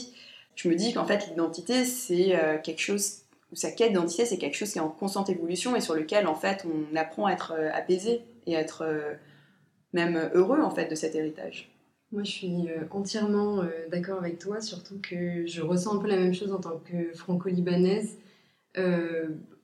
Je 0.56 0.68
me 0.68 0.74
dis 0.74 0.92
qu'en 0.92 1.06
fait, 1.06 1.28
l'identité, 1.28 1.84
c'est 1.84 2.38
quelque 2.62 2.80
chose, 2.80 3.22
sa 3.52 3.70
quête 3.70 3.88
d'identité, 3.88 4.24
c'est 4.24 4.38
quelque 4.38 4.56
chose 4.56 4.72
qui 4.72 4.78
est 4.78 4.82
en 4.82 4.88
constante 4.88 5.30
évolution 5.30 5.76
et 5.76 5.80
sur 5.80 5.94
lequel, 5.94 6.26
en 6.26 6.34
fait, 6.34 6.66
on 6.66 6.96
apprend 6.96 7.26
à 7.26 7.32
être 7.32 7.54
apaisé 7.72 8.22
et 8.46 8.56
à 8.56 8.60
être 8.60 8.84
même 9.92 10.30
heureux, 10.34 10.60
en 10.60 10.70
fait, 10.70 10.88
de 10.88 10.94
cet 10.94 11.14
héritage. 11.14 11.70
Moi, 12.12 12.24
je 12.24 12.30
suis 12.30 12.68
entièrement 12.90 13.62
d'accord 13.90 14.18
avec 14.18 14.38
toi, 14.38 14.60
surtout 14.60 15.00
que 15.00 15.46
je 15.46 15.62
ressens 15.62 15.96
un 15.96 15.98
peu 15.98 16.08
la 16.08 16.16
même 16.16 16.34
chose 16.34 16.52
en 16.52 16.58
tant 16.58 16.78
que 16.78 17.12
franco-libanaise. 17.14 18.18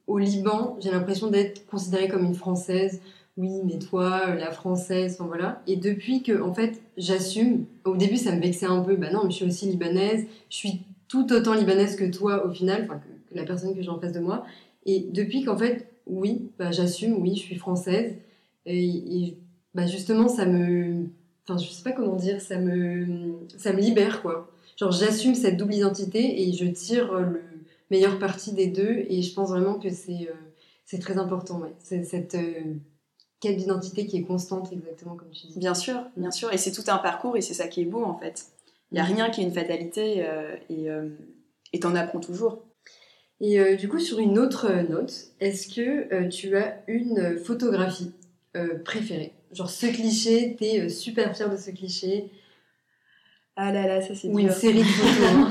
au 0.06 0.18
Liban, 0.18 0.76
j'ai 0.80 0.90
l'impression 0.90 1.28
d'être 1.28 1.66
considérée 1.66 2.08
comme 2.08 2.24
une 2.24 2.34
Française 2.34 3.00
oui, 3.36 3.60
mais 3.64 3.78
toi, 3.78 4.34
la 4.34 4.50
française, 4.50 5.14
enfin 5.14 5.26
voilà. 5.26 5.62
Et 5.66 5.76
depuis 5.76 6.22
que, 6.22 6.40
en 6.40 6.54
fait, 6.54 6.80
j'assume, 6.96 7.66
au 7.84 7.96
début, 7.96 8.16
ça 8.16 8.34
me 8.34 8.40
vexait 8.40 8.66
un 8.66 8.80
peu, 8.80 8.96
bah 8.96 9.10
non, 9.12 9.24
mais 9.24 9.30
je 9.30 9.36
suis 9.36 9.44
aussi 9.44 9.66
libanaise, 9.66 10.26
je 10.48 10.56
suis 10.56 10.80
tout 11.08 11.30
autant 11.32 11.54
libanaise 11.54 11.96
que 11.96 12.04
toi 12.04 12.46
au 12.46 12.50
final, 12.52 12.84
enfin, 12.84 12.98
que, 12.98 13.36
la 13.36 13.44
personne 13.44 13.74
que 13.74 13.82
j'ai 13.82 13.90
en 13.90 14.00
face 14.00 14.12
de 14.12 14.20
moi. 14.20 14.46
Et 14.86 15.00
depuis 15.00 15.44
qu'en 15.44 15.56
fait, 15.58 15.86
oui, 16.06 16.50
bah, 16.58 16.70
j'assume, 16.70 17.16
oui, 17.20 17.36
je 17.36 17.40
suis 17.40 17.56
française. 17.56 18.14
Et, 18.64 19.36
bah, 19.74 19.86
justement, 19.86 20.28
ça 20.28 20.46
me. 20.46 21.06
Enfin, 21.46 21.58
je 21.58 21.70
sais 21.70 21.82
pas 21.82 21.92
comment 21.92 22.16
dire, 22.16 22.40
ça 22.40 22.58
me, 22.58 23.36
ça 23.58 23.72
me 23.72 23.80
libère, 23.80 24.22
quoi. 24.22 24.50
Genre, 24.78 24.92
j'assume 24.92 25.34
cette 25.34 25.56
double 25.56 25.74
identité 25.74 26.42
et 26.42 26.52
je 26.52 26.64
tire 26.66 27.12
le 27.12 27.42
meilleur 27.90 28.18
parti 28.18 28.52
des 28.54 28.66
deux. 28.68 29.04
Et 29.08 29.22
je 29.22 29.34
pense 29.34 29.50
vraiment 29.50 29.74
que 29.78 29.90
c'est, 29.90 30.28
euh, 30.30 30.98
très 31.00 31.18
important, 31.18 31.60
ouais. 31.60 31.74
C'est 31.80 32.02
cette. 32.04 32.34
Euh, 32.34 32.76
quête 33.40 33.56
d'identité 33.56 34.06
qui 34.06 34.18
est 34.18 34.22
constante, 34.22 34.72
exactement 34.72 35.14
comme 35.14 35.30
tu 35.30 35.46
dis. 35.46 35.58
Bien 35.58 35.74
sûr, 35.74 36.02
bien 36.16 36.30
sûr. 36.30 36.52
Et 36.52 36.58
c'est 36.58 36.72
tout 36.72 36.84
un 36.88 36.98
parcours 36.98 37.36
et 37.36 37.40
c'est 37.40 37.54
ça 37.54 37.68
qui 37.68 37.82
est 37.82 37.86
beau 37.86 38.04
en 38.04 38.18
fait. 38.18 38.46
Il 38.90 38.94
n'y 38.94 39.00
a 39.00 39.04
mm. 39.04 39.14
rien 39.14 39.30
qui 39.30 39.40
est 39.40 39.44
une 39.44 39.52
fatalité 39.52 40.24
euh, 40.26 40.56
et 40.70 40.90
euh, 40.90 41.08
t'en 41.80 41.94
apprends 41.94 42.20
toujours. 42.20 42.62
Et 43.40 43.60
euh, 43.60 43.76
du 43.76 43.88
coup, 43.88 43.98
sur 43.98 44.18
une 44.18 44.38
autre 44.38 44.70
note, 44.88 45.12
est-ce 45.40 45.68
que 45.68 46.28
tu 46.28 46.56
as 46.56 46.82
une 46.86 47.38
photographie 47.38 48.12
préférée? 48.84 49.34
Genre 49.52 49.68
ce 49.68 49.86
cliché, 49.86 50.56
t'es 50.58 50.88
super 50.88 51.36
fière 51.36 51.50
de 51.50 51.56
ce 51.56 51.70
cliché 51.70 52.30
ah 53.58 53.72
là 53.72 53.86
là, 53.86 54.02
ça 54.02 54.14
c'est 54.14 54.28
Ou 54.28 54.38
une 54.38 54.50
série 54.50 54.80
de 54.80 54.84
photos. 54.84 55.30
Hein. 55.30 55.50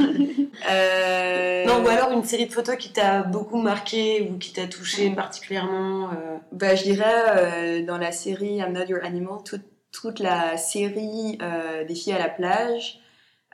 euh... 0.71 1.65
Non, 1.65 1.83
ou 1.83 1.87
alors 1.87 2.11
une 2.11 2.23
série 2.23 2.45
de 2.45 2.53
photos 2.53 2.75
qui 2.75 2.93
t'a 2.93 3.23
beaucoup 3.23 3.57
marqué 3.57 4.29
ou 4.29 4.37
qui 4.37 4.53
t'a 4.53 4.67
touché 4.67 5.09
particulièrement. 5.09 6.11
Euh... 6.11 6.37
Bah, 6.51 6.75
je 6.75 6.83
dirais 6.83 7.13
euh, 7.29 7.85
dans 7.85 7.97
la 7.97 8.11
série 8.11 8.57
I'm 8.57 8.73
Not 8.73 8.85
Your 8.85 9.03
Animal, 9.03 9.39
toute, 9.43 9.63
toute 9.91 10.19
la 10.19 10.55
série 10.55 11.39
euh, 11.41 11.83
des 11.83 11.95
filles 11.95 12.13
à 12.13 12.19
la 12.19 12.29
plage. 12.29 12.99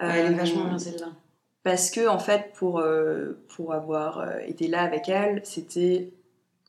Ouais, 0.02 0.10
elle 0.18 0.34
est 0.34 0.36
vachement 0.36 0.66
bien 0.66 0.80
celle-là. 0.80 1.08
Parce 1.64 1.90
que 1.90 2.08
en 2.08 2.20
fait, 2.20 2.52
pour, 2.56 2.84
pour 3.56 3.74
avoir 3.74 4.40
été 4.42 4.68
là 4.68 4.82
avec 4.82 5.08
elle, 5.08 5.42
c'était 5.44 6.12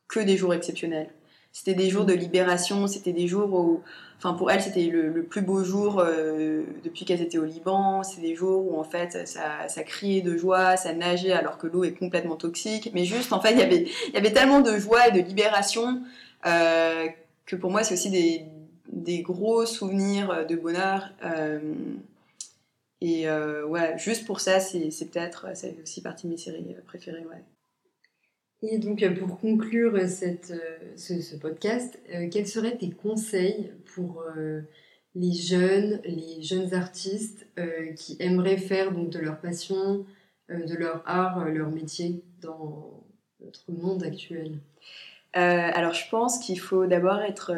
que 0.06 0.20
des 0.20 0.36
jours 0.36 0.52
exceptionnels. 0.52 1.08
C'était 1.52 1.74
des 1.74 1.90
jours 1.90 2.06
de 2.06 2.14
libération, 2.14 2.86
c'était 2.86 3.12
des 3.12 3.28
jours 3.28 3.52
où, 3.52 3.82
enfin 4.16 4.32
pour 4.32 4.50
elles, 4.50 4.62
c'était 4.62 4.86
le, 4.86 5.22
plus 5.22 5.42
beau 5.42 5.62
jour 5.62 6.00
euh, 6.00 6.62
depuis 6.82 7.04
qu'elles 7.04 7.20
étaient 7.20 7.36
au 7.36 7.44
Liban. 7.44 8.02
C'est 8.02 8.22
des 8.22 8.34
jours 8.34 8.72
où 8.72 8.80
en 8.80 8.84
fait 8.84 9.28
ça, 9.28 9.68
ça, 9.68 9.82
criait 9.84 10.22
de 10.22 10.34
joie, 10.34 10.78
ça 10.78 10.94
nageait 10.94 11.32
alors 11.32 11.58
que 11.58 11.66
l'eau 11.66 11.84
est 11.84 11.92
complètement 11.92 12.36
toxique. 12.36 12.90
Mais 12.94 13.04
juste 13.04 13.34
en 13.34 13.40
fait, 13.40 13.52
il 13.52 13.58
y 13.58 13.62
avait, 13.62 13.86
y 14.14 14.16
avait 14.16 14.32
tellement 14.32 14.62
de 14.62 14.78
joie 14.78 15.08
et 15.08 15.12
de 15.12 15.20
libération 15.20 16.00
euh, 16.46 17.06
que 17.44 17.56
pour 17.56 17.70
moi 17.70 17.84
c'est 17.84 17.94
aussi 17.94 18.10
des, 18.10 18.46
des, 18.90 19.20
gros 19.20 19.66
souvenirs 19.66 20.46
de 20.48 20.56
bonheur. 20.56 21.10
Euh, 21.22 21.60
et 23.02 23.26
ouais, 23.28 23.98
juste 23.98 24.26
pour 24.26 24.40
ça, 24.40 24.58
c'est 24.60 25.10
peut-être, 25.10 25.54
ça 25.54 25.68
fait 25.68 25.82
aussi 25.82 26.00
partie 26.00 26.26
de 26.26 26.32
mes 26.32 26.38
séries 26.38 26.64
préférées. 26.86 27.26
Ouais. 27.26 27.42
Et 28.62 28.78
donc, 28.78 29.02
euh, 29.02 29.14
pour 29.14 29.40
conclure 29.40 30.08
cette, 30.08 30.52
euh, 30.52 30.92
ce, 30.96 31.34
podcast, 31.36 31.98
euh, 32.14 32.28
quels 32.30 32.46
seraient 32.46 32.76
tes 32.76 32.90
conseils 32.90 33.72
pour 33.94 34.24
les 35.14 35.32
jeunes, 35.32 36.00
les 36.04 36.42
jeunes 36.42 36.72
artistes 36.72 37.46
qui 37.96 38.16
aimeraient 38.20 38.56
faire 38.56 38.92
donc, 38.92 39.10
de 39.10 39.18
leur 39.18 39.40
passion, 39.40 40.06
de 40.48 40.74
leur 40.74 41.02
art, 41.06 41.44
leur 41.46 41.70
métier 41.70 42.22
dans 42.40 43.04
notre 43.40 43.70
monde 43.70 44.04
actuel? 44.04 44.58
Alors, 45.34 45.92
je 45.92 46.08
pense 46.08 46.38
qu'il 46.38 46.58
faut 46.58 46.86
d'abord 46.86 47.20
être. 47.20 47.52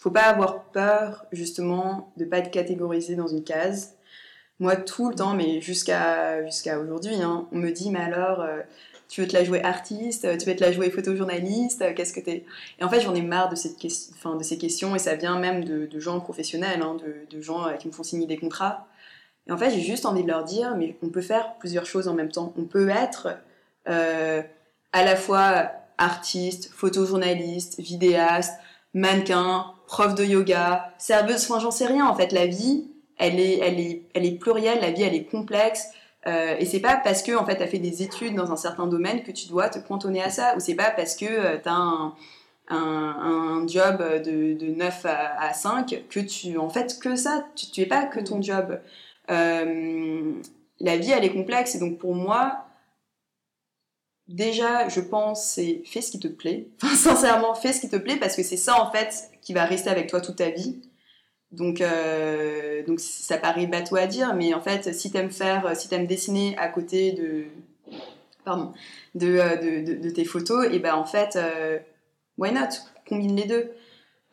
faut 0.00 0.10
pas 0.10 0.22
avoir 0.22 0.70
peur, 0.70 1.26
justement, 1.32 2.12
de 2.16 2.24
pas 2.24 2.38
être 2.38 2.50
catégorisé 2.50 3.14
dans 3.16 3.28
une 3.28 3.44
case. 3.44 3.96
Moi, 4.58 4.76
tout 4.76 5.10
le 5.10 5.14
temps, 5.14 5.34
mais 5.34 5.60
jusqu'à 5.60 6.44
jusqu'à 6.44 6.78
aujourd'hui, 6.78 7.16
hein, 7.16 7.48
on 7.52 7.58
me 7.58 7.70
dit, 7.70 7.90
mais 7.90 8.00
alors 8.00 8.46
tu 9.10 9.20
veux 9.20 9.26
te 9.26 9.34
la 9.34 9.42
jouer 9.42 9.62
artiste, 9.64 10.38
tu 10.38 10.46
veux 10.48 10.54
te 10.54 10.62
la 10.62 10.70
jouer 10.70 10.88
photojournaliste, 10.88 11.94
qu'est-ce 11.96 12.12
que 12.12 12.20
t'es? 12.20 12.44
Et 12.78 12.84
en 12.84 12.88
fait, 12.88 13.00
j'en 13.00 13.12
ai 13.12 13.22
marre 13.22 13.48
de, 13.48 13.56
cette 13.56 13.76
question, 13.76 14.36
de 14.36 14.44
ces 14.44 14.56
questions, 14.56 14.94
et 14.94 15.00
ça 15.00 15.16
vient 15.16 15.36
même 15.36 15.64
de, 15.64 15.98
gens 15.98 16.20
professionnels, 16.20 16.80
hein, 16.80 16.96
de, 17.28 17.40
gens 17.40 17.66
euh, 17.66 17.72
qui 17.72 17.88
me 17.88 17.92
font 17.92 18.04
signer 18.04 18.26
des 18.26 18.36
contrats. 18.36 18.86
Et 19.48 19.52
en 19.52 19.58
fait, 19.58 19.70
j'ai 19.70 19.80
juste 19.80 20.06
envie 20.06 20.22
de 20.22 20.28
leur 20.28 20.44
dire, 20.44 20.76
mais 20.76 20.96
on 21.02 21.08
peut 21.08 21.22
faire 21.22 21.54
plusieurs 21.58 21.86
choses 21.86 22.06
en 22.06 22.14
même 22.14 22.30
temps. 22.30 22.54
On 22.56 22.62
peut 22.62 22.88
être 22.88 23.36
euh, 23.88 24.42
à 24.92 25.04
la 25.04 25.16
fois 25.16 25.72
artiste, 25.98 26.70
photojournaliste, 26.72 27.80
vidéaste, 27.80 28.54
mannequin, 28.94 29.72
prof 29.88 30.14
de 30.14 30.24
yoga, 30.24 30.94
serveuse, 30.98 31.50
enfin 31.50 31.58
j'en 31.58 31.72
sais 31.72 31.86
rien. 31.86 32.06
En 32.06 32.14
fait, 32.14 32.30
la 32.30 32.46
vie, 32.46 32.86
elle 33.18 33.40
est, 33.40 33.58
elle 33.58 33.80
est, 33.80 34.02
elle 34.14 34.24
est 34.24 34.38
plurielle, 34.38 34.80
la 34.80 34.92
vie, 34.92 35.02
elle 35.02 35.16
est 35.16 35.24
complexe. 35.24 35.88
Euh, 36.26 36.56
et 36.58 36.66
c'est 36.66 36.80
pas 36.80 36.96
parce 36.96 37.22
que 37.22 37.36
en 37.36 37.46
fait, 37.46 37.56
tu 37.56 37.62
as 37.62 37.66
fait 37.66 37.78
des 37.78 38.02
études 38.02 38.34
dans 38.34 38.52
un 38.52 38.56
certain 38.56 38.86
domaine 38.86 39.22
que 39.22 39.32
tu 39.32 39.48
dois 39.48 39.68
te 39.68 39.78
cantonner 39.78 40.22
à 40.22 40.30
ça, 40.30 40.54
ou 40.56 40.60
c'est 40.60 40.74
pas 40.74 40.90
parce 40.90 41.16
que 41.16 41.24
euh, 41.24 41.58
tu 41.58 41.68
as 41.68 42.12
un, 42.68 43.66
job 43.66 43.98
de, 44.22 44.54
de 44.54 44.66
9 44.74 45.06
à, 45.06 45.52
5 45.52 46.04
que 46.08 46.20
tu 46.20 46.58
en 46.58 46.68
fait 46.68 46.98
que 47.00 47.16
ça, 47.16 47.44
tu, 47.54 47.86
pas 47.86 48.04
que 48.06 48.20
ton 48.20 48.42
job. 48.42 48.80
Euh, 49.30 50.32
la 50.80 50.96
vie 50.96 51.10
elle 51.10 51.24
est 51.24 51.32
complexe 51.32 51.74
et 51.74 51.78
donc 51.78 51.98
pour 51.98 52.14
moi, 52.14 52.64
déjà 54.28 54.88
je 54.88 55.00
pense 55.00 55.44
c'est 55.44 55.82
fais 55.86 56.00
ce 56.00 56.10
qui 56.10 56.20
te 56.20 56.28
plaît, 56.28 56.68
sincèrement 56.96 57.54
fais 57.54 57.72
ce 57.72 57.80
qui 57.80 57.88
te 57.88 57.96
plaît 57.96 58.16
parce 58.16 58.36
que 58.36 58.42
c'est 58.42 58.56
ça 58.56 58.82
en 58.82 58.90
fait 58.90 59.30
qui 59.42 59.52
va 59.52 59.64
rester 59.64 59.90
avec 59.90 60.08
toi 60.08 60.20
toute 60.20 60.36
ta 60.36 60.50
vie. 60.50 60.80
Donc, 61.52 61.80
euh, 61.80 62.84
donc 62.84 63.00
ça 63.00 63.36
paraît 63.36 63.66
bateau 63.66 63.96
à 63.96 64.06
dire, 64.06 64.34
mais 64.34 64.54
en 64.54 64.60
fait, 64.60 64.94
si 64.94 65.10
t'aimes 65.10 65.30
faire, 65.30 65.76
si 65.76 65.88
t'aimes 65.88 66.06
dessiner 66.06 66.56
à 66.58 66.68
côté 66.68 67.12
de, 67.12 67.46
pardon, 68.44 68.72
de, 69.16 69.38
euh, 69.38 69.56
de, 69.56 70.00
de, 70.00 70.10
tes 70.10 70.24
photos, 70.24 70.66
et 70.70 70.78
ben 70.78 70.94
en 70.94 71.04
fait, 71.04 71.36
euh, 71.36 71.78
why 72.38 72.52
not? 72.52 72.68
Combine 73.08 73.34
les 73.34 73.46
deux. 73.46 73.72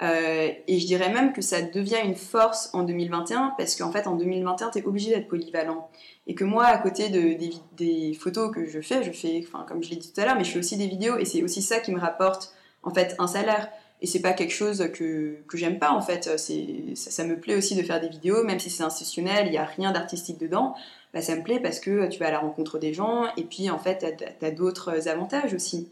et 0.01 0.79
je 0.79 0.85
dirais 0.85 1.11
même 1.11 1.33
que 1.33 1.41
ça 1.41 1.63
devient 1.63 1.97
une 2.03 2.15
force 2.15 2.69
en 2.73 2.83
2021 2.83 3.55
parce 3.57 3.75
qu'en 3.75 3.91
fait 3.91 4.05
en 4.05 4.15
2021 4.15 4.69
tu 4.69 4.77
es 4.77 4.85
obligé 4.85 5.09
d'être 5.09 5.27
polyvalent. 5.27 5.89
Et 6.27 6.35
que 6.35 6.43
moi 6.43 6.65
à 6.65 6.77
côté 6.77 7.09
de, 7.09 7.33
des, 7.33 7.53
des, 7.75 8.13
photos 8.13 8.53
que 8.53 8.67
je 8.67 8.79
fais 8.81 9.01
je 9.01 9.11
fais 9.11 9.43
enfin 9.47 9.65
comme 9.67 9.81
je 9.81 9.89
l'ai 9.89 9.95
dit 9.95 10.13
tout 10.13 10.21
à 10.21 10.25
l'heure 10.25 10.35
mais 10.35 10.43
je 10.43 10.51
fais 10.51 10.59
aussi 10.59 10.77
des 10.77 10.85
vidéos 10.85 11.17
et 11.17 11.25
c'est 11.25 11.41
aussi 11.41 11.63
ça 11.63 11.79
qui 11.79 11.91
me 11.91 11.99
rapporte 11.99 12.53
en 12.83 12.93
fait 12.93 13.15
un 13.17 13.25
salaire 13.25 13.71
et 14.01 14.05
c'est 14.05 14.21
pas 14.21 14.33
quelque 14.33 14.53
chose 14.53 14.89
que, 14.93 15.37
que 15.47 15.57
j'aime 15.57 15.79
pas 15.79 15.91
en 15.91 16.01
fait. 16.01 16.37
Ça, 16.37 17.23
me 17.23 17.39
plaît 17.39 17.55
aussi 17.55 17.75
de 17.75 17.81
faire 17.81 17.99
des 17.99 18.09
vidéos, 18.09 18.43
même 18.43 18.59
si 18.59 18.69
c'est 18.69 18.83
institutionnel, 18.83 19.47
il 19.47 19.51
n'y 19.51 19.57
a 19.57 19.65
rien 19.65 19.91
d'artistique 19.91 20.39
dedans. 20.39 20.75
Bah, 21.13 21.21
ça 21.21 21.35
me 21.35 21.41
plaît 21.41 21.59
parce 21.59 21.79
que 21.79 22.07
tu 22.07 22.19
vas 22.19 22.27
à 22.27 22.31
la 22.31 22.39
rencontre 22.39 22.77
des 22.77 22.93
gens 22.93 23.25
et 23.37 23.43
puis 23.43 23.69
en 23.69 23.79
fait 23.79 24.05
tu 24.39 24.45
as, 24.45 24.51
d'autres 24.51 25.07
avantages 25.07 25.53
aussi. 25.53 25.89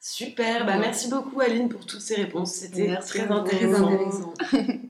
Super, 0.00 0.66
bah 0.66 0.76
merci 0.78 1.08
beaucoup 1.08 1.40
Aline 1.40 1.70
pour 1.70 1.86
toutes 1.86 2.02
ces 2.02 2.16
réponses, 2.16 2.52
c'était 2.52 2.94
très 2.96 3.22
intéressant. 3.22 3.88
intéressant. 3.88 4.34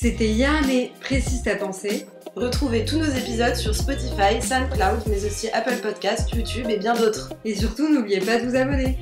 C'était 0.00 0.32
Yann 0.32 0.68
et 0.68 0.90
Précise 1.00 1.44
ta 1.44 1.54
pensée. 1.54 2.06
Retrouvez 2.34 2.84
tous 2.84 2.98
nos 2.98 3.04
épisodes 3.04 3.54
sur 3.54 3.72
Spotify, 3.72 4.42
SoundCloud, 4.42 5.02
mais 5.06 5.24
aussi 5.24 5.48
Apple 5.50 5.76
Podcasts, 5.80 6.30
YouTube 6.32 6.66
et 6.70 6.78
bien 6.78 6.94
d'autres. 6.94 7.32
Et 7.44 7.54
surtout, 7.54 7.88
n'oubliez 7.88 8.18
pas 8.18 8.40
de 8.40 8.48
vous 8.48 8.56
abonner. 8.56 8.98